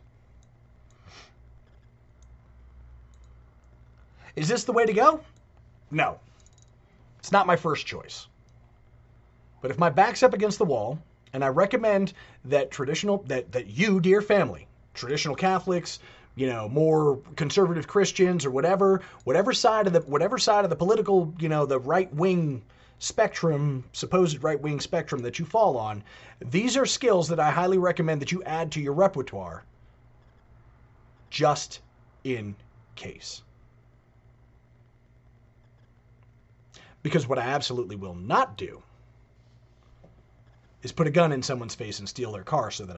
Is 4.38 4.48
this 4.48 4.64
the 4.64 4.72
way 4.72 4.86
to 4.86 4.94
go? 4.94 5.20
No. 5.92 6.22
It's 7.20 7.34
not 7.34 7.48
my 7.48 7.58
first 7.58 7.86
choice. 7.86 8.28
But 9.62 9.72
if 9.72 9.78
my 9.78 9.90
back's 9.90 10.24
up 10.24 10.34
against 10.34 10.58
the 10.58 10.64
wall, 10.64 11.00
and 11.34 11.44
I 11.44 11.50
recommend 11.50 12.14
that 12.46 12.72
traditional 12.72 13.24
that 13.28 13.52
that 13.52 13.68
you, 13.68 14.00
dear 14.00 14.22
family, 14.22 14.70
traditional 14.96 15.36
Catholics, 15.36 16.00
you 16.36 16.48
know, 16.48 16.68
more 16.68 17.20
conservative 17.36 17.88
Christians 17.88 18.46
or 18.46 18.52
whatever, 18.52 19.02
whatever 19.24 19.54
side 19.54 19.88
of 19.88 19.94
the 19.94 20.02
whatever 20.02 20.38
side 20.38 20.64
of 20.64 20.70
the 20.70 20.76
political, 20.76 21.34
you 21.40 21.50
know, 21.50 21.66
the 21.66 21.80
right 21.80 22.14
wing 22.14 22.62
spectrum, 23.00 23.84
supposed 23.94 24.44
right 24.44 24.60
wing 24.60 24.80
spectrum 24.80 25.22
that 25.22 25.40
you 25.40 25.46
fall 25.46 25.78
on, 25.78 26.04
these 26.40 26.76
are 26.78 26.86
skills 26.86 27.28
that 27.30 27.40
I 27.40 27.52
highly 27.52 27.78
recommend 27.78 28.22
that 28.22 28.32
you 28.32 28.44
add 28.44 28.72
to 28.74 28.82
your 28.82 28.94
repertoire 28.94 29.64
just 31.30 31.82
in 32.24 32.56
case. 32.96 33.42
Because 37.04 37.28
what 37.28 37.38
I 37.38 37.44
absolutely 37.44 37.96
will 37.96 38.16
not 38.16 38.58
do 38.58 38.82
is 40.82 40.92
put 40.92 41.08
a 41.08 41.12
gun 41.12 41.32
in 41.32 41.44
someone's 41.44 41.76
face 41.76 42.00
and 42.00 42.10
steal 42.10 42.32
their 42.32 42.44
car 42.44 42.72
so 42.72 42.86
that 42.86 42.98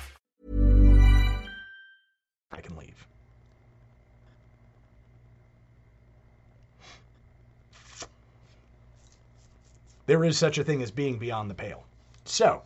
There 10.11 10.25
is 10.25 10.37
such 10.37 10.57
a 10.57 10.63
thing 10.65 10.83
as 10.83 10.91
being 10.91 11.17
beyond 11.17 11.49
the 11.49 11.53
pale. 11.53 11.85
So, 12.25 12.63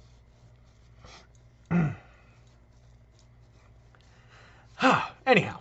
anyhow. 5.28 5.60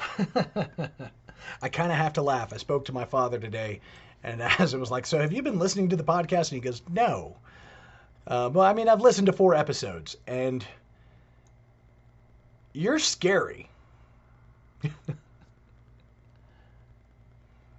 I 1.60 1.68
kind 1.70 1.92
of 1.92 1.98
have 1.98 2.14
to 2.14 2.22
laugh. 2.22 2.54
I 2.54 2.56
spoke 2.56 2.86
to 2.86 2.94
my 2.94 3.04
father 3.04 3.38
today, 3.38 3.82
and 4.24 4.40
as 4.58 4.72
it 4.72 4.80
was 4.80 4.90
like, 4.90 5.04
So, 5.04 5.18
have 5.18 5.34
you 5.34 5.42
been 5.42 5.58
listening 5.58 5.90
to 5.90 5.96
the 5.96 6.02
podcast? 6.02 6.50
And 6.52 6.52
he 6.52 6.60
goes, 6.60 6.80
No. 6.88 7.36
Uh, 8.26 8.48
well, 8.50 8.64
I 8.64 8.72
mean, 8.72 8.88
I've 8.88 9.02
listened 9.02 9.26
to 9.26 9.34
four 9.34 9.54
episodes, 9.54 10.16
and 10.26 10.66
you're 12.72 12.98
scary. 12.98 13.68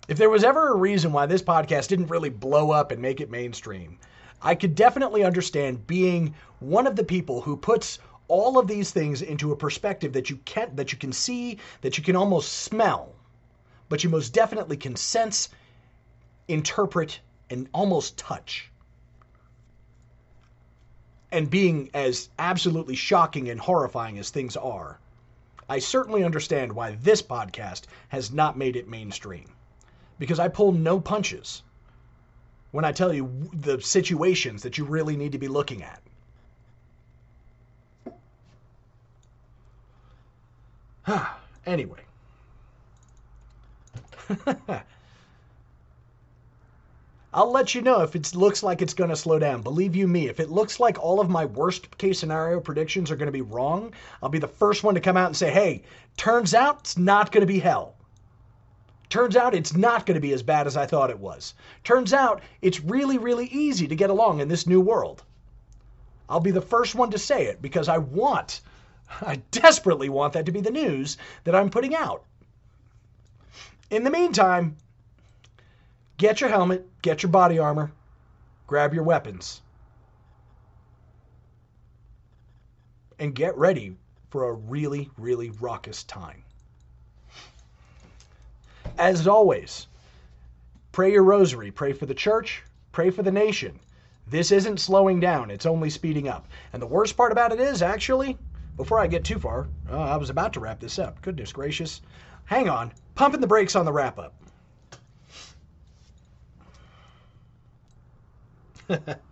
if 0.07 0.17
there 0.17 0.29
was 0.29 0.43
ever 0.43 0.69
a 0.69 0.77
reason 0.77 1.11
why 1.11 1.25
this 1.25 1.41
podcast 1.41 1.87
didn't 1.87 2.07
really 2.07 2.29
blow 2.29 2.71
up 2.71 2.91
and 2.91 3.01
make 3.01 3.21
it 3.21 3.29
mainstream, 3.29 3.97
I 4.41 4.55
could 4.55 4.75
definitely 4.75 5.23
understand 5.23 5.87
being 5.87 6.35
one 6.59 6.87
of 6.87 6.95
the 6.95 7.03
people 7.03 7.41
who 7.41 7.57
puts 7.57 7.99
all 8.27 8.57
of 8.57 8.67
these 8.67 8.91
things 8.91 9.21
into 9.21 9.51
a 9.51 9.57
perspective 9.57 10.13
that 10.13 10.29
you 10.29 10.37
can 10.45 10.75
that 10.75 10.91
you 10.91 10.97
can 10.97 11.13
see, 11.13 11.59
that 11.81 11.97
you 11.97 12.03
can 12.03 12.15
almost 12.15 12.51
smell, 12.51 13.15
but 13.89 14.03
you 14.03 14.09
most 14.09 14.33
definitely 14.33 14.77
can 14.77 14.95
sense, 14.95 15.49
interpret, 16.47 17.19
and 17.49 17.67
almost 17.73 18.17
touch 18.17 18.71
and 21.31 21.49
being 21.49 21.89
as 21.93 22.29
absolutely 22.39 22.95
shocking 22.95 23.49
and 23.49 23.59
horrifying 23.59 24.17
as 24.17 24.29
things 24.29 24.55
are, 24.55 24.99
I 25.69 25.79
certainly 25.79 26.23
understand 26.23 26.71
why 26.71 26.91
this 26.91 27.21
podcast 27.21 27.81
has 28.09 28.31
not 28.31 28.57
made 28.57 28.77
it 28.77 28.87
mainstream. 28.87 29.56
Because 30.19 30.39
I 30.39 30.47
pull 30.47 30.71
no 30.71 30.99
punches 30.99 31.63
when 32.71 32.85
I 32.85 32.91
tell 32.91 33.13
you 33.13 33.49
the 33.53 33.79
situations 33.81 34.63
that 34.63 34.77
you 34.77 34.85
really 34.85 35.15
need 35.15 35.31
to 35.31 35.37
be 35.37 35.47
looking 35.47 35.83
at. 35.83 36.01
anyway. 41.65 42.01
I'll 47.33 47.51
let 47.51 47.75
you 47.75 47.81
know 47.81 48.01
if 48.01 48.15
it 48.15 48.33
looks 48.33 48.63
like 48.63 48.81
it's 48.81 48.93
going 48.93 49.09
to 49.11 49.15
slow 49.15 49.37
down. 49.37 49.61
Believe 49.61 49.95
you 49.95 50.07
me, 50.07 50.27
if 50.27 50.39
it 50.39 50.49
looks 50.49 50.79
like 50.79 50.97
all 50.97 51.19
of 51.19 51.29
my 51.29 51.45
worst 51.45 51.95
case 51.97 52.19
scenario 52.19 52.59
predictions 52.59 53.11
are 53.11 53.15
going 53.15 53.27
to 53.27 53.31
be 53.31 53.41
wrong, 53.41 53.93
I'll 54.23 54.29
be 54.29 54.39
the 54.39 54.47
first 54.47 54.83
one 54.83 54.95
to 54.95 55.01
come 55.01 55.17
out 55.17 55.27
and 55.27 55.37
say, 55.37 55.51
hey, 55.51 55.83
turns 56.15 56.53
out 56.53 56.79
it's 56.79 56.97
not 56.97 57.31
going 57.31 57.41
to 57.41 57.47
be 57.47 57.59
hell. 57.59 57.96
Turns 59.09 59.37
out 59.37 59.55
it's 59.55 59.75
not 59.75 60.05
going 60.05 60.15
to 60.15 60.21
be 60.21 60.33
as 60.33 60.43
bad 60.43 60.67
as 60.67 60.75
I 60.75 60.85
thought 60.85 61.09
it 61.09 61.19
was. 61.19 61.53
Turns 61.83 62.13
out 62.13 62.41
it's 62.61 62.81
really, 62.81 63.17
really 63.17 63.45
easy 63.45 63.87
to 63.87 63.95
get 63.95 64.09
along 64.09 64.41
in 64.41 64.49
this 64.49 64.67
new 64.67 64.81
world. 64.81 65.23
I'll 66.29 66.41
be 66.41 66.51
the 66.51 66.61
first 66.61 66.93
one 66.93 67.11
to 67.11 67.17
say 67.17 67.45
it 67.45 67.61
because 67.61 67.87
I 67.87 67.99
want, 67.99 68.61
I 69.21 69.37
desperately 69.51 70.09
want 70.09 70.33
that 70.33 70.45
to 70.45 70.51
be 70.51 70.59
the 70.59 70.71
news 70.71 71.17
that 71.45 71.55
I'm 71.55 71.69
putting 71.69 71.95
out. 71.95 72.23
In 73.89 74.03
the 74.03 74.11
meantime, 74.11 74.75
get 76.17 76.41
your 76.41 76.49
helmet, 76.49 76.85
get 77.01 77.23
your 77.23 77.31
body 77.31 77.59
armor, 77.59 77.93
grab 78.67 78.93
your 78.93 79.03
weapons, 79.03 79.61
and 83.17 83.33
get 83.33 83.57
ready 83.57 83.95
for 84.29 84.49
a 84.49 84.53
really, 84.53 85.09
really 85.17 85.51
raucous 85.51 86.03
time. 86.03 86.43
As 88.97 89.27
always, 89.27 89.87
pray 90.91 91.11
your 91.11 91.23
rosary, 91.23 91.69
pray 91.69 91.93
for 91.93 92.07
the 92.07 92.15
church, 92.15 92.63
pray 92.91 93.11
for 93.11 93.21
the 93.21 93.31
nation. 93.31 93.79
This 94.25 94.51
isn't 94.51 94.79
slowing 94.79 95.19
down, 95.19 95.51
it's 95.51 95.67
only 95.67 95.89
speeding 95.91 96.27
up. 96.27 96.47
And 96.73 96.81
the 96.81 96.87
worst 96.87 97.15
part 97.15 97.31
about 97.31 97.51
it 97.51 97.59
is, 97.59 97.83
actually, 97.83 98.37
before 98.75 98.99
I 98.99 99.07
get 99.07 99.23
too 99.23 99.37
far, 99.37 99.67
uh, 99.89 99.99
I 99.99 100.17
was 100.17 100.31
about 100.31 100.51
to 100.53 100.59
wrap 100.59 100.79
this 100.79 100.97
up. 100.97 101.21
Goodness 101.21 101.53
gracious. 101.53 102.01
Hang 102.45 102.69
on, 102.69 102.91
pumping 103.13 103.41
the 103.41 103.47
brakes 103.47 103.75
on 103.75 103.85
the 103.85 103.93
wrap 103.93 104.17
up. 104.17 104.33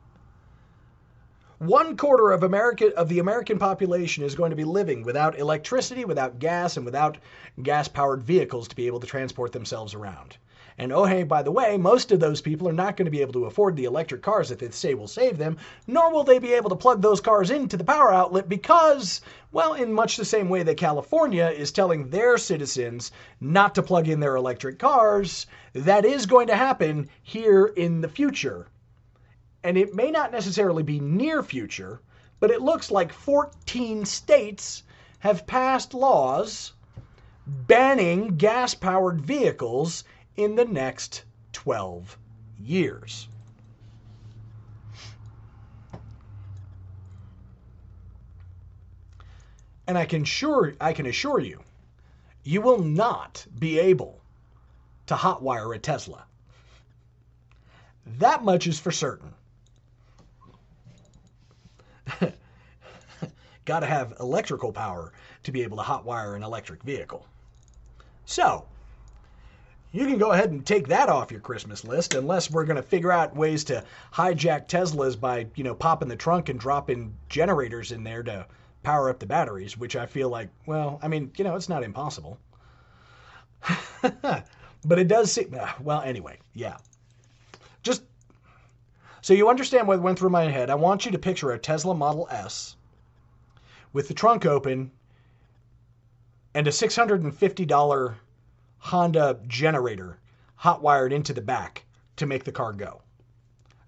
One 1.59 1.95
quarter 1.95 2.31
of 2.31 2.43
America 2.43 2.93
of 2.97 3.07
the 3.07 3.19
American 3.19 3.57
population 3.57 4.25
is 4.25 4.35
going 4.35 4.49
to 4.49 4.57
be 4.57 4.65
living 4.65 5.03
without 5.03 5.39
electricity, 5.39 6.03
without 6.03 6.37
gas, 6.37 6.75
and 6.75 6.85
without 6.85 7.17
gas-powered 7.63 8.21
vehicles 8.21 8.67
to 8.67 8.75
be 8.75 8.87
able 8.87 8.99
to 8.99 9.07
transport 9.07 9.53
themselves 9.53 9.93
around. 9.93 10.35
And 10.77 10.91
oh 10.91 11.05
hey, 11.05 11.23
by 11.23 11.43
the 11.43 11.53
way, 11.53 11.77
most 11.77 12.11
of 12.11 12.19
those 12.19 12.41
people 12.41 12.67
are 12.67 12.73
not 12.73 12.97
going 12.97 13.05
to 13.05 13.11
be 13.11 13.21
able 13.21 13.31
to 13.31 13.45
afford 13.45 13.77
the 13.77 13.85
electric 13.85 14.21
cars 14.21 14.49
that 14.49 14.59
they 14.59 14.69
say 14.71 14.95
will 14.95 15.07
save 15.07 15.37
them, 15.37 15.55
nor 15.87 16.11
will 16.11 16.25
they 16.25 16.39
be 16.39 16.51
able 16.51 16.71
to 16.71 16.75
plug 16.75 17.01
those 17.01 17.21
cars 17.21 17.49
into 17.49 17.77
the 17.77 17.85
power 17.85 18.13
outlet 18.13 18.49
because, 18.49 19.21
well, 19.53 19.75
in 19.75 19.93
much 19.93 20.17
the 20.17 20.25
same 20.25 20.49
way 20.49 20.61
that 20.63 20.75
California 20.75 21.47
is 21.47 21.71
telling 21.71 22.09
their 22.09 22.37
citizens 22.37 23.13
not 23.39 23.75
to 23.75 23.81
plug 23.81 24.09
in 24.09 24.19
their 24.19 24.35
electric 24.35 24.77
cars, 24.77 25.47
that 25.71 26.03
is 26.03 26.25
going 26.25 26.47
to 26.47 26.55
happen 26.57 27.07
here 27.23 27.65
in 27.65 28.01
the 28.01 28.09
future 28.09 28.67
and 29.65 29.80
it 29.80 29.95
may 29.95 30.12
not 30.12 30.32
necessarily 30.32 30.84
be 30.84 30.99
near 30.99 31.41
future, 31.41 31.99
but 32.39 32.51
it 32.51 32.62
looks 32.62 32.91
like 32.91 33.12
14 33.12 34.06
states 34.06 34.84
have 35.17 35.47
passed 35.47 35.95
laws 35.95 36.73
banning 37.47 38.38
gas 38.38 38.75
powered 38.75 39.19
vehicles 39.19 40.04
in 40.38 40.56
the 40.56 40.65
next 40.65 41.23
12 41.54 42.15
years. 42.60 43.28
And 49.88 49.97
I 49.97 50.06
can 50.06 50.25
sure 50.25 50.75
I 50.80 50.93
can 50.93 51.08
assure 51.08 51.39
you, 51.39 51.60
you 52.43 52.62
will 52.62 52.84
not 52.84 53.43
be 53.58 53.80
able 53.80 54.21
to 55.08 55.15
hotwire 55.15 55.75
a 55.75 55.80
Tesla. 55.80 56.23
That 58.19 58.43
much 58.43 58.67
is 58.67 58.80
for 58.80 58.91
certain. 58.91 59.34
Got 63.65 63.79
to 63.79 63.85
have 63.85 64.13
electrical 64.19 64.71
power 64.71 65.11
to 65.43 65.51
be 65.51 65.63
able 65.63 65.77
to 65.77 65.83
hotwire 65.83 66.35
an 66.35 66.43
electric 66.43 66.83
vehicle. 66.83 67.25
So, 68.25 68.65
you 69.91 70.05
can 70.05 70.17
go 70.17 70.33
ahead 70.33 70.51
and 70.51 70.65
take 70.65 70.87
that 70.89 71.07
off 71.09 71.31
your 71.31 71.39
Christmas 71.39 71.85
list 71.85 72.15
unless 72.15 72.51
we're 72.51 72.65
going 72.65 72.75
to 72.75 72.83
figure 72.83 73.11
out 73.11 73.35
ways 73.35 73.63
to 73.65 73.83
hijack 74.13 74.67
Teslas 74.67 75.19
by, 75.19 75.47
you 75.55 75.63
know, 75.63 75.73
popping 75.73 76.09
the 76.09 76.15
trunk 76.15 76.49
and 76.49 76.59
dropping 76.59 77.15
generators 77.29 77.91
in 77.91 78.03
there 78.03 78.21
to 78.23 78.45
power 78.83 79.09
up 79.09 79.19
the 79.19 79.25
batteries, 79.25 79.77
which 79.77 79.95
I 79.95 80.05
feel 80.05 80.29
like, 80.29 80.49
well, 80.65 80.99
I 81.01 81.07
mean, 81.07 81.31
you 81.37 81.43
know, 81.43 81.55
it's 81.55 81.69
not 81.69 81.83
impossible. 81.83 82.37
but 84.01 84.99
it 84.99 85.07
does 85.07 85.31
seem, 85.31 85.57
well, 85.81 86.01
anyway, 86.01 86.39
yeah. 86.53 86.77
So 89.25 89.33
you 89.33 89.49
understand 89.49 89.88
what 89.88 90.03
went 90.03 90.19
through 90.19 90.29
my 90.29 90.43
head. 90.43 90.69
I 90.69 90.75
want 90.75 91.03
you 91.03 91.11
to 91.11 91.17
picture 91.17 91.49
a 91.49 91.57
Tesla 91.57 91.95
Model 91.95 92.27
S 92.29 92.75
with 93.91 94.07
the 94.07 94.13
trunk 94.13 94.45
open 94.45 94.91
and 96.53 96.67
a 96.67 96.69
$650 96.69 98.15
Honda 98.77 99.39
generator 99.47 100.19
hot 100.57 100.83
wired 100.83 101.11
into 101.11 101.33
the 101.33 101.41
back 101.41 101.85
to 102.17 102.27
make 102.27 102.43
the 102.43 102.51
car 102.51 102.71
go. 102.71 103.01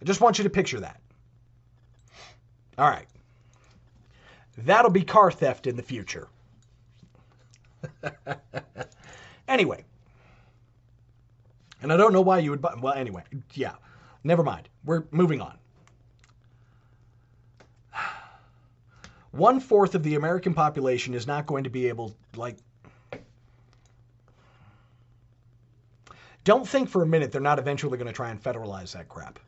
I 0.01 0.05
just 0.05 0.21
want 0.21 0.39
you 0.39 0.43
to 0.43 0.49
picture 0.49 0.79
that. 0.79 0.99
All 2.79 2.89
right. 2.89 3.07
That'll 4.57 4.89
be 4.89 5.03
car 5.03 5.29
theft 5.29 5.67
in 5.67 5.75
the 5.75 5.83
future. 5.83 6.29
anyway. 9.47 9.85
And 11.83 11.93
I 11.93 11.97
don't 11.97 12.11
know 12.11 12.21
why 12.21 12.39
you 12.39 12.49
would 12.49 12.61
buy. 12.63 12.73
Well, 12.81 12.95
anyway, 12.95 13.21
yeah. 13.53 13.75
Never 14.27 14.43
mind. 14.43 14.67
We're 14.83 15.05
moving 15.11 15.39
on. 15.39 15.57
One 19.31 19.61
fourth 19.61 19.95
of 19.95 20.03
the 20.03 20.15
American 20.15 20.53
population 20.53 21.13
is 21.13 21.25
not 21.25 21.45
going 21.45 21.63
to 21.63 21.69
be 21.69 21.87
able, 21.87 22.13
like, 22.35 22.57
don't 26.43 26.67
think 26.67 26.89
for 26.89 27.03
a 27.03 27.05
minute 27.05 27.31
they're 27.31 27.39
not 27.39 27.57
eventually 27.57 27.97
going 27.97 28.07
to 28.07 28.13
try 28.13 28.29
and 28.29 28.43
federalize 28.43 28.91
that 28.91 29.07
crap. 29.07 29.39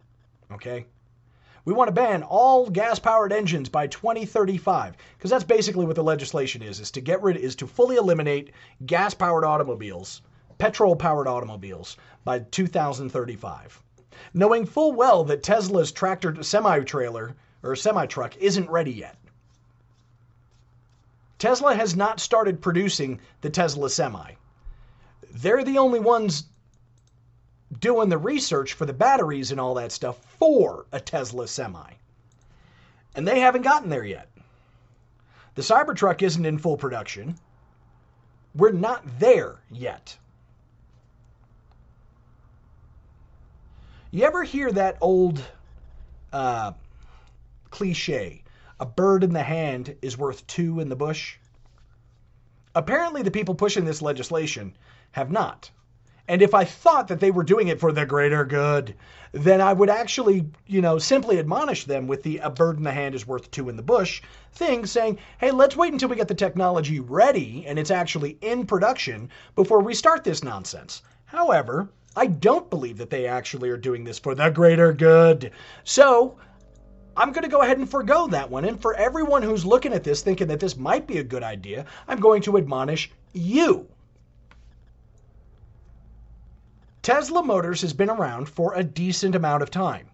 Okay? 0.50 0.86
We 1.66 1.74
want 1.74 1.90
to 1.90 1.94
ban 1.94 2.24
all 2.24 2.70
gas-powered 2.70 3.34
engines 3.34 3.68
by 3.68 3.88
2035 3.88 4.96
because 5.18 5.30
that's 5.30 5.44
basically 5.44 5.88
what 5.88 5.98
the 5.98 6.04
legislation 6.06 6.62
is 6.62 6.80
is 6.80 6.90
to 6.92 7.02
get 7.02 7.22
rid 7.22 7.36
is 7.36 7.58
to 7.58 7.68
fully 7.68 7.98
eliminate 7.98 8.54
gas-powered 8.86 9.44
automobiles, 9.44 10.22
petrol-powered 10.58 11.28
automobiles 11.28 11.98
by 12.24 12.40
2035 12.40 13.84
knowing 14.34 14.66
full 14.66 14.92
well 14.92 15.24
that 15.26 15.44
Tesla's 15.44 15.92
tractor 15.92 16.44
semi 16.44 16.80
trailer 16.82 17.36
or 17.64 17.76
semi 17.76 18.06
truck 18.06 18.38
isn't 18.38 18.70
ready 18.70 18.92
yet. 18.92 19.18
Tesla 21.40 21.74
has 21.74 21.96
not 21.96 22.20
started 22.20 22.62
producing 22.62 23.22
the 23.40 23.50
Tesla 23.50 23.90
Semi. 23.90 24.34
They're 25.32 25.64
the 25.64 25.78
only 25.78 26.02
ones 26.02 26.44
doing 27.80 28.10
the 28.10 28.18
research 28.18 28.74
for 28.74 28.86
the 28.86 28.94
batteries 28.94 29.52
and 29.52 29.60
all 29.60 29.76
that 29.76 29.94
stuff 29.94 30.18
for 30.38 30.86
a 30.92 31.00
Tesla 31.00 31.48
Semi. 31.48 31.94
And 33.16 33.26
they 33.26 33.40
haven't 33.40 33.62
gotten 33.62 33.90
there 33.90 34.04
yet. 34.04 34.28
The 35.56 35.62
Cybertruck 35.62 36.22
isn't 36.22 36.46
in 36.46 36.58
full 36.58 36.78
production. 36.78 37.36
We're 38.54 38.72
not 38.72 39.04
there 39.20 39.62
yet. 39.72 40.18
You 44.12 44.24
ever 44.24 44.44
hear 44.44 44.72
that 44.72 44.98
old 45.02 45.40
uh, 46.34 46.72
cliche? 47.70 48.44
A 48.80 48.86
bird 48.86 49.24
in 49.24 49.34
the 49.34 49.44
hand 49.44 49.98
is 50.02 50.18
worth 50.18 50.48
two 50.48 50.80
in 50.80 50.90
the 50.90 50.96
bush? 50.96 51.38
Apparently, 52.74 53.22
the 53.22 53.30
people 53.30 53.54
pushing 53.54 53.86
this 53.86 54.02
legislation 54.02 54.76
have 55.12 55.30
not. 55.30 55.70
And 56.28 56.42
if 56.42 56.56
I 56.56 56.66
thought 56.66 57.08
that 57.10 57.20
they 57.20 57.30
were 57.30 57.44
doing 57.44 57.68
it 57.68 57.80
for 57.80 57.92
the 57.92 58.04
greater 58.04 58.46
good, 58.46 58.96
then 59.32 59.62
I 59.62 59.74
would 59.74 59.92
actually, 59.92 60.50
you 60.66 60.82
know, 60.82 60.98
simply 60.98 61.38
admonish 61.38 61.86
them 61.86 62.08
with 62.08 62.24
the 62.24 62.40
a 62.40 62.50
bird 62.50 62.78
in 62.78 62.84
the 62.84 62.92
hand 62.92 63.14
is 63.14 63.28
worth 63.28 63.52
two 63.52 63.70
in 63.70 63.76
the 63.76 63.84
bush 63.84 64.24
thing, 64.54 64.88
saying, 64.88 65.20
hey, 65.38 65.52
let's 65.52 65.78
wait 65.78 65.94
until 65.94 66.10
we 66.10 66.16
get 66.16 66.28
the 66.28 66.34
technology 66.34 67.00
ready 67.00 67.64
and 67.68 67.78
it's 67.78 67.92
actually 67.92 68.40
in 68.42 68.66
production 68.66 69.30
before 69.56 69.82
we 69.82 69.94
start 69.94 70.24
this 70.24 70.44
nonsense. 70.44 71.04
However, 71.26 71.90
I 72.16 72.28
don't 72.28 72.70
believe 72.70 72.98
that 72.98 73.10
they 73.10 73.28
actually 73.28 73.70
are 73.70 73.78
doing 73.78 74.04
this 74.04 74.20
for 74.20 74.36
the 74.36 74.50
greater 74.50 74.94
good. 74.94 75.52
So, 75.84 76.38
I'm 77.16 77.32
going 77.32 77.44
to 77.44 77.50
go 77.50 77.62
ahead 77.62 77.78
and 77.78 77.90
forego 77.90 78.28
that 78.28 78.50
one. 78.50 78.66
And 78.66 78.82
for 78.82 78.96
everyone 78.96 79.44
who's 79.44 79.66
looking 79.66 79.94
at 79.94 80.04
this 80.04 80.22
thinking 80.22 80.48
that 80.48 80.60
this 80.60 80.78
might 80.78 81.06
be 81.06 81.18
a 81.18 81.24
good 81.24 81.44
idea, 81.44 81.86
I'm 82.08 82.20
going 82.20 82.42
to 82.44 82.58
admonish 82.58 83.12
you. 83.34 83.88
Tesla 87.02 87.44
Motors 87.44 87.82
has 87.82 87.94
been 87.94 88.10
around 88.10 88.48
for 88.48 88.74
a 88.74 88.84
decent 88.84 89.36
amount 89.36 89.64
of 89.64 89.72
time. 89.72 90.10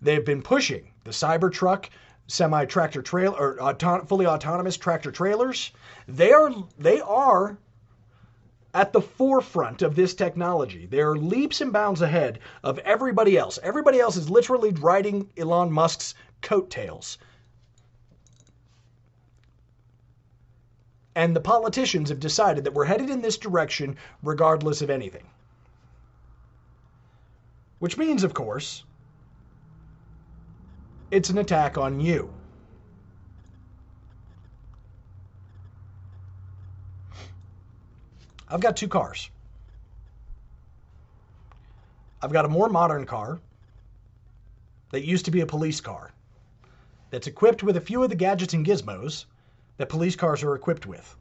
They've 0.00 0.24
been 0.24 0.42
pushing 0.42 0.92
the 1.04 1.10
Cybertruck, 1.10 1.86
semi 2.26 2.64
tractor 2.64 3.02
trailer, 3.02 3.36
or 3.36 3.62
auto- 3.62 4.04
fully 4.04 4.26
autonomous 4.26 4.76
tractor 4.76 5.10
trailers. 5.10 5.72
They 6.08 6.32
are 6.32 6.52
they 6.78 7.00
are 7.00 7.58
at 8.74 8.92
the 8.92 9.00
forefront 9.00 9.82
of 9.82 9.94
this 9.94 10.14
technology. 10.14 10.86
They 10.86 11.00
are 11.00 11.16
leaps 11.16 11.60
and 11.60 11.72
bounds 11.72 12.00
ahead 12.00 12.38
of 12.64 12.78
everybody 12.80 13.36
else. 13.36 13.58
Everybody 13.62 14.00
else 14.00 14.16
is 14.16 14.30
literally 14.30 14.70
riding 14.70 15.28
Elon 15.36 15.70
Musk's 15.70 16.14
coattails. 16.40 17.18
And 21.14 21.36
the 21.36 21.40
politicians 21.40 22.08
have 22.08 22.20
decided 22.20 22.64
that 22.64 22.72
we're 22.72 22.86
headed 22.86 23.10
in 23.10 23.20
this 23.20 23.36
direction 23.36 23.96
regardless 24.22 24.80
of 24.80 24.88
anything. 24.88 25.26
Which 27.80 27.98
means, 27.98 28.24
of 28.24 28.32
course, 28.32 28.84
it's 31.10 31.28
an 31.28 31.36
attack 31.36 31.76
on 31.76 32.00
you. 32.00 32.32
I've 38.52 38.60
got 38.60 38.76
two 38.76 38.88
cars. 38.88 39.30
I've 42.20 42.32
got 42.32 42.44
a 42.44 42.48
more 42.48 42.68
modern 42.68 43.06
car 43.06 43.40
that 44.90 45.06
used 45.06 45.24
to 45.24 45.30
be 45.30 45.40
a 45.40 45.46
police 45.46 45.80
car 45.80 46.12
that's 47.10 47.26
equipped 47.26 47.62
with 47.62 47.78
a 47.78 47.80
few 47.80 48.02
of 48.02 48.10
the 48.10 48.14
gadgets 48.14 48.52
and 48.52 48.64
gizmos 48.64 49.24
that 49.78 49.88
police 49.88 50.16
cars 50.16 50.42
are 50.42 50.54
equipped 50.54 50.84
with. 50.84 51.16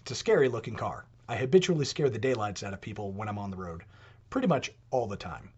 It's 0.00 0.12
a 0.12 0.14
scary 0.14 0.48
looking 0.48 0.76
car. 0.76 1.04
I 1.28 1.36
habitually 1.36 1.84
scare 1.84 2.08
the 2.08 2.18
daylights 2.18 2.62
out 2.62 2.72
of 2.72 2.80
people 2.80 3.12
when 3.12 3.28
I'm 3.28 3.38
on 3.38 3.50
the 3.50 3.58
road, 3.58 3.82
pretty 4.30 4.48
much 4.48 4.72
all 4.90 5.06
the 5.06 5.16
time. 5.16 5.50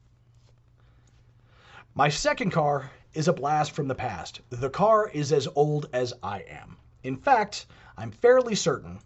My 2.01 2.09
second 2.09 2.53
car 2.53 2.91
is 3.13 3.29
a 3.29 3.33
blast 3.35 3.73
from 3.73 3.87
the 3.87 3.95
past. 3.95 4.41
The 4.49 4.71
car 4.71 5.11
is 5.11 5.35
as 5.35 5.47
old 5.55 5.91
as 5.93 6.15
I 6.23 6.39
am. 6.49 6.79
In 7.03 7.15
fact, 7.19 7.67
I'm 7.95 8.11
fairly 8.11 8.55
certain. 8.55 9.01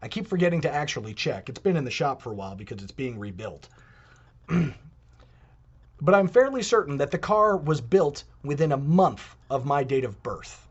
I 0.00 0.06
keep 0.06 0.28
forgetting 0.28 0.60
to 0.60 0.72
actually 0.72 1.14
check. 1.14 1.48
It's 1.48 1.58
been 1.58 1.76
in 1.76 1.84
the 1.84 1.90
shop 1.90 2.22
for 2.22 2.30
a 2.30 2.34
while 2.36 2.54
because 2.54 2.80
it's 2.80 2.92
being 2.92 3.18
rebuilt. 3.18 3.68
but 4.46 6.14
I'm 6.14 6.28
fairly 6.28 6.62
certain 6.62 6.98
that 6.98 7.10
the 7.10 7.18
car 7.18 7.56
was 7.56 7.80
built 7.80 8.22
within 8.44 8.70
a 8.70 8.76
month 8.76 9.34
of 9.50 9.66
my 9.66 9.82
date 9.82 10.04
of 10.04 10.22
birth. 10.22 10.68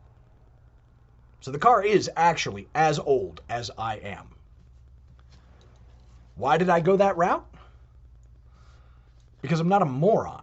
So 1.42 1.50
the 1.50 1.58
car 1.58 1.84
is 1.84 2.08
actually 2.16 2.66
as 2.74 2.98
old 2.98 3.42
as 3.50 3.70
I 3.76 3.96
am. 3.96 4.26
Why 6.34 6.56
did 6.56 6.70
I 6.70 6.80
go 6.80 6.96
that 6.96 7.18
route? 7.18 7.46
Because 9.42 9.60
I'm 9.60 9.68
not 9.68 9.82
a 9.82 9.84
moron. 9.84 10.41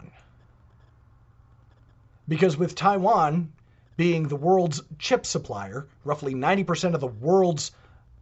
Because 2.30 2.56
with 2.56 2.76
Taiwan 2.76 3.52
being 3.96 4.28
the 4.28 4.36
world's 4.36 4.80
chip 5.00 5.26
supplier, 5.26 5.88
roughly 6.04 6.32
90% 6.32 6.94
of 6.94 7.00
the 7.00 7.08
world's 7.08 7.72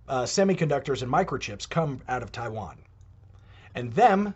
uh, 0.09 0.23
semiconductors 0.23 1.03
and 1.03 1.13
microchips 1.13 1.69
come 1.69 2.01
out 2.09 2.23
of 2.23 2.33
Taiwan. 2.33 2.79
And 3.75 3.93
them 3.93 4.33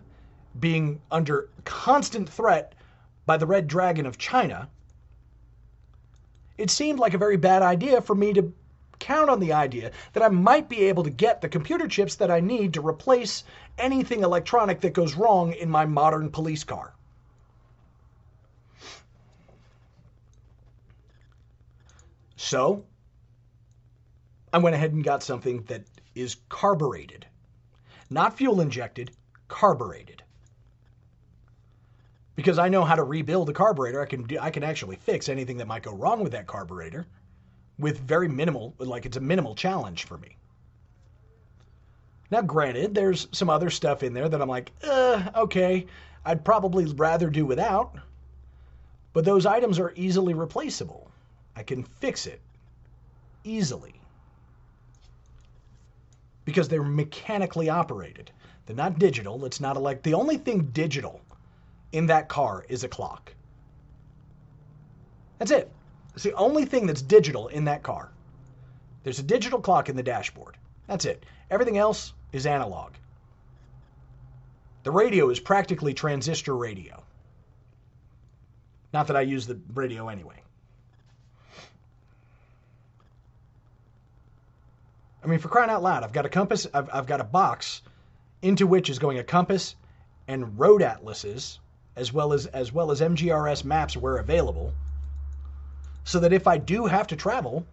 being 0.60 1.00
under 1.10 1.48
constant 1.64 2.28
threat 2.28 2.74
by 3.24 3.38
the 3.38 3.46
Red 3.46 3.66
Dragon 3.66 4.04
of 4.04 4.18
China, 4.18 4.68
it 6.58 6.68
seemed 6.68 6.98
like 6.98 7.14
a 7.14 7.18
very 7.18 7.38
bad 7.38 7.62
idea 7.62 8.02
for 8.02 8.14
me 8.14 8.34
to 8.34 8.52
count 8.98 9.30
on 9.30 9.40
the 9.40 9.54
idea 9.54 9.90
that 10.12 10.22
I 10.22 10.28
might 10.28 10.68
be 10.68 10.82
able 10.82 11.04
to 11.04 11.08
get 11.08 11.40
the 11.40 11.48
computer 11.48 11.88
chips 11.88 12.16
that 12.16 12.30
I 12.30 12.40
need 12.40 12.74
to 12.74 12.86
replace 12.86 13.44
anything 13.78 14.22
electronic 14.22 14.82
that 14.82 14.92
goes 14.92 15.14
wrong 15.14 15.54
in 15.54 15.70
my 15.70 15.86
modern 15.86 16.30
police 16.30 16.62
car. 16.62 16.91
So, 22.42 22.84
I 24.52 24.58
went 24.58 24.74
ahead 24.74 24.92
and 24.92 25.04
got 25.04 25.22
something 25.22 25.62
that 25.68 25.84
is 26.16 26.38
carbureted. 26.48 27.24
Not 28.10 28.36
fuel 28.36 28.60
injected, 28.60 29.12
carbureted. 29.46 30.24
Because 32.34 32.58
I 32.58 32.68
know 32.68 32.82
how 32.84 32.96
to 32.96 33.04
rebuild 33.04 33.48
a 33.48 33.52
carburetor, 33.52 34.02
I 34.02 34.06
can 34.06 34.24
do, 34.24 34.40
I 34.40 34.50
can 34.50 34.64
actually 34.64 34.96
fix 34.96 35.28
anything 35.28 35.58
that 35.58 35.68
might 35.68 35.84
go 35.84 35.94
wrong 35.94 36.20
with 36.20 36.32
that 36.32 36.48
carburetor 36.48 37.06
with 37.78 38.00
very 38.00 38.26
minimal 38.26 38.74
like 38.78 39.06
it's 39.06 39.16
a 39.16 39.20
minimal 39.20 39.54
challenge 39.54 40.04
for 40.04 40.18
me. 40.18 40.36
Now 42.28 42.42
granted, 42.42 42.92
there's 42.92 43.28
some 43.30 43.50
other 43.50 43.70
stuff 43.70 44.02
in 44.02 44.14
there 44.14 44.28
that 44.28 44.42
I'm 44.42 44.48
like, 44.48 44.72
uh, 44.82 45.30
okay, 45.36 45.86
I'd 46.24 46.44
probably 46.44 46.86
rather 46.86 47.30
do 47.30 47.46
without. 47.46 47.94
But 49.12 49.24
those 49.24 49.46
items 49.46 49.78
are 49.78 49.92
easily 49.94 50.34
replaceable. 50.34 51.11
I 51.56 51.62
can 51.62 51.82
fix 51.82 52.26
it 52.26 52.40
easily 53.44 54.00
because 56.44 56.68
they're 56.68 56.82
mechanically 56.82 57.68
operated. 57.68 58.30
They're 58.66 58.76
not 58.76 58.98
digital. 58.98 59.44
It's 59.44 59.60
not 59.60 59.80
like 59.80 60.02
the 60.02 60.14
only 60.14 60.36
thing 60.36 60.70
digital 60.72 61.20
in 61.92 62.06
that 62.06 62.28
car 62.28 62.64
is 62.68 62.84
a 62.84 62.88
clock. 62.88 63.32
That's 65.38 65.50
it. 65.50 65.70
It's 66.14 66.24
the 66.24 66.34
only 66.34 66.64
thing 66.64 66.86
that's 66.86 67.02
digital 67.02 67.48
in 67.48 67.64
that 67.64 67.82
car. 67.82 68.12
There's 69.02 69.18
a 69.18 69.24
digital 69.24 69.60
clock 69.60 69.88
in 69.88 69.96
the 69.96 70.02
dashboard. 70.02 70.56
That's 70.86 71.04
it. 71.04 71.24
Everything 71.50 71.78
else 71.78 72.12
is 72.32 72.46
analog. 72.46 72.92
The 74.84 74.90
radio 74.90 75.30
is 75.30 75.40
practically 75.40 75.94
transistor 75.94 76.56
radio. 76.56 77.02
Not 78.92 79.06
that 79.06 79.16
I 79.16 79.22
use 79.22 79.46
the 79.46 79.58
radio 79.74 80.08
anyway. 80.08 80.41
I 85.22 85.28
mean, 85.28 85.38
for 85.38 85.48
crying 85.48 85.70
out 85.70 85.82
loud, 85.82 86.02
I've 86.02 86.12
got 86.12 86.26
a 86.26 86.28
compass, 86.28 86.66
I've, 86.74 86.90
I've 86.92 87.06
got 87.06 87.20
a 87.20 87.24
box 87.24 87.82
into 88.42 88.66
which 88.66 88.90
is 88.90 88.98
going 88.98 89.18
a 89.18 89.24
compass 89.24 89.76
and 90.26 90.58
road 90.58 90.82
atlases, 90.82 91.60
as 91.94 92.12
well 92.12 92.32
as 92.32 92.46
as 92.46 92.72
well 92.72 92.90
as 92.90 93.00
MGRS 93.00 93.64
maps 93.64 93.96
where 93.96 94.16
available, 94.16 94.72
so 96.04 96.18
that 96.20 96.32
if 96.32 96.46
I 96.46 96.58
do 96.58 96.86
have 96.86 97.06
to 97.08 97.16
travel, 97.16 97.66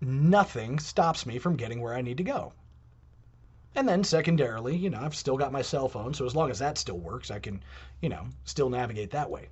nothing 0.00 0.78
stops 0.78 1.26
me 1.26 1.38
from 1.38 1.56
getting 1.56 1.80
where 1.80 1.94
I 1.94 2.02
need 2.02 2.16
to 2.18 2.24
go. 2.24 2.52
And 3.74 3.88
then 3.88 4.04
secondarily, 4.04 4.76
you 4.76 4.88
know, 4.88 5.00
I've 5.00 5.16
still 5.16 5.36
got 5.36 5.52
my 5.52 5.62
cell 5.62 5.88
phone, 5.88 6.14
so 6.14 6.24
as 6.24 6.36
long 6.36 6.50
as 6.50 6.60
that 6.60 6.78
still 6.78 6.98
works, 6.98 7.30
I 7.30 7.40
can, 7.40 7.62
you 8.00 8.08
know, 8.08 8.26
still 8.44 8.70
navigate 8.70 9.10
that 9.10 9.30
way. 9.30 9.48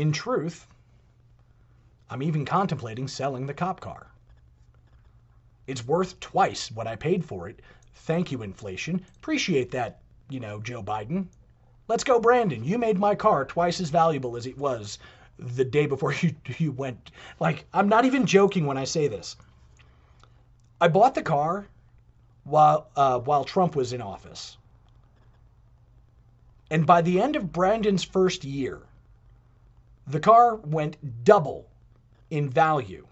In 0.00 0.12
truth, 0.12 0.66
I'm 2.08 2.22
even 2.22 2.46
contemplating 2.46 3.06
selling 3.06 3.46
the 3.46 3.52
cop 3.52 3.80
car. 3.80 4.06
It's 5.66 5.86
worth 5.86 6.18
twice 6.20 6.70
what 6.70 6.86
I 6.86 6.96
paid 6.96 7.22
for 7.22 7.50
it. 7.50 7.60
Thank 7.92 8.32
you, 8.32 8.40
inflation. 8.40 9.04
Appreciate 9.18 9.72
that, 9.72 10.00
you 10.30 10.40
know, 10.40 10.58
Joe 10.58 10.82
Biden. 10.82 11.26
Let's 11.86 12.02
go, 12.02 12.18
Brandon. 12.18 12.64
You 12.64 12.78
made 12.78 12.98
my 12.98 13.14
car 13.14 13.44
twice 13.44 13.78
as 13.78 13.90
valuable 13.90 14.38
as 14.38 14.46
it 14.46 14.56
was 14.56 14.98
the 15.38 15.66
day 15.66 15.84
before 15.84 16.14
you, 16.22 16.34
you 16.56 16.72
went. 16.72 17.10
Like, 17.38 17.66
I'm 17.74 17.90
not 17.90 18.06
even 18.06 18.24
joking 18.24 18.64
when 18.64 18.78
I 18.78 18.84
say 18.84 19.06
this. 19.06 19.36
I 20.80 20.88
bought 20.88 21.14
the 21.14 21.22
car 21.22 21.66
while, 22.44 22.88
uh, 22.96 23.18
while 23.18 23.44
Trump 23.44 23.76
was 23.76 23.92
in 23.92 24.00
office. 24.00 24.56
And 26.70 26.86
by 26.86 27.02
the 27.02 27.20
end 27.20 27.36
of 27.36 27.52
Brandon's 27.52 28.02
first 28.02 28.44
year, 28.44 28.80
the 30.06 30.20
car 30.20 30.56
went 30.56 31.24
double 31.24 31.68
in 32.30 32.48
value. 32.50 33.06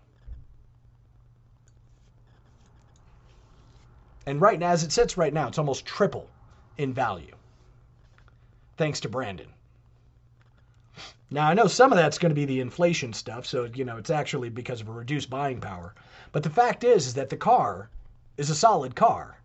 And 4.26 4.40
right 4.40 4.58
now, 4.58 4.70
as 4.70 4.84
it 4.84 4.92
sits 4.92 5.16
right 5.16 5.32
now, 5.32 5.48
it's 5.48 5.58
almost 5.58 5.86
triple 5.86 6.28
in 6.76 6.92
value. 6.92 7.34
Thanks 8.76 9.00
to 9.00 9.08
Brandon. 9.08 9.48
Now, 11.30 11.48
I 11.48 11.54
know 11.54 11.66
some 11.66 11.92
of 11.92 11.98
that's 11.98 12.18
going 12.18 12.30
to 12.30 12.34
be 12.34 12.44
the 12.44 12.60
inflation 12.60 13.12
stuff, 13.12 13.46
so, 13.46 13.64
you 13.64 13.84
know, 13.84 13.96
it's 13.96 14.10
actually 14.10 14.48
because 14.48 14.80
of 14.80 14.88
a 14.88 14.92
reduced 14.92 15.28
buying 15.28 15.60
power. 15.60 15.94
But 16.32 16.42
the 16.42 16.50
fact 16.50 16.84
is, 16.84 17.06
is 17.06 17.14
that 17.14 17.28
the 17.28 17.36
car 17.36 17.90
is 18.36 18.50
a 18.50 18.54
solid 18.54 18.94
car. 18.94 19.38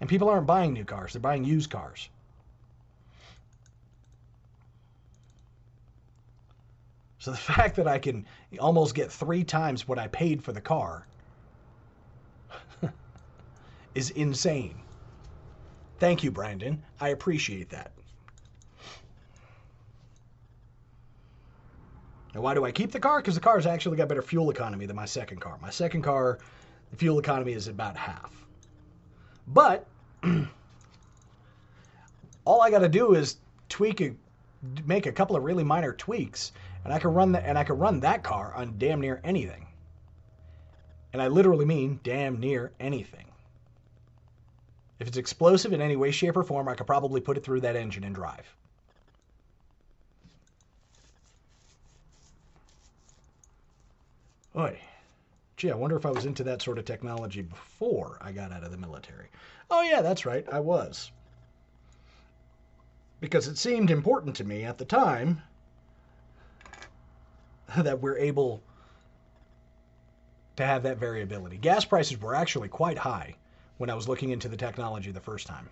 And 0.00 0.08
people 0.08 0.28
aren't 0.28 0.46
buying 0.46 0.72
new 0.72 0.84
cars, 0.84 1.12
they're 1.12 1.20
buying 1.20 1.44
used 1.44 1.70
cars. 1.70 2.08
So 7.26 7.32
the 7.32 7.36
fact 7.54 7.74
that 7.74 7.88
I 7.88 7.98
can 7.98 8.24
almost 8.60 8.94
get 8.94 9.10
three 9.10 9.42
times 9.42 9.88
what 9.88 9.98
I 9.98 10.06
paid 10.06 10.44
for 10.44 10.52
the 10.52 10.60
car 10.60 11.08
is 13.96 14.10
insane. 14.10 14.76
Thank 15.98 16.22
you, 16.22 16.30
Brandon. 16.30 16.80
I 17.00 17.08
appreciate 17.08 17.68
that. 17.70 17.90
Now, 22.32 22.42
why 22.42 22.54
do 22.54 22.64
I 22.64 22.70
keep 22.70 22.92
the 22.92 23.00
car? 23.00 23.18
Because 23.18 23.34
the 23.34 23.40
car's 23.40 23.66
actually 23.66 23.96
got 23.96 24.06
better 24.06 24.22
fuel 24.22 24.50
economy 24.50 24.86
than 24.86 24.94
my 24.94 25.06
second 25.06 25.40
car. 25.40 25.58
My 25.60 25.70
second 25.70 26.02
car, 26.02 26.38
the 26.92 26.96
fuel 26.96 27.18
economy 27.18 27.54
is 27.54 27.66
about 27.66 27.96
half. 27.96 28.46
But 29.48 29.84
all 32.44 32.62
I 32.62 32.70
got 32.70 32.80
to 32.80 32.88
do 32.88 33.14
is 33.14 33.38
tweak 33.68 34.00
a, 34.00 34.14
make 34.84 35.06
a 35.06 35.12
couple 35.12 35.34
of 35.34 35.42
really 35.42 35.64
minor 35.64 35.92
tweaks, 35.92 36.52
and 36.86 36.94
I 36.94 37.00
can 37.00 37.12
run 37.12 37.32
that 37.32 37.42
and 37.44 37.58
I 37.58 37.64
can 37.64 37.78
run 37.78 37.98
that 38.00 38.22
car 38.22 38.54
on 38.54 38.78
damn 38.78 39.00
near 39.00 39.20
anything. 39.24 39.66
And 41.12 41.20
I 41.20 41.26
literally 41.26 41.64
mean 41.64 41.98
damn 42.04 42.38
near 42.38 42.72
anything. 42.78 43.26
If 45.00 45.08
it's 45.08 45.16
explosive 45.16 45.72
in 45.72 45.80
any 45.80 45.96
way, 45.96 46.12
shape, 46.12 46.36
or 46.36 46.44
form, 46.44 46.68
I 46.68 46.74
could 46.74 46.86
probably 46.86 47.20
put 47.20 47.36
it 47.36 47.42
through 47.42 47.62
that 47.62 47.74
engine 47.74 48.04
and 48.04 48.14
drive. 48.14 48.54
Oi. 54.56 54.78
Gee, 55.56 55.72
I 55.72 55.74
wonder 55.74 55.96
if 55.96 56.06
I 56.06 56.12
was 56.12 56.24
into 56.24 56.44
that 56.44 56.62
sort 56.62 56.78
of 56.78 56.84
technology 56.84 57.42
before 57.42 58.16
I 58.20 58.30
got 58.30 58.52
out 58.52 58.62
of 58.62 58.70
the 58.70 58.76
military. 58.76 59.26
Oh, 59.72 59.82
yeah, 59.82 60.02
that's 60.02 60.24
right, 60.24 60.46
I 60.52 60.60
was. 60.60 61.10
Because 63.20 63.48
it 63.48 63.58
seemed 63.58 63.90
important 63.90 64.36
to 64.36 64.44
me 64.44 64.62
at 64.62 64.78
the 64.78 64.84
time 64.84 65.42
that 67.76 68.00
we're 68.00 68.18
able 68.18 68.62
to 70.56 70.64
have 70.64 70.82
that 70.84 70.98
variability. 70.98 71.56
Gas 71.58 71.84
prices 71.84 72.20
were 72.20 72.34
actually 72.34 72.68
quite 72.68 72.98
high 72.98 73.34
when 73.78 73.90
I 73.90 73.94
was 73.94 74.08
looking 74.08 74.30
into 74.30 74.48
the 74.48 74.56
technology 74.56 75.10
the 75.10 75.20
first 75.20 75.46
time. 75.46 75.68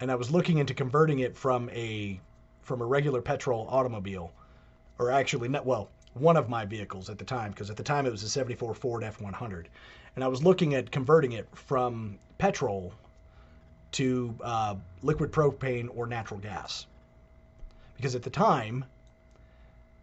And 0.00 0.10
I 0.10 0.14
was 0.14 0.30
looking 0.30 0.58
into 0.58 0.74
converting 0.74 1.20
it 1.20 1.36
from 1.36 1.70
a 1.70 2.20
from 2.60 2.80
a 2.80 2.84
regular 2.84 3.20
petrol 3.20 3.66
automobile 3.70 4.32
or 4.98 5.10
actually 5.10 5.48
not 5.48 5.66
well, 5.66 5.90
one 6.14 6.36
of 6.36 6.48
my 6.48 6.64
vehicles 6.64 7.10
at 7.10 7.18
the 7.18 7.24
time 7.24 7.50
because 7.50 7.70
at 7.70 7.76
the 7.76 7.82
time 7.82 8.06
it 8.06 8.10
was 8.10 8.22
a 8.22 8.28
74 8.28 8.74
Ford 8.74 9.02
F100 9.02 9.66
and 10.14 10.24
I 10.24 10.28
was 10.28 10.42
looking 10.42 10.74
at 10.74 10.90
converting 10.90 11.32
it 11.32 11.48
from 11.54 12.18
petrol 12.38 12.92
to 13.92 14.34
uh, 14.42 14.74
liquid 15.02 15.32
propane 15.32 15.88
or 15.94 16.06
natural 16.06 16.40
gas. 16.40 16.86
Because 17.96 18.14
at 18.14 18.22
the 18.22 18.30
time, 18.30 18.84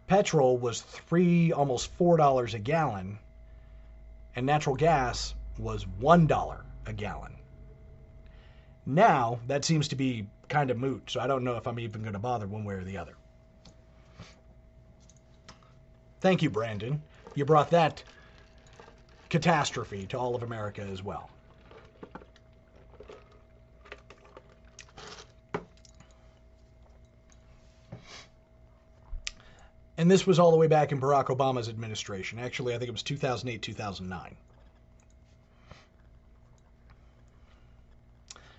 petrol 0.06 0.56
was 0.56 0.80
three, 0.80 1.52
almost 1.52 1.90
four 1.92 2.16
dollars 2.16 2.54
a 2.54 2.58
gallon, 2.58 3.18
and 4.36 4.46
natural 4.46 4.76
gas 4.76 5.34
was 5.58 5.86
one 5.86 6.26
dollar 6.26 6.64
a 6.86 6.92
gallon. 6.92 7.34
Now 8.84 9.38
that 9.46 9.64
seems 9.64 9.88
to 9.88 9.96
be 9.96 10.26
kind 10.48 10.70
of 10.70 10.78
moot, 10.78 11.10
so 11.10 11.20
I 11.20 11.26
don't 11.26 11.44
know 11.44 11.56
if 11.56 11.66
I'm 11.66 11.78
even 11.78 12.02
going 12.02 12.12
to 12.12 12.18
bother 12.18 12.46
one 12.46 12.64
way 12.64 12.74
or 12.74 12.84
the 12.84 12.98
other. 12.98 13.14
Thank 16.20 16.42
you, 16.42 16.50
Brandon. 16.50 17.02
You 17.34 17.44
brought 17.44 17.70
that 17.70 18.02
catastrophe 19.28 20.06
to 20.06 20.18
all 20.18 20.34
of 20.36 20.42
America 20.42 20.82
as 20.82 21.02
well. 21.02 21.30
And 30.02 30.10
this 30.10 30.26
was 30.26 30.40
all 30.40 30.50
the 30.50 30.56
way 30.56 30.66
back 30.66 30.90
in 30.90 31.00
Barack 31.00 31.26
Obama's 31.26 31.68
administration. 31.68 32.40
Actually, 32.40 32.74
I 32.74 32.78
think 32.78 32.88
it 32.88 32.90
was 32.90 33.04
2008, 33.04 33.62
2009. 33.62 34.36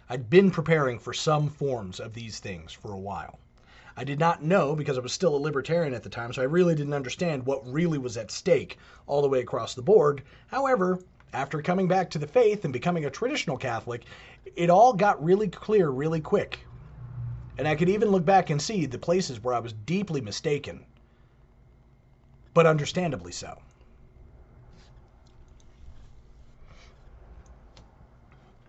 I'd 0.10 0.30
been 0.30 0.50
preparing 0.50 1.00
for 1.00 1.12
some 1.12 1.50
forms 1.50 2.00
of 2.00 2.14
these 2.14 2.40
things 2.40 2.72
for 2.72 2.94
a 2.94 2.98
while. 2.98 3.40
I 3.98 4.06
did 4.06 4.22
not 4.22 4.42
know 4.42 4.74
because 4.74 4.98
I 4.98 5.02
was 5.02 5.12
still 5.12 5.36
a 5.36 5.38
libertarian 5.38 5.94
at 5.94 6.02
the 6.02 6.10
time, 6.10 6.32
so 6.32 6.42
I 6.42 6.46
really 6.46 6.76
didn't 6.76 6.94
understand 6.94 7.46
what 7.46 7.70
really 7.70 7.98
was 7.98 8.16
at 8.16 8.32
stake 8.32 8.78
all 9.06 9.22
the 9.22 9.28
way 9.28 9.42
across 9.42 9.74
the 9.74 9.82
board. 9.82 10.24
However, 10.48 11.02
after 11.34 11.62
coming 11.62 11.90
back 11.90 12.10
to 12.12 12.20
the 12.20 12.26
faith 12.26 12.64
and 12.64 12.72
becoming 12.72 13.04
a 13.04 13.10
traditional 13.10 13.58
Catholic, 13.58 14.06
it 14.56 14.70
all 14.70 14.94
got 14.94 15.22
really 15.22 15.50
clear 15.50 15.90
really 15.90 16.22
quick. 16.22 16.60
And 17.58 17.68
I 17.68 17.76
could 17.76 17.90
even 17.90 18.12
look 18.12 18.24
back 18.24 18.50
and 18.50 18.62
see 18.62 18.86
the 18.86 18.98
places 18.98 19.44
where 19.44 19.54
I 19.54 19.60
was 19.60 19.74
deeply 19.74 20.22
mistaken 20.22 20.86
but 22.54 22.66
understandably 22.66 23.32
so. 23.32 23.60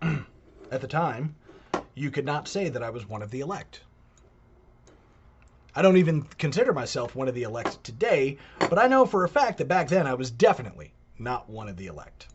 At 0.70 0.80
the 0.80 0.88
time, 0.88 1.34
you 1.94 2.10
could 2.10 2.24
not 2.24 2.48
say 2.48 2.68
that 2.68 2.82
I 2.82 2.90
was 2.90 3.08
one 3.08 3.22
of 3.22 3.30
the 3.30 3.40
elect. 3.40 3.82
I 5.76 5.82
don't 5.82 5.96
even 5.96 6.22
consider 6.38 6.72
myself 6.72 7.16
one 7.16 7.28
of 7.28 7.34
the 7.34 7.42
elect 7.42 7.82
today, 7.82 8.38
but 8.58 8.78
I 8.78 8.86
know 8.86 9.04
for 9.04 9.24
a 9.24 9.28
fact 9.28 9.58
that 9.58 9.68
back 9.68 9.88
then 9.88 10.06
I 10.06 10.14
was 10.14 10.30
definitely 10.30 10.92
not 11.18 11.50
one 11.50 11.68
of 11.68 11.76
the 11.76 11.86
elect. 11.86 12.28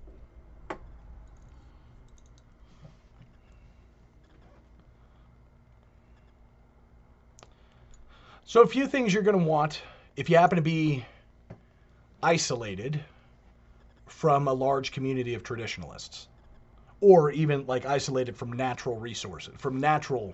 So, 8.45 8.61
a 8.63 8.67
few 8.67 8.87
things 8.87 9.13
you're 9.13 9.23
going 9.23 9.37
to 9.37 9.45
want 9.45 9.83
if 10.15 10.29
you 10.29 10.35
happen 10.35 10.55
to 10.55 10.61
be 10.61 11.05
isolated 12.22 13.03
from 14.05 14.47
a 14.47 14.53
large 14.53 14.91
community 14.91 15.34
of 15.34 15.43
traditionalists, 15.43 16.28
or 17.01 17.32
even 17.32 17.65
like 17.67 17.86
isolated 17.86 18.36
from 18.36 18.53
natural 18.53 18.97
resources, 18.97 19.53
from 19.57 19.80
natural 19.80 20.34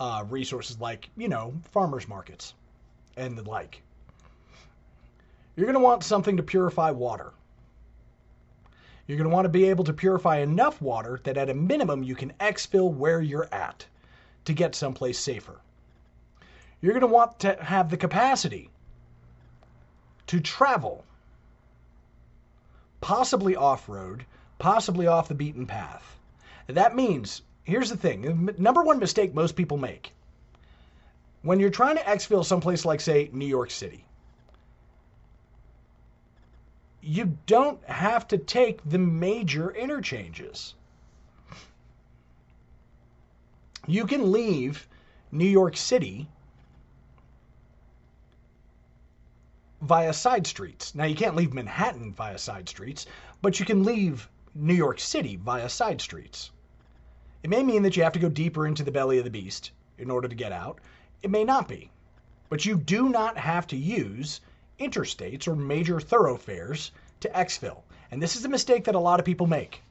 uh, 0.00 0.24
resources 0.28 0.80
like, 0.80 1.10
you 1.16 1.28
know, 1.28 1.52
farmers 1.70 2.08
markets 2.08 2.54
and 3.16 3.36
the 3.36 3.42
like. 3.42 3.82
You're 5.56 5.66
going 5.66 5.74
to 5.74 5.80
want 5.80 6.04
something 6.04 6.36
to 6.36 6.42
purify 6.42 6.90
water. 6.90 7.32
You're 9.06 9.18
going 9.18 9.28
to 9.28 9.34
want 9.34 9.46
to 9.46 9.50
be 9.50 9.64
able 9.64 9.84
to 9.84 9.92
purify 9.92 10.38
enough 10.38 10.80
water 10.80 11.18
that 11.24 11.36
at 11.36 11.50
a 11.50 11.54
minimum 11.54 12.02
you 12.02 12.14
can 12.14 12.32
exfil 12.40 12.92
where 12.92 13.20
you're 13.20 13.52
at 13.52 13.84
to 14.44 14.52
get 14.52 14.74
someplace 14.74 15.18
safer. 15.18 15.60
You're 16.80 16.92
going 16.92 17.00
to 17.00 17.06
want 17.06 17.40
to 17.40 17.54
have 17.60 17.90
the 17.90 17.96
capacity 17.96 18.70
to 20.28 20.40
travel 20.40 21.04
possibly 23.00 23.56
off 23.56 23.88
road, 23.88 24.24
possibly 24.58 25.06
off 25.06 25.28
the 25.28 25.34
beaten 25.34 25.66
path. 25.66 26.18
That 26.66 26.96
means, 26.96 27.42
here's 27.64 27.90
the 27.90 27.96
thing 27.96 28.50
number 28.58 28.82
one 28.82 28.98
mistake 28.98 29.34
most 29.34 29.56
people 29.56 29.76
make 29.76 30.12
when 31.42 31.60
you're 31.60 31.70
trying 31.70 31.96
to 31.96 32.02
exfil 32.02 32.44
someplace 32.44 32.84
like, 32.84 33.00
say, 33.00 33.30
New 33.32 33.46
York 33.46 33.70
City, 33.70 34.04
you 37.00 37.38
don't 37.46 37.82
have 37.84 38.26
to 38.28 38.38
take 38.38 38.80
the 38.84 38.98
major 38.98 39.70
interchanges. 39.70 40.74
You 43.86 44.06
can 44.06 44.32
leave 44.32 44.88
New 45.32 45.46
York 45.46 45.76
City 45.76 46.28
via 49.80 50.12
side 50.12 50.46
streets. 50.46 50.94
Now, 50.94 51.04
you 51.04 51.14
can't 51.14 51.36
leave 51.36 51.54
Manhattan 51.54 52.12
via 52.12 52.38
side 52.38 52.68
streets, 52.68 53.06
but 53.40 53.60
you 53.60 53.66
can 53.66 53.84
leave 53.84 54.28
New 54.54 54.74
York 54.74 54.98
City 54.98 55.36
via 55.36 55.68
side 55.68 56.00
streets. 56.00 56.50
It 57.42 57.50
may 57.50 57.62
mean 57.62 57.82
that 57.84 57.96
you 57.96 58.02
have 58.02 58.12
to 58.14 58.18
go 58.18 58.28
deeper 58.28 58.66
into 58.66 58.82
the 58.82 58.90
belly 58.90 59.18
of 59.18 59.24
the 59.24 59.30
beast 59.30 59.70
in 59.96 60.10
order 60.10 60.26
to 60.26 60.34
get 60.34 60.50
out. 60.50 60.80
It 61.22 61.30
may 61.30 61.44
not 61.44 61.68
be. 61.68 61.90
But 62.48 62.64
you 62.64 62.76
do 62.76 63.08
not 63.08 63.36
have 63.36 63.66
to 63.68 63.76
use 63.76 64.40
interstates 64.80 65.46
or 65.46 65.54
major 65.54 66.00
thoroughfares 66.00 66.90
to 67.20 67.28
exfil. 67.28 67.82
And 68.10 68.22
this 68.22 68.36
is 68.36 68.44
a 68.44 68.48
mistake 68.48 68.84
that 68.84 68.94
a 68.94 69.00
lot 69.00 69.20
of 69.20 69.26
people 69.26 69.46
make. 69.46 69.82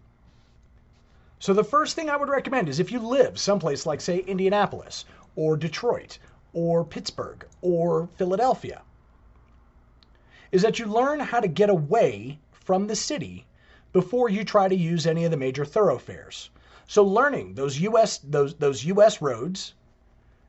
So 1.39 1.53
the 1.53 1.63
first 1.63 1.95
thing 1.95 2.09
I 2.09 2.17
would 2.17 2.29
recommend 2.29 2.67
is 2.67 2.79
if 2.79 2.91
you 2.91 2.99
live 2.99 3.37
someplace 3.39 3.85
like, 3.85 4.01
say, 4.01 4.17
Indianapolis 4.19 5.05
or 5.35 5.55
Detroit 5.55 6.17
or 6.53 6.83
Pittsburgh 6.83 7.45
or 7.61 8.09
Philadelphia, 8.15 8.81
is 10.51 10.61
that 10.61 10.79
you 10.79 10.85
learn 10.85 11.19
how 11.19 11.39
to 11.39 11.47
get 11.47 11.69
away 11.69 12.39
from 12.51 12.87
the 12.87 12.95
city 12.95 13.45
before 13.93 14.29
you 14.29 14.43
try 14.43 14.67
to 14.67 14.75
use 14.75 15.07
any 15.07 15.25
of 15.25 15.31
the 15.31 15.37
major 15.37 15.65
thoroughfares. 15.65 16.49
So 16.87 17.03
learning 17.03 17.55
those 17.55 17.79
US 17.79 18.19
those 18.19 18.55
those 18.55 18.85
US 18.85 19.21
roads 19.21 19.73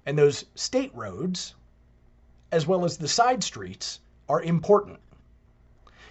and 0.06 0.18
those 0.18 0.44
state 0.54 0.94
roads 0.94 1.54
as 2.52 2.66
well 2.66 2.84
as 2.84 2.96
the 2.96 3.08
side 3.08 3.42
streets 3.44 4.00
are 4.28 4.42
important. 4.42 4.98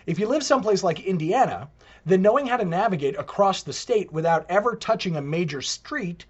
If 0.06 0.20
you 0.20 0.28
live 0.28 0.44
someplace 0.44 0.84
like 0.84 1.00
Indiana, 1.00 1.70
then 2.06 2.22
knowing 2.22 2.48
how 2.48 2.58
to 2.58 2.66
navigate 2.66 3.18
across 3.18 3.64
the 3.64 3.74
state 3.74 4.12
without 4.12 4.46
ever 4.50 4.76
touching 4.76 5.16
a 5.16 5.22
major 5.22 5.62
street 5.62 6.26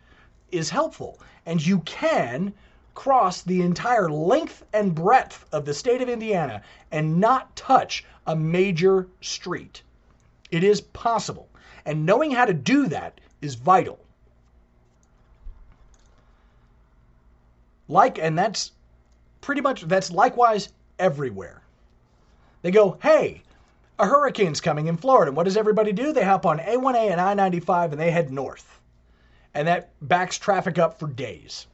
is 0.52 0.70
helpful. 0.70 1.20
And 1.46 1.64
you 1.66 1.80
can 1.80 2.54
cross 2.98 3.44
the 3.44 3.62
entire 3.62 4.10
length 4.10 4.66
and 4.74 4.96
breadth 4.96 5.46
of 5.52 5.66
the 5.66 5.74
state 5.74 6.02
of 6.02 6.10
Indiana 6.10 6.64
and 6.92 7.20
not 7.20 7.56
touch 7.56 8.04
a 8.26 8.36
major 8.36 9.08
street. 9.22 9.84
It 10.50 10.64
is 10.64 10.82
possible. 10.82 11.48
And 11.86 12.08
knowing 12.08 12.32
how 12.32 12.46
to 12.46 12.56
do 12.56 12.88
that 12.88 13.22
is 13.40 13.54
vital. 13.54 14.00
Like, 17.88 18.18
and 18.18 18.36
that's 18.36 18.72
pretty 19.42 19.62
much, 19.62 19.84
that's 19.84 20.10
likewise 20.10 20.70
everywhere. 20.98 21.62
They 22.64 22.72
go, 22.72 22.98
hey, 23.04 23.44
a 24.00 24.08
hurricane's 24.08 24.60
coming 24.60 24.88
in 24.88 24.98
Florida. 24.98 25.30
And 25.30 25.38
what 25.38 25.44
does 25.44 25.56
everybody 25.56 25.92
do? 25.92 26.14
They 26.14 26.26
hop 26.26 26.48
on 26.48 26.58
A1A 26.58 27.12
and 27.12 27.22
I 27.22 27.36
95 27.36 27.92
and 27.92 28.02
they 28.02 28.10
head 28.10 28.32
north. 28.32 28.82
And 29.54 29.68
that 29.68 29.92
backs 30.02 30.40
traffic 30.40 30.80
up 30.80 30.98
for 30.98 31.08
days. 31.08 31.68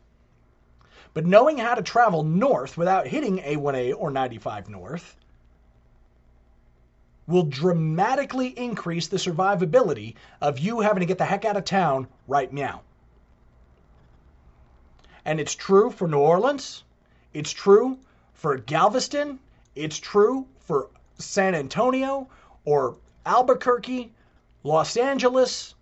But 1.14 1.26
knowing 1.26 1.58
how 1.58 1.76
to 1.76 1.84
travel 1.84 2.24
north 2.24 2.78
without 2.78 3.08
hitting 3.08 3.38
A1A 3.40 3.94
or 3.98 4.10
95 4.10 4.70
North 4.70 5.16
will 7.28 7.44
dramatically 7.44 8.48
increase 8.48 9.08
the 9.08 9.18
survivability 9.18 10.16
of 10.42 10.60
you 10.60 10.82
having 10.82 11.02
to 11.02 11.06
get 11.06 11.18
the 11.18 11.26
heck 11.26 11.46
out 11.46 11.56
of 11.56 11.66
town 11.66 12.08
right 12.28 12.52
now. 12.52 12.82
And 15.24 15.40
it's 15.40 15.56
true 15.56 15.90
for 15.90 16.08
New 16.08 16.20
Orleans, 16.20 16.84
it's 17.34 17.52
true 17.52 17.98
for 18.34 18.58
Galveston, 18.58 19.40
it's 19.76 19.98
true 19.98 20.48
for 20.60 20.90
San 21.18 21.56
Antonio 21.56 22.28
or 22.66 22.98
Albuquerque, 23.26 24.12
Los 24.64 24.98
Angeles, 24.98 25.76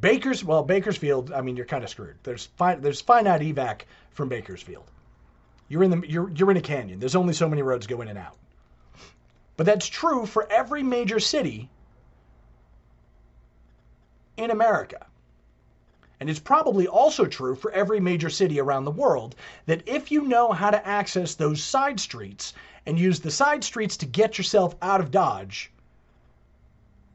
Bakers. 0.00 0.44
Well, 0.44 0.62
Bakersfield. 0.62 1.32
I 1.32 1.42
mean, 1.42 1.56
you're 1.56 1.66
kind 1.66 1.84
of 1.84 1.90
screwed. 1.90 2.16
There's 2.22 2.46
fi- 2.56 2.76
there's 2.76 3.00
finite 3.00 3.42
evac 3.42 3.82
from 4.10 4.28
Bakersfield. 4.28 4.90
You're 5.68 5.84
in 5.84 5.90
the 5.90 6.08
you're 6.08 6.30
you're 6.30 6.50
in 6.50 6.56
a 6.56 6.62
canyon. 6.62 6.98
There's 6.98 7.16
only 7.16 7.34
so 7.34 7.48
many 7.48 7.62
roads 7.62 7.86
go 7.86 8.00
in 8.00 8.08
and 8.08 8.18
out. 8.18 8.36
But 9.56 9.66
that's 9.66 9.86
true 9.86 10.26
for 10.26 10.50
every 10.50 10.82
major 10.82 11.20
city 11.20 11.68
in 14.36 14.50
America. 14.50 15.06
And 16.20 16.30
it's 16.30 16.40
probably 16.40 16.86
also 16.86 17.26
true 17.26 17.54
for 17.54 17.72
every 17.72 18.00
major 18.00 18.30
city 18.30 18.60
around 18.60 18.84
the 18.84 18.92
world 18.92 19.34
that 19.66 19.88
if 19.88 20.10
you 20.10 20.22
know 20.22 20.52
how 20.52 20.70
to 20.70 20.86
access 20.86 21.34
those 21.34 21.62
side 21.62 21.98
streets 21.98 22.54
and 22.86 22.98
use 22.98 23.20
the 23.20 23.30
side 23.30 23.64
streets 23.64 23.96
to 23.98 24.06
get 24.06 24.38
yourself 24.38 24.74
out 24.80 25.00
of 25.00 25.10
Dodge 25.10 25.70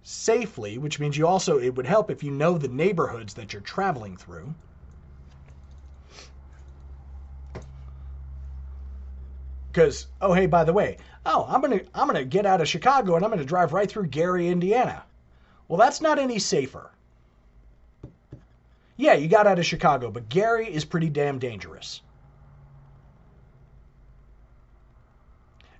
safely, 0.08 0.78
which 0.78 1.01
means 1.01 1.18
you 1.18 1.28
also, 1.28 1.60
it 1.60 1.76
would 1.76 1.86
help 1.86 2.10
if 2.10 2.24
you 2.24 2.32
know 2.32 2.58
the 2.58 2.70
neighborhoods 2.70 3.34
that 3.34 3.51
you're 3.51 3.62
traveling 3.62 4.16
through. 4.16 4.55
Because, 9.70 10.08
oh, 10.22 10.32
hey, 10.32 10.45
by 10.45 10.64
the 10.64 10.72
way, 10.72 10.97
oh, 11.26 11.45
I'm 11.49 11.60
going 11.60 11.80
to 11.80 11.86
I'm 11.93 12.08
to 12.08 12.24
get 12.24 12.45
out 12.45 12.62
of 12.62 12.70
Chicago 12.70 13.18
and 13.18 13.26
I'm 13.26 13.30
going 13.30 13.41
to 13.41 13.45
drive 13.45 13.74
right 13.74 13.91
through 13.91 14.08
Gary, 14.08 14.47
Indiana. 14.47 15.03
Well, 15.68 15.78
that's 15.78 15.99
not 15.99 16.20
any 16.20 16.39
safer. 16.39 16.89
Yeah, 18.95 19.14
you 19.16 19.28
got 19.28 19.45
out 19.45 19.60
of 19.60 19.66
Chicago, 19.66 20.10
but 20.10 20.30
Gary 20.30 20.74
is 20.74 20.86
pretty 20.86 21.10
damn 21.10 21.38
dangerous. 21.38 22.01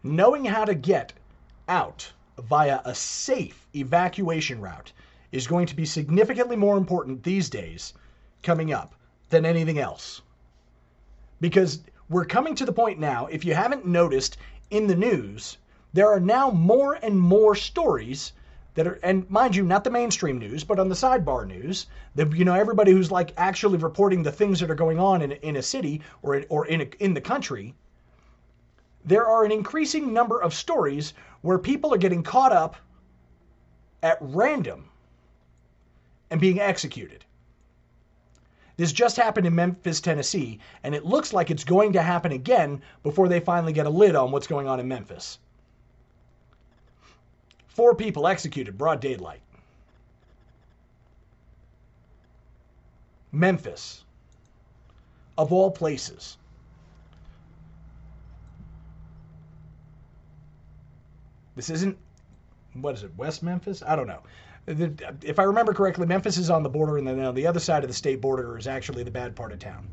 Knowing 0.03 0.43
how 0.43 0.65
to 0.65 0.75
get 0.75 1.13
out 1.69 2.11
via 2.39 2.81
a 2.85 2.93
safe 2.93 3.67
evacuation 3.75 4.61
route 4.61 4.91
is 5.31 5.47
going 5.47 5.65
to 5.67 5.75
be 5.75 5.85
significantly 5.85 6.55
more 6.55 6.77
important 6.77 7.23
these 7.23 7.49
days 7.49 7.93
coming 8.43 8.71
up 8.71 8.95
than 9.29 9.45
anything 9.45 9.79
else. 9.79 10.21
Because 11.41 11.81
we're 12.09 12.25
coming 12.25 12.55
to 12.55 12.65
the 12.65 12.71
point 12.71 12.99
now, 12.99 13.25
if 13.27 13.43
you 13.43 13.53
haven't 13.53 13.85
noticed 13.85 14.38
in 14.69 14.88
the 14.88 14.95
news, 14.95 15.57
there 15.93 16.09
are 16.09 16.19
now 16.19 16.49
more 16.49 16.93
and 17.01 17.19
more 17.19 17.55
stories 17.55 18.33
that 18.75 18.88
are, 18.88 18.99
and 19.01 19.29
mind 19.29 19.55
you, 19.55 19.63
not 19.63 19.83
the 19.83 19.89
mainstream 19.89 20.38
news, 20.38 20.63
but 20.63 20.79
on 20.79 20.88
the 20.88 20.95
sidebar 20.95 21.47
news, 21.47 21.88
that 22.15 22.31
you 22.33 22.45
know 22.45 22.53
everybody 22.53 22.91
who's 22.91 23.11
like 23.11 23.33
actually 23.35 23.77
reporting 23.77 24.21
the 24.21 24.31
things 24.31 24.59
that 24.59 24.69
are 24.69 24.75
going 24.75 24.99
on 24.99 25.21
in, 25.23 25.31
in 25.31 25.55
a 25.55 25.61
city 25.61 26.01
or 26.21 26.35
in, 26.35 26.45
or 26.49 26.67
in 26.67 26.81
a, 26.81 26.89
in 26.99 27.13
the 27.13 27.21
country. 27.21 27.73
There 29.03 29.25
are 29.25 29.43
an 29.43 29.51
increasing 29.51 30.13
number 30.13 30.41
of 30.41 30.53
stories 30.53 31.13
where 31.48 31.58
people 31.58 31.93
are 31.93 31.98
getting 31.98 32.24
caught 32.24 32.52
up 32.52 32.76
at 34.04 34.18
random 34.20 34.84
and 36.30 36.41
being 36.41 36.60
executed. 36.60 37.24
This 38.76 38.91
just 38.91 39.16
happened 39.16 39.48
in 39.48 39.56
Memphis, 39.56 40.02
Tennessee, 40.02 40.60
and 40.84 40.93
it 40.93 41.06
looks 41.06 41.32
like 41.32 41.50
it's 41.50 41.64
going 41.64 41.93
to 41.93 42.02
happen 42.02 42.34
again 42.34 42.82
before 43.02 43.30
they 43.30 43.39
finally 43.39 43.72
get 43.72 43.86
a 43.86 43.89
lid 43.89 44.14
on 44.14 44.30
what's 44.30 44.45
going 44.45 44.68
on 44.68 44.82
in 44.82 44.89
Memphis. 44.89 45.39
Four 47.70 47.95
people 47.95 48.28
executed 48.28 48.78
broad 48.78 49.00
daylight. 49.00 49.39
Memphis, 53.32 54.04
of 55.38 55.54
all 55.54 55.72
places. 55.72 56.38
This 61.58 61.70
isn't, 61.70 61.97
what 62.74 62.95
is 62.95 63.03
it, 63.03 63.12
West 63.18 63.43
Memphis? 63.43 63.84
I 63.86 63.97
don't 63.97 64.08
know 64.08 64.22
if 64.68 65.39
I 65.39 65.43
remember 65.43 65.74
correctly, 65.74 66.05
Memphis 66.05 66.38
is 66.38 66.49
on 66.49 66.62
the 66.62 66.70
border, 66.70 66.97
and 66.97 67.08
then 67.08 67.20
on 67.22 67.36
the 67.36 67.47
other 67.47 67.60
side 67.60 67.84
of 67.84 67.89
the 67.89 67.93
state 67.95 68.20
border 68.20 68.58
is 68.58 68.68
actually 68.68 69.03
the 69.03 69.12
bad 69.12 69.36
part 69.36 69.53
of 69.53 69.60
town. 69.60 69.88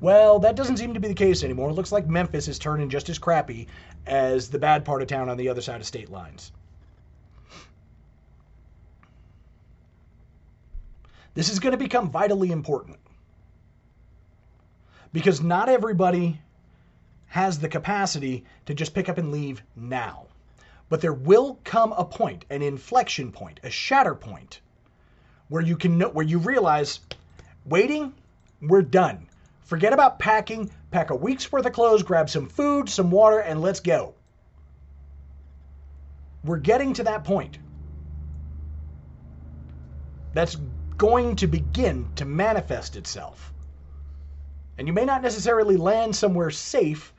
Well, 0.00 0.38
that 0.40 0.54
doesn't 0.54 0.76
seem 0.76 0.94
to 0.94 1.00
be 1.00 1.08
the 1.08 1.14
case 1.14 1.42
anymore. 1.42 1.70
It 1.70 1.74
looks 1.74 1.92
like 1.92 2.06
Memphis 2.06 2.46
is 2.46 2.58
turning 2.58 2.90
just 2.90 3.08
as 3.08 3.18
crappy 3.18 3.66
as 4.06 4.50
the 4.50 4.58
bad 4.58 4.84
part 4.84 5.02
of 5.02 5.08
town 5.08 5.28
on 5.28 5.36
the 5.36 5.48
other 5.48 5.62
side 5.62 5.80
of 5.80 5.86
state 5.86 6.10
lines. 6.10 6.52
This 11.34 11.50
is 11.50 11.58
going 11.58 11.72
to 11.72 11.78
become 11.78 12.10
vitally 12.10 12.52
important 12.52 12.98
because 15.12 15.42
not 15.42 15.68
everybody 15.68 16.40
has 17.26 17.58
the 17.58 17.68
capacity 17.68 18.44
to 18.66 18.74
just 18.74 18.94
pick 18.94 19.08
up 19.08 19.18
and 19.18 19.32
leave 19.32 19.62
now. 19.74 20.27
But 20.88 21.00
there 21.00 21.12
will 21.12 21.58
come 21.64 21.92
a 21.92 22.04
point, 22.04 22.44
an 22.50 22.62
inflection 22.62 23.30
point, 23.30 23.60
a 23.62 23.70
shatter 23.70 24.14
point, 24.14 24.60
where 25.48 25.62
you 25.62 25.76
can 25.76 25.98
know, 25.98 26.08
where 26.08 26.24
you 26.24 26.38
realize, 26.38 27.00
waiting, 27.64 28.14
we're 28.62 28.82
done. 28.82 29.28
Forget 29.62 29.92
about 29.92 30.18
packing. 30.18 30.70
Pack 30.90 31.10
a 31.10 31.14
week's 31.14 31.50
worth 31.52 31.66
of 31.66 31.72
clothes, 31.72 32.02
grab 32.02 32.30
some 32.30 32.48
food, 32.48 32.88
some 32.88 33.10
water, 33.10 33.40
and 33.40 33.60
let's 33.60 33.80
go. 33.80 34.14
We're 36.42 36.56
getting 36.56 36.94
to 36.94 37.02
that 37.04 37.24
point. 37.24 37.58
That's 40.32 40.56
going 40.96 41.36
to 41.36 41.46
begin 41.46 42.08
to 42.16 42.24
manifest 42.24 42.96
itself. 42.96 43.52
And 44.78 44.86
you 44.86 44.94
may 44.94 45.04
not 45.04 45.22
necessarily 45.22 45.76
land 45.76 46.16
somewhere 46.16 46.50
safe 46.50 47.12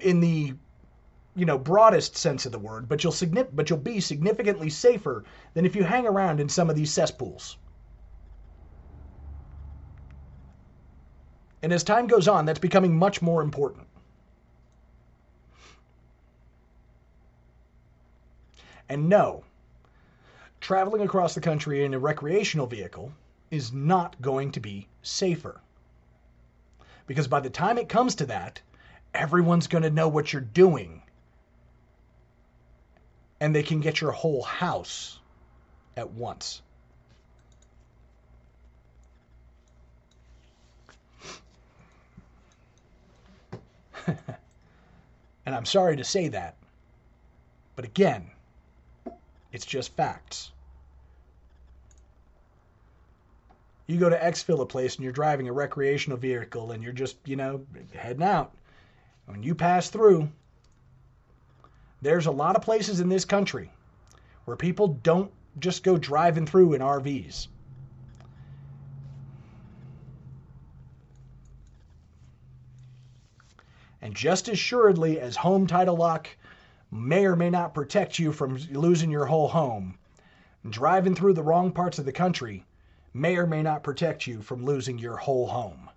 in 0.00 0.20
the 0.20 0.54
you 1.34 1.46
know 1.46 1.58
broadest 1.58 2.16
sense 2.16 2.44
of 2.44 2.52
the 2.52 2.58
word, 2.58 2.88
but 2.88 3.02
you'll 3.02 3.14
but 3.52 3.70
you'll 3.70 3.78
be 3.78 4.00
significantly 4.00 4.68
safer 4.68 5.24
than 5.54 5.64
if 5.64 5.74
you 5.74 5.82
hang 5.82 6.06
around 6.06 6.40
in 6.40 6.48
some 6.48 6.68
of 6.68 6.76
these 6.76 6.92
cesspools. 6.92 7.56
And 11.62 11.72
as 11.72 11.84
time 11.84 12.06
goes 12.06 12.26
on, 12.26 12.44
that's 12.44 12.58
becoming 12.58 12.98
much 12.98 13.22
more 13.22 13.40
important. 13.40 13.86
And 18.88 19.08
no, 19.08 19.44
traveling 20.60 21.02
across 21.02 21.34
the 21.34 21.40
country 21.40 21.84
in 21.84 21.94
a 21.94 21.98
recreational 21.98 22.66
vehicle 22.66 23.12
is 23.50 23.72
not 23.72 24.20
going 24.20 24.50
to 24.52 24.60
be 24.60 24.88
safer. 25.02 25.60
Because 27.06 27.28
by 27.28 27.40
the 27.40 27.50
time 27.50 27.78
it 27.78 27.88
comes 27.88 28.16
to 28.16 28.26
that, 28.26 28.60
everyone's 29.14 29.66
going 29.66 29.82
to 29.82 29.90
know 29.90 30.08
what 30.08 30.32
you're 30.32 30.42
doing 30.42 31.01
and 33.42 33.52
they 33.52 33.62
can 33.64 33.80
get 33.80 34.00
your 34.00 34.12
whole 34.12 34.42
house 34.42 35.18
at 35.96 36.08
once. 36.12 36.62
and 44.06 44.16
I'm 45.46 45.64
sorry 45.64 45.96
to 45.96 46.04
say 46.04 46.28
that, 46.28 46.54
but 47.74 47.84
again, 47.84 48.30
it's 49.50 49.66
just 49.66 49.96
facts. 49.96 50.52
You 53.88 53.98
go 53.98 54.08
to 54.08 54.16
exfil 54.16 54.60
a 54.60 54.66
place 54.66 54.94
and 54.94 55.02
you're 55.02 55.12
driving 55.12 55.48
a 55.48 55.52
recreational 55.52 56.16
vehicle 56.16 56.70
and 56.70 56.80
you're 56.80 56.92
just, 56.92 57.16
you 57.24 57.34
know, 57.34 57.66
heading 57.92 58.22
out. 58.22 58.54
When 59.26 59.42
you 59.42 59.56
pass 59.56 59.90
through, 59.90 60.30
there's 62.02 62.26
a 62.26 62.32
lot 62.32 62.56
of 62.56 62.62
places 62.62 63.00
in 63.00 63.08
this 63.08 63.24
country 63.24 63.70
where 64.44 64.56
people 64.56 64.88
don't 65.02 65.30
just 65.58 65.84
go 65.84 65.96
driving 65.96 66.46
through 66.46 66.74
in 66.74 66.82
RVs. 66.82 67.46
And 74.00 74.16
just 74.16 74.48
as 74.48 74.54
assuredly 74.54 75.20
as 75.20 75.36
home 75.36 75.68
title 75.68 75.96
lock 75.96 76.28
may 76.90 77.24
or 77.24 77.36
may 77.36 77.50
not 77.50 77.72
protect 77.72 78.18
you 78.18 78.32
from 78.32 78.58
losing 78.72 79.12
your 79.12 79.26
whole 79.26 79.48
home, 79.48 79.96
driving 80.68 81.14
through 81.14 81.34
the 81.34 81.42
wrong 81.42 81.70
parts 81.70 82.00
of 82.00 82.04
the 82.04 82.12
country 82.12 82.66
may 83.14 83.36
or 83.36 83.46
may 83.46 83.62
not 83.62 83.84
protect 83.84 84.26
you 84.26 84.42
from 84.42 84.64
losing 84.64 84.98
your 84.98 85.16
whole 85.16 85.46
home. 85.46 85.88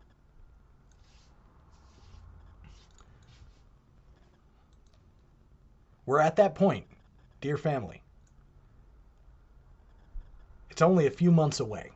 We're 6.06 6.20
at 6.20 6.36
that 6.36 6.56
point, 6.56 6.86
dear 7.42 7.58
family. 7.58 8.02
It's 10.70 10.82
only 10.82 11.08
a 11.08 11.12
few 11.12 11.32
months 11.32 11.60
away. 11.60 11.92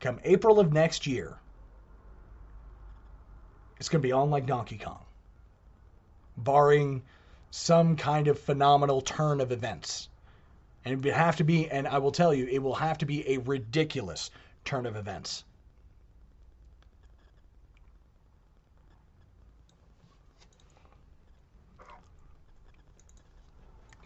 Come 0.00 0.20
April 0.24 0.60
of 0.60 0.72
next 0.72 1.06
year, 1.06 1.36
it's 3.78 3.88
going 3.88 4.00
to 4.00 4.06
be 4.06 4.12
on 4.12 4.30
like 4.30 4.46
Donkey 4.46 4.78
Kong, 4.78 5.04
barring 6.36 7.02
some 7.50 7.96
kind 7.96 8.28
of 8.28 8.38
phenomenal 8.38 9.00
turn 9.00 9.40
of 9.40 9.52
events. 9.52 10.08
And 10.84 10.94
it 10.94 11.04
would 11.04 11.12
have 11.12 11.36
to 11.36 11.44
be, 11.44 11.68
and 11.68 11.88
I 11.88 11.98
will 11.98 12.12
tell 12.12 12.32
you, 12.32 12.46
it 12.46 12.62
will 12.62 12.74
have 12.74 12.98
to 12.98 13.06
be 13.06 13.28
a 13.34 13.38
ridiculous 13.38 14.30
turn 14.64 14.86
of 14.86 14.96
events. 14.96 15.44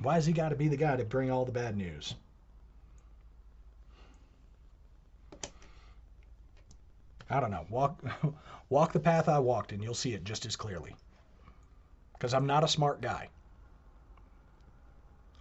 Why 0.02 0.14
has 0.14 0.26
he 0.26 0.32
got 0.32 0.48
to 0.48 0.56
be 0.56 0.68
the 0.68 0.76
guy 0.76 0.96
to 0.96 1.04
bring 1.04 1.30
all 1.30 1.44
the 1.44 1.52
bad 1.52 1.76
news? 1.76 2.14
I 7.30 7.40
don't 7.40 7.50
know. 7.50 7.66
Walk 7.70 8.02
walk 8.68 8.92
the 8.92 9.00
path 9.00 9.28
I 9.28 9.38
walked 9.38 9.72
and 9.72 9.82
you'll 9.82 9.94
see 9.94 10.12
it 10.12 10.24
just 10.24 10.44
as 10.44 10.56
clearly. 10.56 10.94
Cuz 12.18 12.34
I'm 12.34 12.46
not 12.46 12.64
a 12.64 12.68
smart 12.68 13.00
guy. 13.00 13.28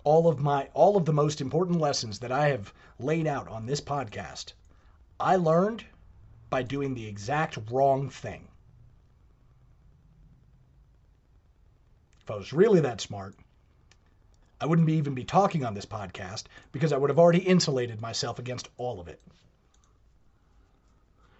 All 0.03 0.27
of 0.27 0.39
my 0.39 0.69
all 0.73 0.95
of 0.95 1.05
the 1.05 1.13
most 1.13 1.41
important 1.41 1.79
lessons 1.79 2.19
that 2.19 2.31
I 2.31 2.47
have 2.49 2.71
laid 2.99 3.27
out 3.27 3.47
on 3.47 3.65
this 3.65 3.81
podcast, 3.81 4.53
I 5.19 5.35
learned 5.35 5.85
by 6.49 6.61
doing 6.63 6.93
the 6.93 7.07
exact 7.07 7.57
wrong 7.71 8.09
thing. 8.09 8.47
If 12.21 12.29
I 12.29 12.35
was 12.35 12.53
really 12.53 12.79
that 12.81 13.01
smart, 13.01 13.35
I 14.61 14.67
wouldn't 14.67 14.85
be 14.85 14.93
even 14.93 15.15
be 15.15 15.23
talking 15.23 15.65
on 15.65 15.73
this 15.73 15.87
podcast 15.87 16.43
because 16.71 16.93
I 16.93 16.97
would 16.97 17.09
have 17.09 17.17
already 17.17 17.39
insulated 17.39 17.99
myself 17.99 18.37
against 18.37 18.69
all 18.77 18.99
of 18.99 19.07
it. 19.07 19.19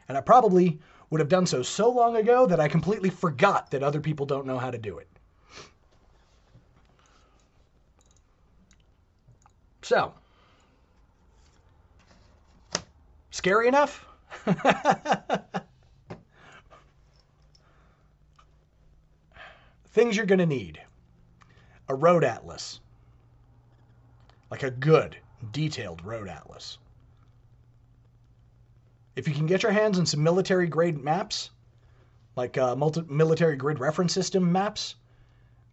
And 0.10 0.18
I 0.18 0.22
probably 0.22 0.80
would 1.12 1.20
have 1.20 1.30
done 1.30 1.46
so 1.46 1.62
so 1.62 1.92
long 1.92 2.16
ago 2.16 2.48
that 2.48 2.60
I 2.60 2.68
completely 2.68 3.12
forgot 3.12 3.70
that 3.72 3.84
other 3.84 4.00
people 4.00 4.26
don't 4.26 4.48
know 4.48 4.58
how 4.58 4.72
to 4.72 4.78
do 4.80 4.98
it. 4.98 5.08
So, 9.84 10.14
scary 13.30 13.68
enough? 13.68 14.08
Things 19.92 20.18
you're 20.18 20.26
going 20.26 20.40
to 20.40 20.46
need 20.46 20.82
a 21.88 21.96
road 21.96 22.24
atlas, 22.24 22.80
like 24.52 24.64
a 24.64 24.70
good, 24.70 25.16
detailed 25.54 26.04
road 26.06 26.28
atlas. 26.28 26.78
If 29.16 29.28
you 29.28 29.34
can 29.34 29.46
get 29.46 29.64
your 29.64 29.72
hands 29.72 29.98
on 29.98 30.06
some 30.06 30.22
military 30.22 30.68
grade 30.68 31.02
maps, 31.02 31.50
like 32.36 32.58
uh, 32.58 32.76
multi- 32.76 33.06
military 33.10 33.56
grid 33.56 33.80
reference 33.80 34.14
system 34.14 34.52
maps, 34.52 34.96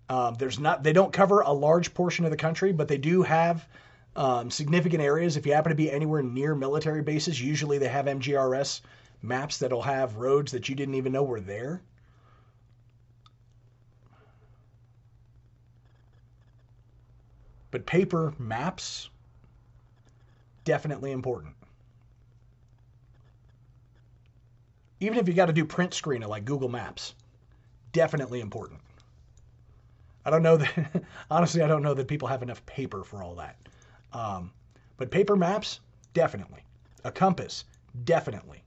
um, 0.09 0.35
there's 0.37 0.59
not 0.59 0.83
they 0.83 0.93
don't 0.93 1.13
cover 1.13 1.41
a 1.41 1.53
large 1.53 1.93
portion 1.93 2.25
of 2.25 2.31
the 2.31 2.37
country, 2.37 2.73
but 2.73 2.89
they 2.89 2.99
do 2.99 3.23
have 3.23 3.69
um, 4.17 4.51
significant 4.51 5.03
areas. 5.03 5.37
If 5.37 5.45
you 5.45 5.53
happen 5.53 5.71
to 5.71 5.77
be 5.77 5.91
anywhere 5.91 6.23
near 6.23 6.55
military 6.55 7.03
bases, 7.03 7.41
usually 7.41 7.79
they 7.79 7.89
have 7.89 8.07
MGRS 8.07 8.81
maps 9.23 9.59
that'll 9.59 9.83
have 9.83 10.17
roads 10.17 10.53
that 10.53 10.69
you 10.69 10.75
didn't 10.75 10.95
even 10.95 11.13
know 11.13 11.25
were 11.25 11.41
there. 11.41 11.83
But 17.71 17.87
paper 17.87 18.35
maps, 18.39 19.11
definitely 20.65 21.13
important. 21.13 21.55
Even 25.01 25.19
if 25.19 25.29
you 25.29 25.35
got 25.35 25.47
to 25.47 25.53
do 25.53 25.65
print 25.65 25.95
screen 25.95 26.23
like 26.23 26.45
Google 26.45 26.69
Maps, 26.69 27.15
definitely 27.93 28.41
important. 28.41 28.81
I 30.25 30.31
don't 30.31 30.43
know 30.43 30.57
that, 30.57 31.05
honestly, 31.31 31.63
I 31.63 31.69
don't 31.69 31.83
know 31.83 31.95
that 31.95 32.09
people 32.09 32.29
have 32.29 32.43
enough 32.43 32.65
paper 32.67 33.05
for 33.05 33.23
all 33.23 33.37
that. 33.37 33.57
Um, 34.13 34.51
but 34.97 35.11
paper 35.11 35.37
maps, 35.37 35.81
definitely. 36.15 36.65
A 37.05 37.13
compass, 37.13 37.65
definitely. 38.05 38.63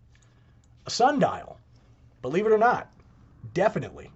A 0.86 0.90
sundial, 0.90 1.60
believe 2.22 2.46
it 2.46 2.52
or 2.52 2.58
not, 2.58 2.92
definitely. 3.54 4.10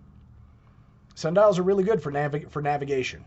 Sundials 1.16 1.60
are 1.60 1.64
really 1.64 1.84
good 1.84 2.02
for, 2.02 2.12
navig- 2.12 2.50
for 2.50 2.62
navigation, 2.62 3.26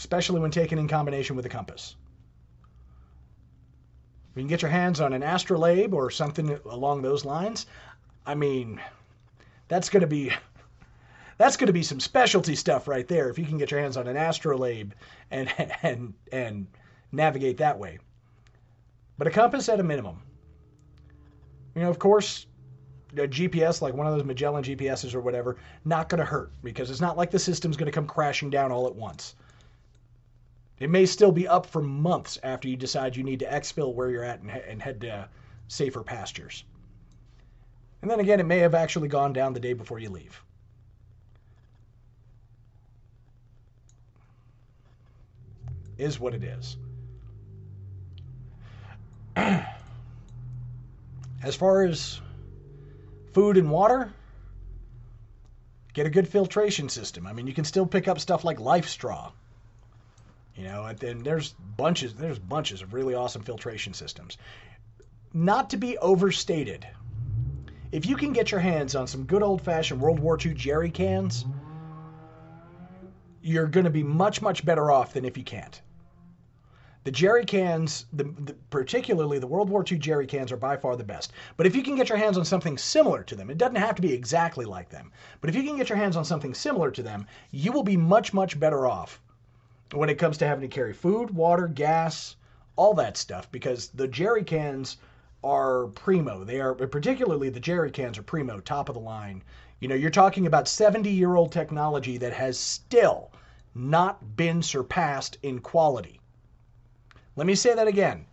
especially 0.00 0.40
when 0.40 0.50
taken 0.50 0.78
in 0.78 0.88
combination 0.88 1.36
with 1.36 1.44
a 1.44 1.48
compass. 1.50 1.94
If 4.30 4.36
you 4.36 4.42
can 4.42 4.48
get 4.48 4.62
your 4.62 4.70
hands 4.70 4.98
on 4.98 5.12
an 5.12 5.22
astrolabe 5.22 5.92
or 5.92 6.10
something 6.10 6.58
along 6.64 7.02
those 7.02 7.26
lines, 7.26 7.66
I 8.24 8.34
mean, 8.34 8.80
that's 9.68 9.90
going 9.90 10.00
to 10.00 10.06
be 10.06 10.32
that's 11.36 11.58
going 11.58 11.66
to 11.66 11.74
be 11.74 11.82
some 11.82 12.00
specialty 12.00 12.54
stuff 12.56 12.88
right 12.88 13.06
there. 13.06 13.28
If 13.28 13.38
you 13.38 13.44
can 13.44 13.58
get 13.58 13.70
your 13.70 13.80
hands 13.80 13.98
on 13.98 14.06
an 14.06 14.16
astrolabe 14.16 14.94
and 15.30 15.52
and 15.82 16.14
and 16.32 16.66
navigate 17.12 17.58
that 17.58 17.78
way. 17.78 17.98
But 19.18 19.26
a 19.26 19.30
compass 19.30 19.68
at 19.68 19.80
a 19.80 19.82
minimum. 19.82 20.22
You 21.74 21.82
know, 21.82 21.90
of 21.90 21.98
course, 21.98 22.46
a 23.12 23.28
GPS 23.28 23.82
like 23.82 23.92
one 23.92 24.06
of 24.06 24.14
those 24.14 24.24
Magellan 24.24 24.64
GPSs 24.64 25.14
or 25.14 25.20
whatever, 25.20 25.58
not 25.84 26.08
going 26.08 26.20
to 26.20 26.24
hurt 26.24 26.52
because 26.62 26.90
it's 26.90 27.02
not 27.02 27.18
like 27.18 27.30
the 27.30 27.38
system's 27.38 27.76
going 27.76 27.84
to 27.84 27.92
come 27.92 28.06
crashing 28.06 28.48
down 28.48 28.72
all 28.72 28.86
at 28.86 28.94
once. 28.94 29.34
It 30.80 30.88
may 30.88 31.04
still 31.04 31.30
be 31.30 31.46
up 31.46 31.66
for 31.66 31.82
months 31.82 32.38
after 32.42 32.66
you 32.66 32.76
decide 32.76 33.14
you 33.14 33.22
need 33.22 33.40
to 33.40 33.46
exfil 33.46 33.94
where 33.94 34.08
you're 34.08 34.24
at 34.24 34.40
and, 34.40 34.50
and 34.50 34.80
head 34.80 35.02
to 35.02 35.28
safer 35.68 36.02
pastures. 36.02 36.64
And 38.00 38.10
then 38.10 38.18
again, 38.18 38.40
it 38.40 38.46
may 38.46 38.60
have 38.60 38.74
actually 38.74 39.08
gone 39.08 39.34
down 39.34 39.52
the 39.52 39.60
day 39.60 39.74
before 39.74 39.98
you 39.98 40.08
leave. 40.08 40.42
Is 45.98 46.18
what 46.18 46.32
it 46.32 46.42
is. 46.42 46.78
as 49.36 49.66
far 51.56 51.84
as 51.84 52.22
food 53.34 53.58
and 53.58 53.70
water, 53.70 54.10
get 55.92 56.06
a 56.06 56.10
good 56.10 56.26
filtration 56.26 56.88
system. 56.88 57.26
I 57.26 57.34
mean, 57.34 57.46
you 57.46 57.52
can 57.52 57.64
still 57.64 57.84
pick 57.84 58.08
up 58.08 58.18
stuff 58.18 58.44
like 58.44 58.58
Life 58.58 58.88
Straw 58.88 59.32
you 60.54 60.64
know, 60.64 60.84
and 60.84 60.98
then 60.98 61.22
there's 61.22 61.54
bunches, 61.76 62.14
there's 62.14 62.38
bunches 62.38 62.82
of 62.82 62.92
really 62.92 63.14
awesome 63.14 63.42
filtration 63.42 63.94
systems. 63.94 64.36
Not 65.32 65.70
to 65.70 65.76
be 65.76 65.96
overstated, 65.98 66.86
if 67.92 68.06
you 68.06 68.16
can 68.16 68.32
get 68.32 68.50
your 68.50 68.60
hands 68.60 68.94
on 68.94 69.06
some 69.06 69.24
good 69.24 69.42
old 69.42 69.62
fashioned 69.62 70.00
World 70.00 70.18
War 70.18 70.38
II 70.44 70.54
jerry 70.54 70.90
cans, 70.90 71.44
you're 73.42 73.66
going 73.66 73.84
to 73.84 73.90
be 73.90 74.02
much, 74.02 74.42
much 74.42 74.64
better 74.64 74.90
off 74.90 75.12
than 75.12 75.24
if 75.24 75.38
you 75.38 75.44
can't. 75.44 75.80
The 77.04 77.10
jerry 77.10 77.46
cans, 77.46 78.04
the, 78.12 78.24
the, 78.24 78.54
particularly 78.68 79.38
the 79.38 79.46
World 79.46 79.70
War 79.70 79.82
II 79.90 79.96
jerry 79.98 80.26
cans, 80.26 80.52
are 80.52 80.58
by 80.58 80.76
far 80.76 80.96
the 80.96 81.04
best. 81.04 81.32
But 81.56 81.66
if 81.66 81.74
you 81.74 81.82
can 81.82 81.96
get 81.96 82.10
your 82.10 82.18
hands 82.18 82.36
on 82.36 82.44
something 82.44 82.76
similar 82.76 83.22
to 83.22 83.34
them, 83.34 83.48
it 83.48 83.56
doesn't 83.56 83.76
have 83.76 83.94
to 83.94 84.02
be 84.02 84.12
exactly 84.12 84.66
like 84.66 84.90
them, 84.90 85.10
but 85.40 85.48
if 85.48 85.56
you 85.56 85.62
can 85.62 85.78
get 85.78 85.88
your 85.88 85.96
hands 85.96 86.16
on 86.16 86.24
something 86.26 86.52
similar 86.52 86.90
to 86.90 87.02
them, 87.02 87.26
you 87.50 87.72
will 87.72 87.82
be 87.82 87.96
much, 87.96 88.34
much 88.34 88.60
better 88.60 88.86
off 88.86 89.22
when 89.92 90.08
it 90.08 90.18
comes 90.18 90.38
to 90.38 90.46
having 90.46 90.68
to 90.68 90.74
carry 90.74 90.92
food, 90.92 91.30
water, 91.30 91.66
gas, 91.66 92.36
all 92.76 92.94
that 92.94 93.16
stuff 93.16 93.50
because 93.50 93.88
the 93.88 94.06
jerry 94.06 94.44
cans 94.44 94.96
are 95.42 95.88
primo. 95.88 96.44
They 96.44 96.60
are 96.60 96.74
particularly 96.74 97.50
the 97.50 97.60
jerry 97.60 97.90
cans 97.90 98.16
are 98.18 98.22
primo, 98.22 98.60
top 98.60 98.88
of 98.88 98.94
the 98.94 99.00
line. 99.00 99.42
You 99.80 99.88
know, 99.88 99.94
you're 99.94 100.10
talking 100.10 100.46
about 100.46 100.68
70 100.68 101.10
year 101.10 101.34
old 101.34 101.50
technology 101.50 102.18
that 102.18 102.32
has 102.32 102.58
still 102.58 103.32
not 103.74 104.36
been 104.36 104.62
surpassed 104.62 105.38
in 105.42 105.58
quality. 105.60 106.20
Let 107.36 107.46
me 107.46 107.54
say 107.54 107.74
that 107.74 107.88
again. 107.88 108.26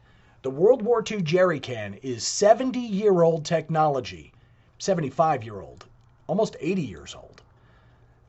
The 0.43 0.51
World 0.51 0.81
War 0.81 1.03
II 1.09 1.21
jerry 1.23 1.59
can 1.59 1.95
is 1.95 2.25
70 2.25 2.79
year 2.79 3.21
old 3.21 3.45
technology, 3.45 4.33
75 4.77 5.43
year 5.43 5.61
old, 5.61 5.85
almost 6.27 6.55
80 6.59 6.81
years 6.83 7.15
old, 7.15 7.41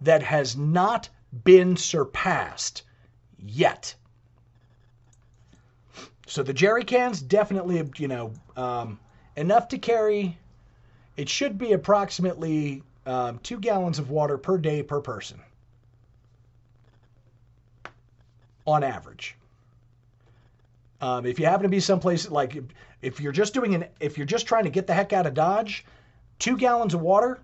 that 0.01 0.23
has 0.23 0.57
not 0.57 1.09
been 1.45 1.77
surpassed 1.77 2.85
yet. 3.45 3.95
So 6.27 6.43
the 6.43 6.53
jerry 6.53 6.85
cans 6.85 7.23
definitely, 7.23 7.89
you 7.97 8.09
know, 8.09 8.33
um, 8.57 8.99
enough 9.37 9.69
to 9.69 9.79
carry. 9.79 10.37
It 11.17 11.29
should 11.29 11.59
be 11.59 11.73
approximately 11.73 12.83
um, 13.07 13.39
two 13.43 13.59
gallons 13.59 13.99
of 13.99 14.11
water 14.11 14.37
per 14.37 14.59
day 14.59 14.83
per 14.83 15.01
person, 15.01 15.41
on 18.67 18.85
average. 18.85 19.37
Um, 21.01 21.25
if 21.25 21.39
you 21.39 21.47
happen 21.47 21.63
to 21.63 21.69
be 21.69 21.81
someplace 21.81 22.31
like, 22.31 22.63
if 23.01 23.21
you're 23.21 23.33
just 23.33 23.55
doing 23.55 23.75
an, 23.75 23.87
if 23.99 24.19
you're 24.19 24.27
just 24.27 24.47
trying 24.47 24.65
to 24.65 24.71
get 24.71 24.87
the 24.87 24.95
heck 24.95 25.13
out 25.13 25.27
of 25.27 25.35
Dodge, 25.35 25.85
two 26.39 26.57
gallons 26.57 26.93
of 26.93 27.01
water 27.01 27.41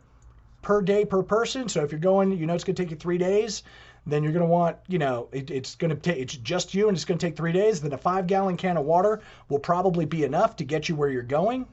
per 0.60 0.82
day 0.82 1.04
per 1.04 1.22
person. 1.22 1.68
So 1.68 1.82
if 1.84 1.92
you're 1.92 2.00
going, 2.00 2.36
you 2.36 2.46
know, 2.46 2.54
it's 2.54 2.64
going 2.64 2.74
to 2.76 2.82
take 2.82 2.90
you 2.90 2.96
three 2.96 3.18
days 3.18 3.62
then 4.06 4.22
you're 4.22 4.32
going 4.32 4.44
to 4.44 4.50
want, 4.50 4.76
you 4.86 4.98
know, 4.98 5.28
it, 5.32 5.50
it's 5.50 5.74
going 5.76 5.90
to 5.90 5.96
take, 5.96 6.18
it's 6.18 6.36
just 6.36 6.74
you 6.74 6.88
and 6.88 6.96
it's 6.96 7.04
going 7.04 7.18
to 7.18 7.26
take 7.26 7.36
three 7.36 7.52
days. 7.52 7.80
Then 7.80 7.92
a 7.92 7.98
five 7.98 8.26
gallon 8.26 8.56
can 8.56 8.76
of 8.76 8.84
water 8.84 9.22
will 9.48 9.58
probably 9.58 10.04
be 10.04 10.24
enough 10.24 10.56
to 10.56 10.64
get 10.64 10.88
you 10.88 10.94
where 10.94 11.08
you're 11.08 11.22
going. 11.22 11.66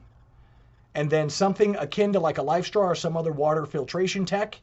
And 0.94 1.10
then 1.10 1.28
something 1.28 1.76
akin 1.76 2.12
to 2.14 2.20
like 2.20 2.38
a 2.38 2.42
Life 2.42 2.66
Straw 2.66 2.84
or 2.84 2.94
some 2.94 3.16
other 3.16 3.32
water 3.32 3.66
filtration 3.66 4.24
tech 4.24 4.60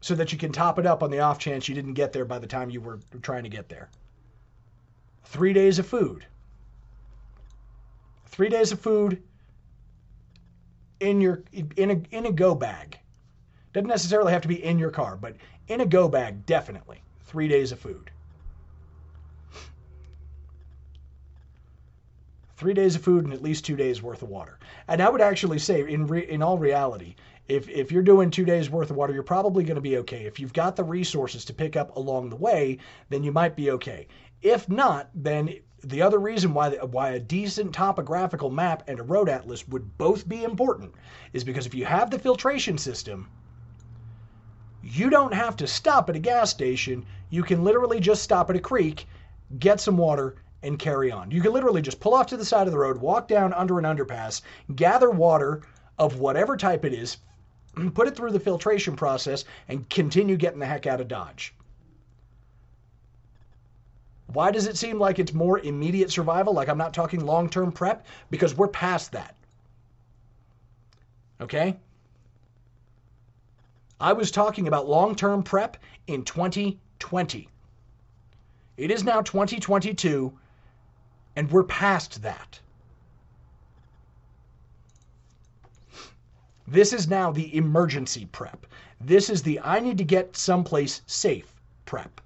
so 0.00 0.14
that 0.14 0.32
you 0.32 0.38
can 0.38 0.52
top 0.52 0.78
it 0.78 0.86
up 0.86 1.02
on 1.02 1.10
the 1.10 1.20
off 1.20 1.38
chance 1.38 1.68
you 1.68 1.74
didn't 1.74 1.94
get 1.94 2.12
there 2.12 2.24
by 2.24 2.38
the 2.38 2.46
time 2.46 2.70
you 2.70 2.80
were 2.80 2.98
trying 3.22 3.44
to 3.44 3.48
get 3.48 3.68
there. 3.68 3.88
Three 5.24 5.52
days 5.52 5.78
of 5.78 5.86
food. 5.86 6.26
Three 8.26 8.48
days 8.48 8.72
of 8.72 8.80
food 8.80 9.22
in 11.00 11.20
your 11.20 11.44
in 11.76 11.90
a 11.90 12.16
in 12.16 12.26
a 12.26 12.32
go 12.32 12.54
bag. 12.54 12.98
Doesn't 13.72 13.88
necessarily 13.88 14.32
have 14.32 14.42
to 14.42 14.48
be 14.48 14.62
in 14.62 14.78
your 14.78 14.90
car, 14.90 15.16
but 15.16 15.36
in 15.68 15.80
a 15.80 15.86
go 15.86 16.08
bag, 16.08 16.44
definitely. 16.44 17.02
Three 17.20 17.48
days 17.48 17.72
of 17.72 17.78
food. 17.78 18.10
Three 22.56 22.74
days 22.74 22.94
of 22.94 23.02
food 23.02 23.24
and 23.24 23.32
at 23.32 23.42
least 23.42 23.64
two 23.64 23.74
days 23.74 24.02
worth 24.02 24.22
of 24.22 24.28
water. 24.28 24.58
And 24.86 25.00
I 25.00 25.08
would 25.08 25.20
actually 25.22 25.58
say, 25.58 25.80
in 25.80 26.06
re, 26.06 26.28
in 26.28 26.42
all 26.42 26.58
reality, 26.58 27.16
if 27.48 27.68
if 27.68 27.90
you're 27.90 28.02
doing 28.02 28.30
two 28.30 28.44
days 28.44 28.70
worth 28.70 28.90
of 28.90 28.96
water, 28.96 29.12
you're 29.12 29.22
probably 29.22 29.64
going 29.64 29.76
to 29.76 29.80
be 29.80 29.96
okay. 29.98 30.26
If 30.26 30.38
you've 30.38 30.52
got 30.52 30.76
the 30.76 30.84
resources 30.84 31.44
to 31.46 31.54
pick 31.54 31.74
up 31.74 31.96
along 31.96 32.28
the 32.28 32.36
way, 32.36 32.78
then 33.08 33.24
you 33.24 33.32
might 33.32 33.56
be 33.56 33.70
okay. 33.72 34.06
If 34.42 34.68
not, 34.68 35.10
then 35.14 35.54
the 35.82 36.02
other 36.02 36.18
reason 36.18 36.54
why 36.54 36.70
why 36.70 37.10
a 37.10 37.18
decent 37.18 37.74
topographical 37.74 38.50
map 38.50 38.84
and 38.86 39.00
a 39.00 39.02
road 39.02 39.28
atlas 39.28 39.66
would 39.66 39.98
both 39.98 40.28
be 40.28 40.44
important 40.44 40.94
is 41.32 41.42
because 41.42 41.66
if 41.66 41.74
you 41.74 41.84
have 41.84 42.10
the 42.10 42.18
filtration 42.18 42.78
system, 42.78 43.28
you 44.82 45.10
don't 45.10 45.34
have 45.34 45.56
to 45.56 45.66
stop 45.66 46.08
at 46.08 46.16
a 46.16 46.20
gas 46.20 46.50
station. 46.50 47.06
You 47.30 47.42
can 47.42 47.64
literally 47.64 48.00
just 48.00 48.22
stop 48.22 48.50
at 48.50 48.56
a 48.56 48.60
creek, 48.60 49.06
get 49.58 49.80
some 49.80 49.96
water, 49.96 50.34
and 50.62 50.78
carry 50.78 51.10
on. 51.10 51.30
You 51.30 51.40
can 51.40 51.52
literally 51.52 51.82
just 51.82 52.00
pull 52.00 52.14
off 52.14 52.26
to 52.28 52.36
the 52.36 52.44
side 52.44 52.66
of 52.66 52.72
the 52.72 52.78
road, 52.78 52.98
walk 52.98 53.28
down 53.28 53.52
under 53.52 53.78
an 53.78 53.84
underpass, 53.84 54.42
gather 54.74 55.10
water 55.10 55.62
of 55.98 56.18
whatever 56.18 56.56
type 56.56 56.84
it 56.84 56.92
is, 56.92 57.18
put 57.94 58.08
it 58.08 58.16
through 58.16 58.32
the 58.32 58.40
filtration 58.40 58.96
process, 58.96 59.44
and 59.68 59.88
continue 59.88 60.36
getting 60.36 60.60
the 60.60 60.66
heck 60.66 60.86
out 60.86 61.00
of 61.00 61.08
Dodge. 61.08 61.54
Why 64.26 64.50
does 64.50 64.66
it 64.66 64.78
seem 64.78 64.98
like 64.98 65.18
it's 65.18 65.34
more 65.34 65.58
immediate 65.58 66.10
survival? 66.10 66.54
Like 66.54 66.68
I'm 66.68 66.78
not 66.78 66.94
talking 66.94 67.24
long 67.24 67.50
term 67.50 67.70
prep? 67.70 68.06
Because 68.30 68.56
we're 68.56 68.68
past 68.68 69.12
that. 69.12 69.36
Okay? 71.40 71.76
I 74.02 74.12
was 74.12 74.32
talking 74.32 74.66
about 74.66 74.88
long 74.88 75.14
term 75.14 75.44
prep 75.44 75.76
in 76.08 76.24
2020. 76.24 77.48
It 78.76 78.90
is 78.90 79.04
now 79.04 79.20
2022, 79.20 80.32
and 81.36 81.48
we're 81.48 81.62
past 81.62 82.20
that. 82.22 82.58
This 86.66 86.92
is 86.92 87.06
now 87.06 87.30
the 87.30 87.56
emergency 87.56 88.26
prep. 88.32 88.66
This 89.00 89.30
is 89.30 89.40
the 89.44 89.60
I 89.60 89.78
need 89.78 89.98
to 89.98 90.04
get 90.04 90.36
someplace 90.36 91.02
safe 91.06 91.54
prep. 91.84 92.20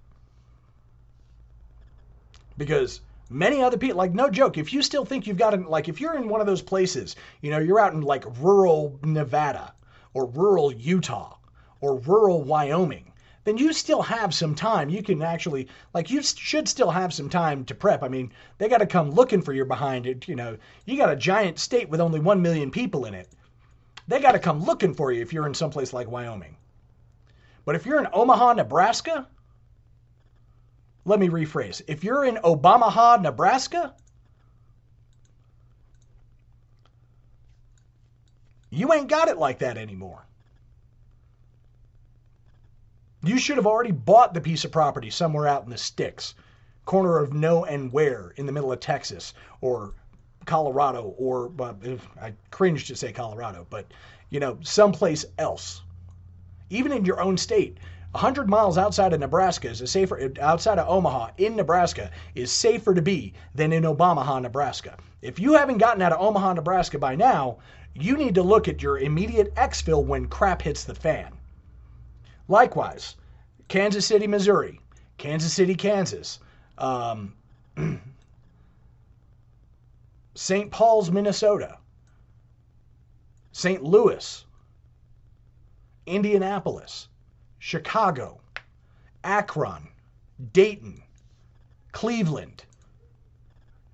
Because 2.56 3.02
many 3.28 3.62
other 3.62 3.76
people, 3.76 3.98
like 3.98 4.14
no 4.14 4.30
joke, 4.30 4.56
if 4.56 4.72
you 4.72 4.80
still 4.80 5.04
think 5.04 5.26
you've 5.26 5.36
got 5.36 5.68
like 5.68 5.90
if 5.90 6.00
you're 6.00 6.16
in 6.16 6.30
one 6.30 6.40
of 6.40 6.46
those 6.46 6.62
places, 6.62 7.16
you 7.42 7.50
know, 7.50 7.58
you're 7.58 7.80
out 7.80 7.92
in 7.92 8.00
like 8.00 8.24
rural 8.40 8.98
Nevada 9.02 9.74
or 10.14 10.24
rural 10.24 10.72
Utah 10.72 11.36
or 11.80 11.98
rural 12.00 12.42
Wyoming, 12.42 13.12
then 13.44 13.56
you 13.56 13.72
still 13.72 14.02
have 14.02 14.34
some 14.34 14.54
time. 14.54 14.88
You 14.88 15.02
can 15.02 15.22
actually, 15.22 15.68
like, 15.94 16.10
you 16.10 16.20
should 16.22 16.68
still 16.68 16.90
have 16.90 17.14
some 17.14 17.30
time 17.30 17.64
to 17.66 17.74
prep. 17.74 18.02
I 18.02 18.08
mean, 18.08 18.32
they 18.58 18.68
got 18.68 18.78
to 18.78 18.86
come 18.86 19.10
looking 19.10 19.40
for 19.40 19.52
your 19.52 19.66
behind 19.66 20.06
it. 20.06 20.26
You 20.26 20.34
know, 20.34 20.56
you 20.84 20.96
got 20.96 21.12
a 21.12 21.16
giant 21.16 21.60
state 21.60 21.88
with 21.88 22.00
only 22.00 22.18
1 22.18 22.42
million 22.42 22.72
people 22.72 23.04
in 23.04 23.14
it. 23.14 23.28
They 24.08 24.20
got 24.20 24.32
to 24.32 24.40
come 24.40 24.64
looking 24.64 24.94
for 24.94 25.12
you 25.12 25.22
if 25.22 25.32
you're 25.32 25.46
in 25.46 25.54
someplace 25.54 25.92
like 25.92 26.10
Wyoming. 26.10 26.56
But 27.64 27.76
if 27.76 27.86
you're 27.86 28.00
in 28.00 28.08
Omaha, 28.12 28.54
Nebraska, 28.54 29.28
let 31.04 31.20
me 31.20 31.28
rephrase. 31.28 31.82
If 31.86 32.02
you're 32.02 32.24
in 32.24 32.38
Omaha, 32.42 33.18
Nebraska, 33.18 33.94
you 38.70 38.92
ain't 38.92 39.08
got 39.08 39.28
it 39.28 39.38
like 39.38 39.60
that 39.60 39.76
anymore. 39.78 40.25
You 43.26 43.38
should 43.38 43.56
have 43.56 43.66
already 43.66 43.90
bought 43.90 44.34
the 44.34 44.40
piece 44.40 44.64
of 44.64 44.70
property 44.70 45.10
somewhere 45.10 45.48
out 45.48 45.64
in 45.64 45.70
the 45.70 45.76
sticks, 45.76 46.34
corner 46.84 47.18
of 47.18 47.32
no 47.32 47.64
and 47.64 47.92
where 47.92 48.32
in 48.36 48.46
the 48.46 48.52
middle 48.52 48.70
of 48.70 48.78
Texas 48.78 49.34
or 49.60 49.94
Colorado 50.44 51.12
or 51.18 51.50
uh, 51.58 51.74
I 52.22 52.34
cringe 52.52 52.86
to 52.86 52.94
say 52.94 53.10
Colorado, 53.10 53.66
but 53.68 53.86
you 54.30 54.38
know, 54.38 54.58
someplace 54.62 55.24
else. 55.38 55.82
Even 56.70 56.92
in 56.92 57.04
your 57.04 57.20
own 57.20 57.36
state, 57.36 57.78
100 58.12 58.48
miles 58.48 58.78
outside 58.78 59.12
of 59.12 59.18
Nebraska 59.18 59.70
is 59.70 59.90
safer 59.90 60.32
outside 60.40 60.78
of 60.78 60.88
Omaha 60.88 61.30
in 61.36 61.56
Nebraska 61.56 62.12
is 62.36 62.52
safer 62.52 62.94
to 62.94 63.02
be 63.02 63.34
than 63.56 63.72
in 63.72 63.84
Omaha, 63.84 64.38
Nebraska. 64.38 64.98
If 65.20 65.40
you 65.40 65.54
haven't 65.54 65.78
gotten 65.78 66.00
out 66.00 66.12
of 66.12 66.20
Omaha, 66.20 66.52
Nebraska 66.52 67.00
by 67.00 67.16
now, 67.16 67.58
you 67.92 68.16
need 68.16 68.36
to 68.36 68.44
look 68.44 68.68
at 68.68 68.84
your 68.84 68.98
immediate 68.98 69.52
exfil 69.56 70.04
when 70.04 70.28
crap 70.28 70.62
hits 70.62 70.84
the 70.84 70.94
fan. 70.94 71.32
Likewise, 72.48 73.16
Kansas 73.68 74.06
City, 74.06 74.26
Missouri, 74.26 74.80
Kansas 75.18 75.52
City, 75.52 75.74
Kansas, 75.74 76.38
um, 76.78 77.34
St. 80.34 80.70
Paul's, 80.70 81.10
Minnesota, 81.10 81.78
St. 83.52 83.82
Louis, 83.82 84.44
Indianapolis, 86.06 87.08
Chicago, 87.58 88.40
Akron, 89.24 89.88
Dayton, 90.52 91.02
Cleveland, 91.92 92.64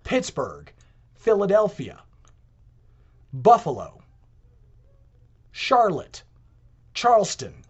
Pittsburgh, 0.04 0.70
Philadelphia, 1.14 2.02
Buffalo, 3.32 4.02
Charlotte, 5.52 6.22
Charleston, 6.92 7.64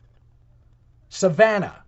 Savannah. 1.12 1.84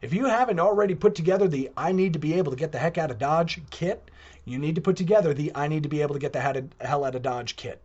If 0.00 0.14
you 0.14 0.24
haven't 0.24 0.58
already 0.58 0.94
put 0.94 1.14
together 1.14 1.46
the 1.46 1.70
I 1.76 1.92
need 1.92 2.14
to 2.14 2.18
be 2.18 2.32
able 2.32 2.52
to 2.52 2.56
get 2.56 2.72
the 2.72 2.78
heck 2.78 2.96
out 2.96 3.10
of 3.10 3.18
Dodge 3.18 3.60
kit, 3.68 4.10
you 4.46 4.58
need 4.58 4.76
to 4.76 4.80
put 4.80 4.96
together 4.96 5.34
the 5.34 5.52
I 5.54 5.68
need 5.68 5.82
to 5.82 5.90
be 5.90 6.00
able 6.00 6.14
to 6.14 6.18
get 6.18 6.32
the 6.32 6.40
hell 6.80 7.04
out 7.04 7.14
of 7.14 7.20
Dodge 7.20 7.54
kit. 7.54 7.82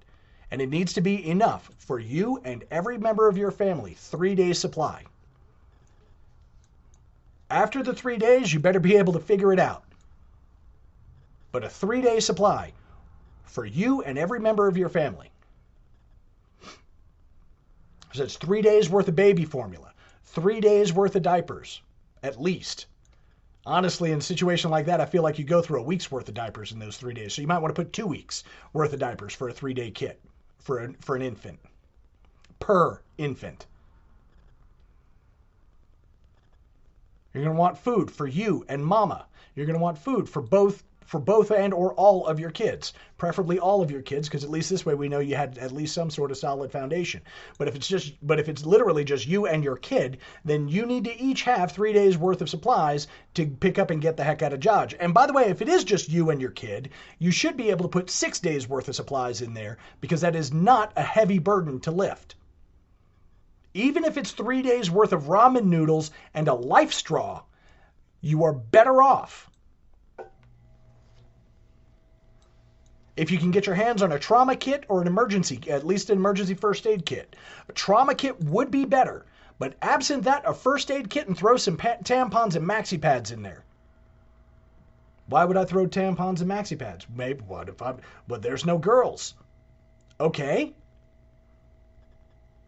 And 0.50 0.62
it 0.62 0.70
needs 0.70 0.94
to 0.94 1.02
be 1.02 1.30
enough 1.30 1.70
for 1.78 2.00
you 2.00 2.40
and 2.46 2.64
every 2.72 2.98
member 2.98 3.28
of 3.28 3.38
your 3.38 3.52
family, 3.52 3.96
three 3.96 4.34
days 4.34 4.58
supply. 4.58 5.04
After 7.50 7.84
the 7.84 7.94
three 7.94 8.18
days, 8.18 8.54
you 8.54 8.62
better 8.62 8.80
be 8.80 8.96
able 8.96 9.12
to 9.12 9.20
figure 9.20 9.52
it 9.52 9.60
out. 9.60 9.84
But 11.52 11.66
a 11.66 11.70
three 11.70 12.02
day 12.02 12.22
supply 12.22 12.72
for 13.52 13.66
you 13.66 14.02
and 14.02 14.18
every 14.18 14.39
member 14.39 14.68
of 14.68 14.78
your 14.78 14.89
family. 14.89 15.30
So 18.14 18.24
it's 18.24 18.38
three 18.38 18.62
days 18.62 18.89
worth 18.89 19.08
of 19.08 19.16
baby 19.16 19.45
formula, 19.45 19.93
three 20.24 20.62
days 20.62 20.91
worth 20.91 21.16
of 21.16 21.22
diapers, 21.22 21.82
at 22.24 22.41
least. 22.41 22.88
Honestly, 23.66 24.12
in 24.12 24.20
a 24.20 24.22
situation 24.22 24.72
like 24.72 24.86
that, 24.88 24.99
I 24.99 25.06
feel 25.06 25.22
like 25.22 25.38
you 25.38 25.45
go 25.45 25.62
through 25.62 25.82
a 25.82 25.84
week's 25.84 26.10
worth 26.10 26.28
of 26.28 26.34
diapers 26.34 26.72
in 26.72 26.80
those 26.80 26.97
three 26.97 27.14
days. 27.14 27.34
So 27.34 27.41
you 27.41 27.47
might 27.47 27.60
want 27.60 27.76
to 27.76 27.80
put 27.82 27.93
two 27.93 28.08
weeks 28.08 28.43
worth 28.74 28.93
of 28.93 28.99
diapers 28.99 29.34
for 29.34 29.49
a 29.49 29.54
three 29.54 29.74
day 29.74 29.91
kit 29.91 30.20
for, 30.60 30.84
a, 30.84 30.93
for 31.02 31.16
an 31.16 31.22
infant, 31.22 31.60
per 32.60 33.02
infant. 33.18 33.68
You're 37.34 37.43
going 37.43 37.56
to 37.56 37.60
want 37.60 37.78
food 37.78 38.12
for 38.12 38.28
you 38.28 38.66
and 38.68 38.84
mama. 38.84 39.26
You're 39.56 39.66
going 39.66 39.78
to 39.78 39.84
want 39.84 39.97
food 39.97 40.28
for 40.28 40.41
both 40.41 40.84
for 41.12 41.20
both 41.20 41.51
and 41.51 41.74
or 41.74 41.93
all 41.95 42.26
of 42.26 42.39
your 42.39 42.51
kids, 42.51 42.93
preferably 43.18 43.59
all 43.59 43.82
of 43.82 43.91
your 43.91 44.01
kids, 44.01 44.30
because 44.30 44.45
at 44.45 44.49
least 44.49 44.70
this 44.70 44.86
way 44.86 44.93
we 44.93 45.09
know 45.09 45.20
you 45.20 45.36
had 45.36 45.57
at 45.57 45.74
least 45.74 45.93
some 45.93 46.09
sort 46.09 46.32
of 46.32 46.38
solid 46.38 46.72
foundation. 46.72 47.20
But 47.57 47.68
if 47.68 47.76
it's 47.76 47.89
just, 47.89 48.14
but 48.26 48.39
if 48.39 48.47
it's 48.47 48.66
literally 48.66 49.03
just 49.03 49.28
you 49.28 49.45
and 49.45 49.62
your 49.62 49.76
kid, 49.76 50.20
then 50.45 50.70
you 50.70 50.86
need 50.86 51.03
to 51.03 51.22
each 51.22 51.41
have 51.41 51.70
three 51.74 51.91
days 51.91 52.18
worth 52.18 52.41
of 52.41 52.49
supplies 52.49 53.07
to 53.34 53.45
pick 53.45 53.78
up 53.78 53.89
and 53.89 54.01
get 54.01 54.16
the 54.16 54.24
heck 54.24 54.41
out 54.41 54.53
of 54.53 54.62
Dodge. 54.62 54.95
And 55.01 55.14
by 55.14 55.26
the 55.26 55.34
way, 55.34 55.49
if 55.49 55.62
it 55.62 55.68
is 55.68 55.84
just 55.84 56.07
you 56.07 56.30
and 56.30 56.39
your 56.39 56.51
kid, 56.51 56.91
you 57.20 57.30
should 57.30 57.57
be 57.57 57.72
able 57.72 57.84
to 57.84 57.89
put 57.89 58.09
six 58.09 58.39
days 58.39 58.70
worth 58.70 58.88
of 58.88 58.95
supplies 58.95 59.41
in 59.41 59.53
there 59.53 59.80
because 59.99 60.22
that 60.22 60.38
is 60.38 60.53
not 60.53 60.93
a 60.95 61.03
heavy 61.03 61.39
burden 61.39 61.82
to 61.82 61.91
lift. 61.91 62.36
Even 63.74 64.05
if 64.05 64.16
it's 64.16 64.32
three 64.32 64.62
days 64.62 64.89
worth 64.89 65.12
of 65.12 65.24
ramen 65.24 65.66
noodles 65.66 66.09
and 66.34 66.47
a 66.47 66.53
life 66.53 66.93
straw, 66.93 67.43
you 68.22 68.45
are 68.45 68.53
better 68.53 69.03
off 69.03 69.51
if 73.18 73.30
you 73.30 73.38
can 73.38 73.51
get 73.51 73.66
your 73.66 73.76
hands 73.76 74.01
on 74.01 74.12
a 74.12 74.20
trauma 74.20 74.55
kit 74.55 74.86
or 74.88 75.01
an 75.01 75.07
emergency, 75.07 75.59
at 75.70 75.86
least 75.86 76.09
an 76.09 76.18
emergency 76.18 76.53
first 76.53 76.88
aid 76.88 77.05
kit. 77.05 77.36
A 77.68 77.74
trauma 77.74 78.16
kit 78.16 78.41
would 78.43 78.72
be 78.72 78.86
better, 78.86 79.26
but 79.59 79.76
absent 79.82 80.24
that, 80.24 80.43
a 80.45 80.53
first 80.53 80.89
aid 80.89 81.09
kit 81.09 81.28
and 81.28 81.38
throw 81.38 81.57
some 81.57 81.78
tampons 81.78 82.55
and 82.55 82.68
maxi 82.68 82.99
pads 82.99 83.32
in 83.32 83.41
there. 83.41 83.64
Why 85.28 85.45
would 85.45 85.57
I 85.57 85.66
throw 85.66 85.88
tampons 85.88 86.41
and 86.41 86.49
maxi 86.49 86.78
pads? 86.78 87.05
Maybe 87.14 87.41
what 87.41 87.70
if 87.70 87.82
I 87.82 87.95
but 88.28 88.41
there's 88.41 88.66
no 88.66 88.78
girls. 88.78 89.34
Okay. 90.20 90.74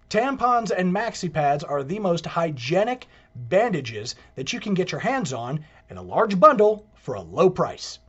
Tampons 0.10 0.72
and 0.72 0.94
maxi 0.94 1.32
pads 1.32 1.64
are 1.64 1.84
the 1.84 2.00
most 2.00 2.26
hygienic 2.26 3.08
bandages 3.36 4.16
that 4.36 4.54
you 4.54 4.60
can 4.60 4.74
get 4.74 4.92
your 4.92 5.02
hands 5.02 5.34
on 5.34 5.66
in 5.90 5.98
a 5.98 6.02
large 6.02 6.40
bundle 6.40 6.86
for 6.96 7.16
a 7.16 7.22
low 7.22 7.50
price. 7.50 8.00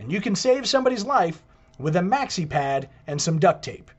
And 0.00 0.10
you 0.10 0.22
can 0.22 0.34
save 0.34 0.66
somebody's 0.66 1.04
life 1.04 1.42
with 1.78 1.94
a 1.94 2.00
maxi 2.00 2.48
pad 2.48 2.88
and 3.06 3.20
some 3.20 3.38
duct 3.38 3.62
tape. 3.62 3.90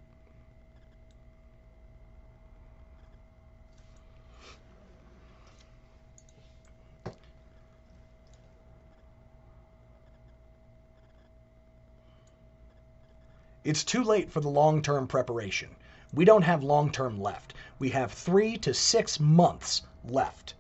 It's 13.63 13.83
too 13.83 14.03
late 14.03 14.31
for 14.31 14.41
the 14.41 14.49
long 14.49 14.81
term 14.81 15.07
preparation. 15.07 15.69
We 16.15 16.25
don't 16.25 16.41
have 16.41 16.63
long 16.63 16.91
term 16.91 17.21
left. 17.21 17.53
We 17.77 17.89
have 17.89 18.11
three 18.11 18.57
to 18.57 18.73
six 18.73 19.19
months 19.19 19.83
left. 20.03 20.55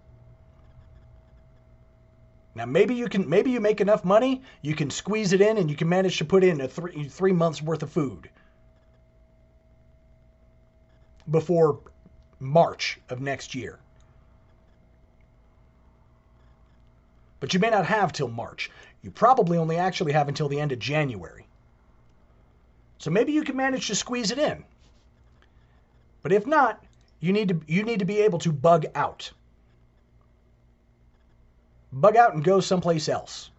Now 2.53 2.65
maybe 2.65 2.95
you 2.95 3.07
can 3.07 3.29
maybe 3.29 3.51
you 3.51 3.59
make 3.59 3.81
enough 3.81 4.03
money, 4.03 4.41
you 4.61 4.75
can 4.75 4.89
squeeze 4.89 5.33
it 5.33 5.41
in 5.41 5.57
and 5.57 5.69
you 5.69 5.75
can 5.75 5.87
manage 5.87 6.17
to 6.17 6.25
put 6.25 6.43
in 6.43 6.61
a 6.61 6.67
three 6.67 7.07
three 7.07 7.31
months 7.31 7.61
worth 7.61 7.83
of 7.83 7.91
food 7.91 8.29
before 11.29 11.79
March 12.39 12.99
of 13.09 13.21
next 13.21 13.55
year. 13.55 13.79
But 17.39 17.53
you 17.53 17.59
may 17.59 17.69
not 17.69 17.85
have 17.85 18.11
till 18.11 18.27
March. 18.27 18.69
You 19.01 19.11
probably 19.11 19.57
only 19.57 19.77
actually 19.77 20.11
have 20.11 20.27
until 20.27 20.47
the 20.47 20.59
end 20.59 20.71
of 20.71 20.79
January. 20.79 21.47
So 22.97 23.09
maybe 23.09 23.31
you 23.31 23.43
can 23.43 23.55
manage 23.55 23.87
to 23.87 23.95
squeeze 23.95 24.29
it 24.29 24.37
in. 24.37 24.63
But 26.21 26.31
if 26.31 26.45
not, 26.45 26.83
you 27.19 27.33
need 27.33 27.47
to 27.49 27.61
you 27.65 27.83
need 27.83 27.99
to 27.99 28.05
be 28.05 28.19
able 28.19 28.39
to 28.39 28.51
bug 28.51 28.85
out. 28.93 29.31
Bug 31.93 32.15
out 32.15 32.33
and 32.33 32.43
go 32.43 32.59
someplace 32.59 33.09
else. 33.09 33.51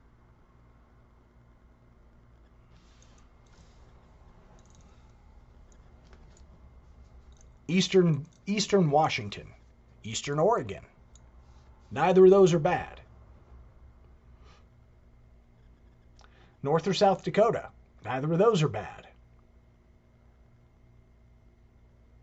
Eastern 7.68 8.26
Eastern 8.46 8.90
Washington, 8.90 9.48
Eastern 10.02 10.38
Oregon. 10.38 10.84
Neither 11.90 12.24
of 12.24 12.30
those 12.30 12.52
are 12.52 12.58
bad. 12.58 13.00
North 16.62 16.86
or 16.86 16.94
South 16.94 17.22
Dakota. 17.22 17.68
Neither 18.04 18.32
of 18.32 18.38
those 18.38 18.62
are 18.62 18.68
bad. 18.68 19.08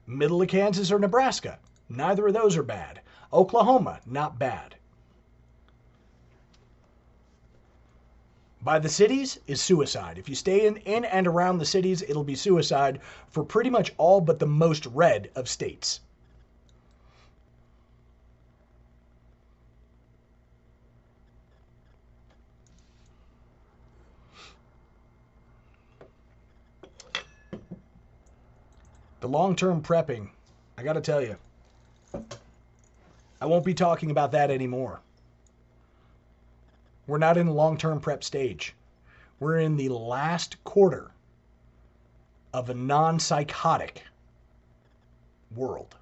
Middle 0.07 0.41
of 0.41 0.47
Kansas 0.47 0.91
or 0.91 0.99
Nebraska. 0.99 1.60
Neither 1.88 2.28
of 2.28 2.34
those 2.34 2.57
are 2.57 2.64
bad. 2.64 3.01
Oklahoma, 3.32 3.99
not 4.05 4.39
bad. 4.39 4.76
By 8.62 8.78
the 8.78 8.89
cities 8.89 9.39
is 9.47 9.62
suicide. 9.62 10.18
If 10.18 10.28
you 10.28 10.36
stay 10.36 10.68
in, 10.68 10.78
in 10.78 11.05
and 11.05 11.28
around 11.28 11.60
the 11.60 11.66
cities, 11.66 12.01
it'll 12.01 12.26
be 12.26 12.36
suicide 12.36 12.99
for 13.30 13.43
pretty 13.43 13.70
much 13.70 13.93
all 13.97 14.20
but 14.20 14.39
the 14.39 14.45
most 14.45 14.86
red 14.88 15.30
of 15.36 15.47
states. 15.47 16.01
The 29.22 29.28
long 29.28 29.55
term 29.55 29.82
prepping, 29.82 30.30
I 30.78 30.84
got 30.84 30.93
to 30.93 31.01
tell 31.01 31.22
you, 31.22 31.38
I 33.41 33.45
won't 33.45 33.66
be 33.66 33.74
talking 33.74 34.12
about 34.12 34.32
that 34.32 34.51
anymore. 34.51 35.01
We're 37.10 37.18
not 37.18 37.38
in 37.38 37.47
the 37.47 37.53
long 37.53 37.76
term 37.76 37.99
prep 37.99 38.24
stage. 38.24 38.76
We're 39.39 39.57
in 39.57 39.78
the 39.78 39.89
last 39.89 40.64
quarter 40.64 41.10
of 42.53 42.70
a 42.70 42.74
non 42.76 43.20
psychotic 43.20 44.03
world. 45.55 45.95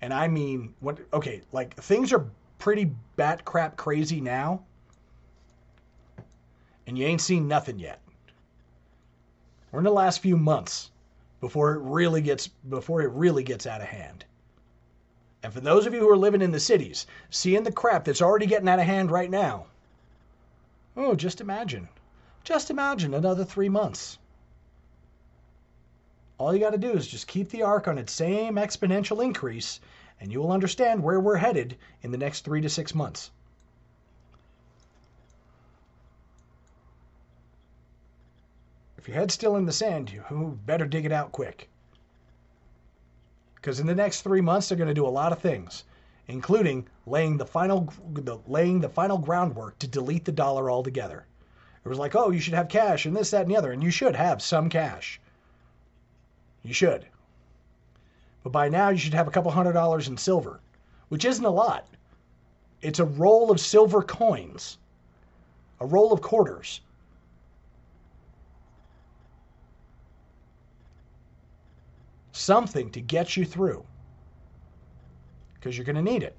And 0.00 0.14
I 0.14 0.28
mean, 0.28 0.74
what, 0.80 0.98
okay, 1.12 1.42
like 1.52 1.74
things 1.76 2.12
are 2.12 2.24
pretty 2.58 2.90
bat 3.16 3.44
crap 3.44 3.76
crazy 3.76 4.20
now, 4.22 4.62
and 6.86 6.96
you 6.96 7.04
ain't 7.04 7.20
seen 7.20 7.46
nothing 7.46 7.78
yet. 7.78 8.00
We're 9.70 9.80
in 9.80 9.84
the 9.84 9.90
last 9.90 10.22
few 10.22 10.38
months 10.38 10.90
before 11.40 11.74
it 11.74 11.80
really 11.82 12.22
gets 12.22 12.46
before 12.46 13.02
it 13.02 13.10
really 13.10 13.42
gets 13.42 13.66
out 13.66 13.82
of 13.82 13.88
hand. 13.88 14.24
And 15.46 15.54
for 15.54 15.60
those 15.60 15.86
of 15.86 15.94
you 15.94 16.00
who 16.00 16.10
are 16.10 16.16
living 16.16 16.42
in 16.42 16.50
the 16.50 16.58
cities, 16.58 17.06
seeing 17.30 17.62
the 17.62 17.70
crap 17.70 18.04
that's 18.04 18.20
already 18.20 18.46
getting 18.46 18.68
out 18.68 18.80
of 18.80 18.84
hand 18.84 19.12
right 19.12 19.30
now, 19.30 19.66
oh, 20.96 21.14
just 21.14 21.40
imagine. 21.40 21.88
Just 22.42 22.68
imagine 22.68 23.14
another 23.14 23.44
three 23.44 23.68
months. 23.68 24.18
All 26.36 26.52
you 26.52 26.58
got 26.58 26.70
to 26.70 26.78
do 26.78 26.90
is 26.94 27.06
just 27.06 27.28
keep 27.28 27.48
the 27.50 27.62
arc 27.62 27.86
on 27.86 27.96
its 27.96 28.12
same 28.12 28.56
exponential 28.56 29.22
increase, 29.22 29.78
and 30.20 30.32
you 30.32 30.40
will 30.40 30.50
understand 30.50 31.00
where 31.00 31.20
we're 31.20 31.36
headed 31.36 31.76
in 32.02 32.10
the 32.10 32.18
next 32.18 32.44
three 32.44 32.62
to 32.62 32.68
six 32.68 32.92
months. 32.92 33.30
If 38.98 39.06
your 39.06 39.16
head's 39.16 39.34
still 39.34 39.54
in 39.54 39.66
the 39.66 39.72
sand, 39.72 40.10
you 40.10 40.58
better 40.66 40.86
dig 40.86 41.06
it 41.06 41.12
out 41.12 41.30
quick. 41.30 41.68
Because 43.56 43.80
in 43.80 43.86
the 43.86 43.94
next 43.94 44.22
three 44.22 44.40
months, 44.40 44.68
they're 44.68 44.78
going 44.78 44.88
to 44.88 44.94
do 44.94 45.06
a 45.06 45.08
lot 45.08 45.32
of 45.32 45.40
things, 45.40 45.84
including 46.28 46.86
laying 47.04 47.36
the 47.36 47.46
final 47.46 47.92
the, 48.12 48.38
laying 48.46 48.80
the 48.80 48.88
final 48.88 49.18
groundwork 49.18 49.78
to 49.80 49.88
delete 49.88 50.24
the 50.24 50.32
dollar 50.32 50.70
altogether. 50.70 51.26
It 51.84 51.88
was 51.88 51.98
like, 51.98 52.14
oh, 52.14 52.30
you 52.30 52.40
should 52.40 52.54
have 52.54 52.68
cash 52.68 53.06
and 53.06 53.16
this, 53.16 53.30
that, 53.30 53.42
and 53.42 53.50
the 53.50 53.56
other, 53.56 53.72
and 53.72 53.82
you 53.82 53.90
should 53.90 54.16
have 54.16 54.42
some 54.42 54.68
cash. 54.68 55.20
You 56.62 56.74
should. 56.74 57.06
But 58.42 58.52
by 58.52 58.68
now, 58.68 58.90
you 58.90 58.98
should 58.98 59.14
have 59.14 59.28
a 59.28 59.30
couple 59.30 59.50
hundred 59.50 59.72
dollars 59.72 60.08
in 60.08 60.16
silver, 60.16 60.60
which 61.08 61.24
isn't 61.24 61.44
a 61.44 61.50
lot. 61.50 61.88
It's 62.82 62.98
a 62.98 63.04
roll 63.04 63.50
of 63.50 63.60
silver 63.60 64.02
coins, 64.02 64.78
a 65.80 65.86
roll 65.86 66.12
of 66.12 66.22
quarters. 66.22 66.80
Something 72.36 72.90
to 72.90 73.00
get 73.00 73.36
you 73.36 73.44
through 73.44 73.84
because 75.54 75.76
you're 75.76 75.84
going 75.84 75.96
to 75.96 76.02
need 76.02 76.22
it. 76.22 76.36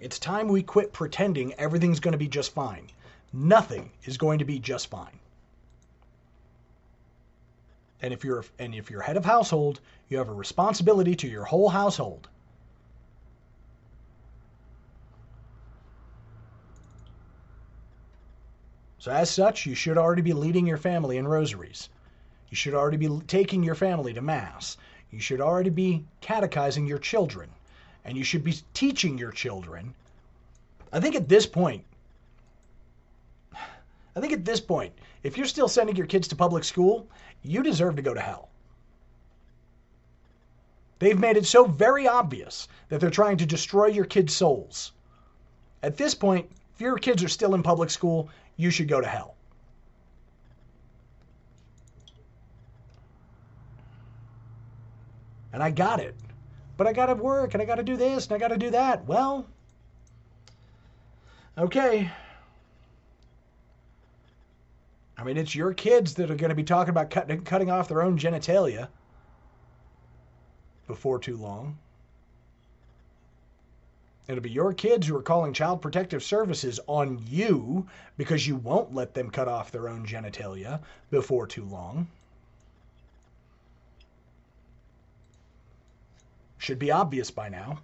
It's 0.00 0.18
time 0.18 0.48
we 0.48 0.62
quit 0.62 0.92
pretending 0.92 1.54
everything's 1.54 2.00
going 2.00 2.12
to 2.12 2.18
be 2.18 2.28
just 2.28 2.52
fine. 2.52 2.88
Nothing 3.32 3.90
is 4.04 4.18
going 4.18 4.38
to 4.40 4.44
be 4.44 4.58
just 4.58 4.88
fine. 4.88 5.18
And 8.02 8.12
if 8.12 8.22
you're 8.22 8.44
and 8.58 8.74
if 8.74 8.90
you're 8.90 9.00
head 9.00 9.16
of 9.16 9.24
household, 9.24 9.80
you 10.08 10.18
have 10.18 10.28
a 10.28 10.34
responsibility 10.34 11.14
to 11.16 11.28
your 11.28 11.44
whole 11.44 11.70
household. 11.70 12.28
So 18.98 19.10
as 19.10 19.30
such, 19.30 19.64
you 19.64 19.74
should 19.74 19.96
already 19.96 20.22
be 20.22 20.32
leading 20.32 20.66
your 20.66 20.76
family 20.76 21.16
in 21.16 21.26
rosaries. 21.26 21.88
You 22.54 22.56
should 22.56 22.74
already 22.74 22.98
be 22.98 23.08
taking 23.26 23.64
your 23.64 23.74
family 23.74 24.14
to 24.14 24.22
Mass. 24.22 24.76
You 25.10 25.18
should 25.18 25.40
already 25.40 25.70
be 25.70 26.04
catechizing 26.20 26.86
your 26.86 27.00
children. 27.00 27.50
And 28.04 28.16
you 28.16 28.22
should 28.22 28.44
be 28.44 28.54
teaching 28.74 29.18
your 29.18 29.32
children. 29.32 29.92
I 30.92 31.00
think 31.00 31.16
at 31.16 31.28
this 31.28 31.46
point, 31.46 31.84
I 33.52 34.20
think 34.20 34.32
at 34.32 34.44
this 34.44 34.60
point, 34.60 34.92
if 35.24 35.36
you're 35.36 35.48
still 35.48 35.66
sending 35.66 35.96
your 35.96 36.06
kids 36.06 36.28
to 36.28 36.36
public 36.36 36.62
school, 36.62 37.08
you 37.42 37.60
deserve 37.60 37.96
to 37.96 38.02
go 38.02 38.14
to 38.14 38.20
hell. 38.20 38.50
They've 41.00 41.18
made 41.18 41.36
it 41.36 41.46
so 41.46 41.64
very 41.64 42.06
obvious 42.06 42.68
that 42.88 43.00
they're 43.00 43.10
trying 43.10 43.38
to 43.38 43.46
destroy 43.46 43.86
your 43.86 44.04
kids' 44.04 44.32
souls. 44.32 44.92
At 45.82 45.96
this 45.96 46.14
point, 46.14 46.48
if 46.72 46.80
your 46.80 46.98
kids 46.98 47.24
are 47.24 47.28
still 47.28 47.56
in 47.56 47.64
public 47.64 47.90
school, 47.90 48.28
you 48.56 48.70
should 48.70 48.86
go 48.86 49.00
to 49.00 49.08
hell. 49.08 49.34
And 55.54 55.62
I 55.62 55.70
got 55.70 56.00
it. 56.00 56.16
But 56.76 56.88
I 56.88 56.92
got 56.92 57.06
to 57.06 57.14
work 57.14 57.54
and 57.54 57.62
I 57.62 57.66
got 57.66 57.76
to 57.76 57.84
do 57.84 57.96
this 57.96 58.26
and 58.26 58.34
I 58.34 58.38
got 58.38 58.48
to 58.48 58.58
do 58.58 58.70
that. 58.70 59.06
Well, 59.06 59.46
okay. 61.56 62.10
I 65.16 65.22
mean, 65.22 65.36
it's 65.36 65.54
your 65.54 65.72
kids 65.72 66.14
that 66.14 66.28
are 66.28 66.34
going 66.34 66.48
to 66.48 66.56
be 66.56 66.64
talking 66.64 66.90
about 66.90 67.08
cutting, 67.08 67.42
cutting 67.42 67.70
off 67.70 67.88
their 67.88 68.02
own 68.02 68.18
genitalia 68.18 68.88
before 70.88 71.20
too 71.20 71.36
long. 71.36 71.78
It'll 74.26 74.42
be 74.42 74.50
your 74.50 74.72
kids 74.72 75.06
who 75.06 75.16
are 75.16 75.22
calling 75.22 75.52
Child 75.52 75.82
Protective 75.82 76.24
Services 76.24 76.80
on 76.88 77.22
you 77.28 77.86
because 78.16 78.44
you 78.44 78.56
won't 78.56 78.92
let 78.92 79.14
them 79.14 79.30
cut 79.30 79.46
off 79.46 79.70
their 79.70 79.88
own 79.88 80.04
genitalia 80.04 80.80
before 81.10 81.46
too 81.46 81.64
long. 81.64 82.08
Should 86.64 86.78
be 86.78 86.90
obvious 86.90 87.30
by 87.30 87.50
now. 87.50 87.80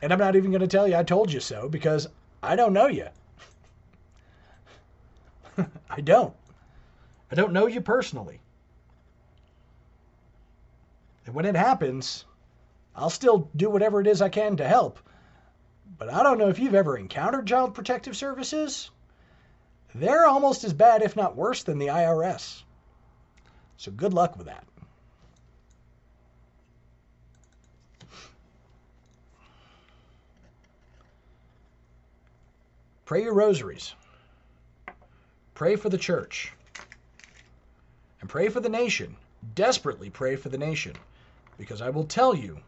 And 0.00 0.10
I'm 0.10 0.18
not 0.18 0.36
even 0.36 0.50
going 0.50 0.62
to 0.62 0.66
tell 0.66 0.88
you 0.88 0.96
I 0.96 1.02
told 1.02 1.30
you 1.30 1.38
so 1.38 1.68
because 1.68 2.08
I 2.42 2.56
don't 2.56 2.72
know 2.72 2.86
you. 2.86 3.08
I 5.90 6.00
don't. 6.00 6.34
I 7.30 7.34
don't 7.34 7.52
know 7.52 7.66
you 7.66 7.82
personally. 7.82 8.40
And 11.26 11.34
when 11.34 11.44
it 11.44 11.54
happens, 11.54 12.24
I'll 12.94 13.10
still 13.10 13.50
do 13.54 13.68
whatever 13.68 14.00
it 14.00 14.06
is 14.06 14.22
I 14.22 14.30
can 14.30 14.56
to 14.56 14.66
help. 14.66 14.98
But 15.98 16.08
I 16.08 16.22
don't 16.22 16.38
know 16.38 16.48
if 16.48 16.58
you've 16.58 16.74
ever 16.74 16.96
encountered 16.96 17.46
Child 17.46 17.74
Protective 17.74 18.16
Services. 18.16 18.90
They're 19.94 20.24
almost 20.24 20.64
as 20.64 20.72
bad, 20.72 21.02
if 21.02 21.16
not 21.16 21.36
worse, 21.36 21.64
than 21.64 21.78
the 21.78 21.88
IRS. 21.88 22.62
So 23.76 23.90
good 23.92 24.14
luck 24.14 24.36
with 24.36 24.46
that. 24.46 24.64
Pray 33.04 33.22
your 33.22 33.34
rosaries. 33.34 33.94
Pray 35.54 35.76
for 35.76 35.88
the 35.88 35.98
church. 35.98 36.52
And 38.20 38.28
pray 38.28 38.48
for 38.48 38.58
the 38.60 38.68
nation. 38.68 39.16
Desperately 39.54 40.10
pray 40.10 40.34
for 40.34 40.48
the 40.48 40.58
nation. 40.58 40.96
Because 41.56 41.80
I 41.80 41.90
will 41.90 42.04
tell 42.04 42.34
you, 42.34 42.58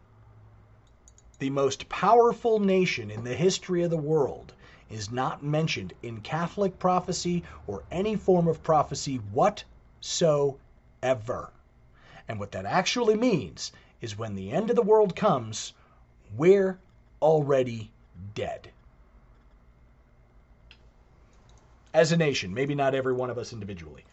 the 1.39 1.49
most 1.49 1.89
powerful 1.89 2.59
nation 2.59 3.11
in 3.11 3.23
the 3.23 3.33
history 3.33 3.83
of 3.83 3.89
the 3.89 3.97
world 3.97 4.53
is 4.89 5.11
not 5.11 5.43
mentioned 5.43 5.93
in 6.03 6.21
Catholic 6.21 6.79
prophecy 6.79 7.43
or 7.67 7.83
any 7.91 8.15
form 8.15 8.47
of 8.47 8.63
prophecy 8.63 9.17
whatsoever. 9.31 10.57
And 11.01 12.39
what 12.39 12.51
that 12.51 12.65
actually 12.65 13.15
means 13.15 13.71
is 14.01 14.17
when 14.17 14.35
the 14.35 14.51
end 14.51 14.69
of 14.69 14.75
the 14.75 14.81
world 14.81 15.15
comes, 15.15 15.73
we're 16.35 16.79
already 17.21 17.91
dead. 18.35 18.69
As 21.93 22.11
a 22.11 22.17
nation, 22.17 22.53
maybe 22.53 22.75
not 22.75 22.93
every 22.93 23.13
one 23.13 23.29
of 23.29 23.37
us 23.37 23.51
individually. 23.51 24.03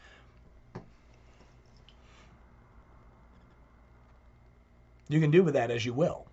You 5.08 5.20
can 5.20 5.30
do 5.30 5.44
with 5.44 5.54
that 5.54 5.70
as 5.70 5.84
you 5.84 5.92
will. 5.92 6.26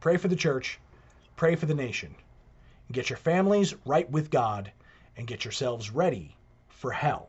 Pray 0.00 0.16
for 0.16 0.28
the 0.28 0.36
church, 0.36 0.78
pray 1.34 1.56
for 1.56 1.66
the 1.66 1.74
nation. 1.74 2.14
Get 2.92 3.10
your 3.10 3.16
families 3.16 3.74
right 3.84 4.08
with 4.10 4.30
God 4.30 4.70
and 5.18 5.26
get 5.26 5.44
yourselves 5.44 5.90
ready 5.90 6.34
for 6.68 6.92
hell. 6.92 7.28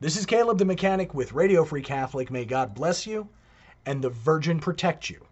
This 0.00 0.16
is 0.16 0.26
Caleb 0.26 0.58
the 0.58 0.64
Mechanic 0.64 1.14
with 1.14 1.32
Radio 1.32 1.64
Free 1.64 1.82
Catholic. 1.82 2.30
May 2.30 2.44
God 2.44 2.74
bless 2.74 3.06
you 3.06 3.28
and 3.86 4.02
the 4.02 4.10
Virgin 4.10 4.58
protect 4.58 5.08
you. 5.08 5.24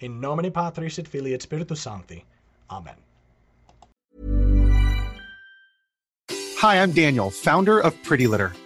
In 0.00 0.20
nomine 0.20 0.50
Patris 0.50 0.98
et 0.98 1.06
Filii 1.06 1.34
et 1.34 1.42
Spiritus 1.42 1.80
Sancti. 1.80 2.24
Amen. 2.70 2.94
Hi, 6.58 6.82
I'm 6.82 6.92
Daniel, 6.92 7.30
founder 7.30 7.78
of 7.78 8.02
Pretty 8.02 8.26
Litter. 8.26 8.52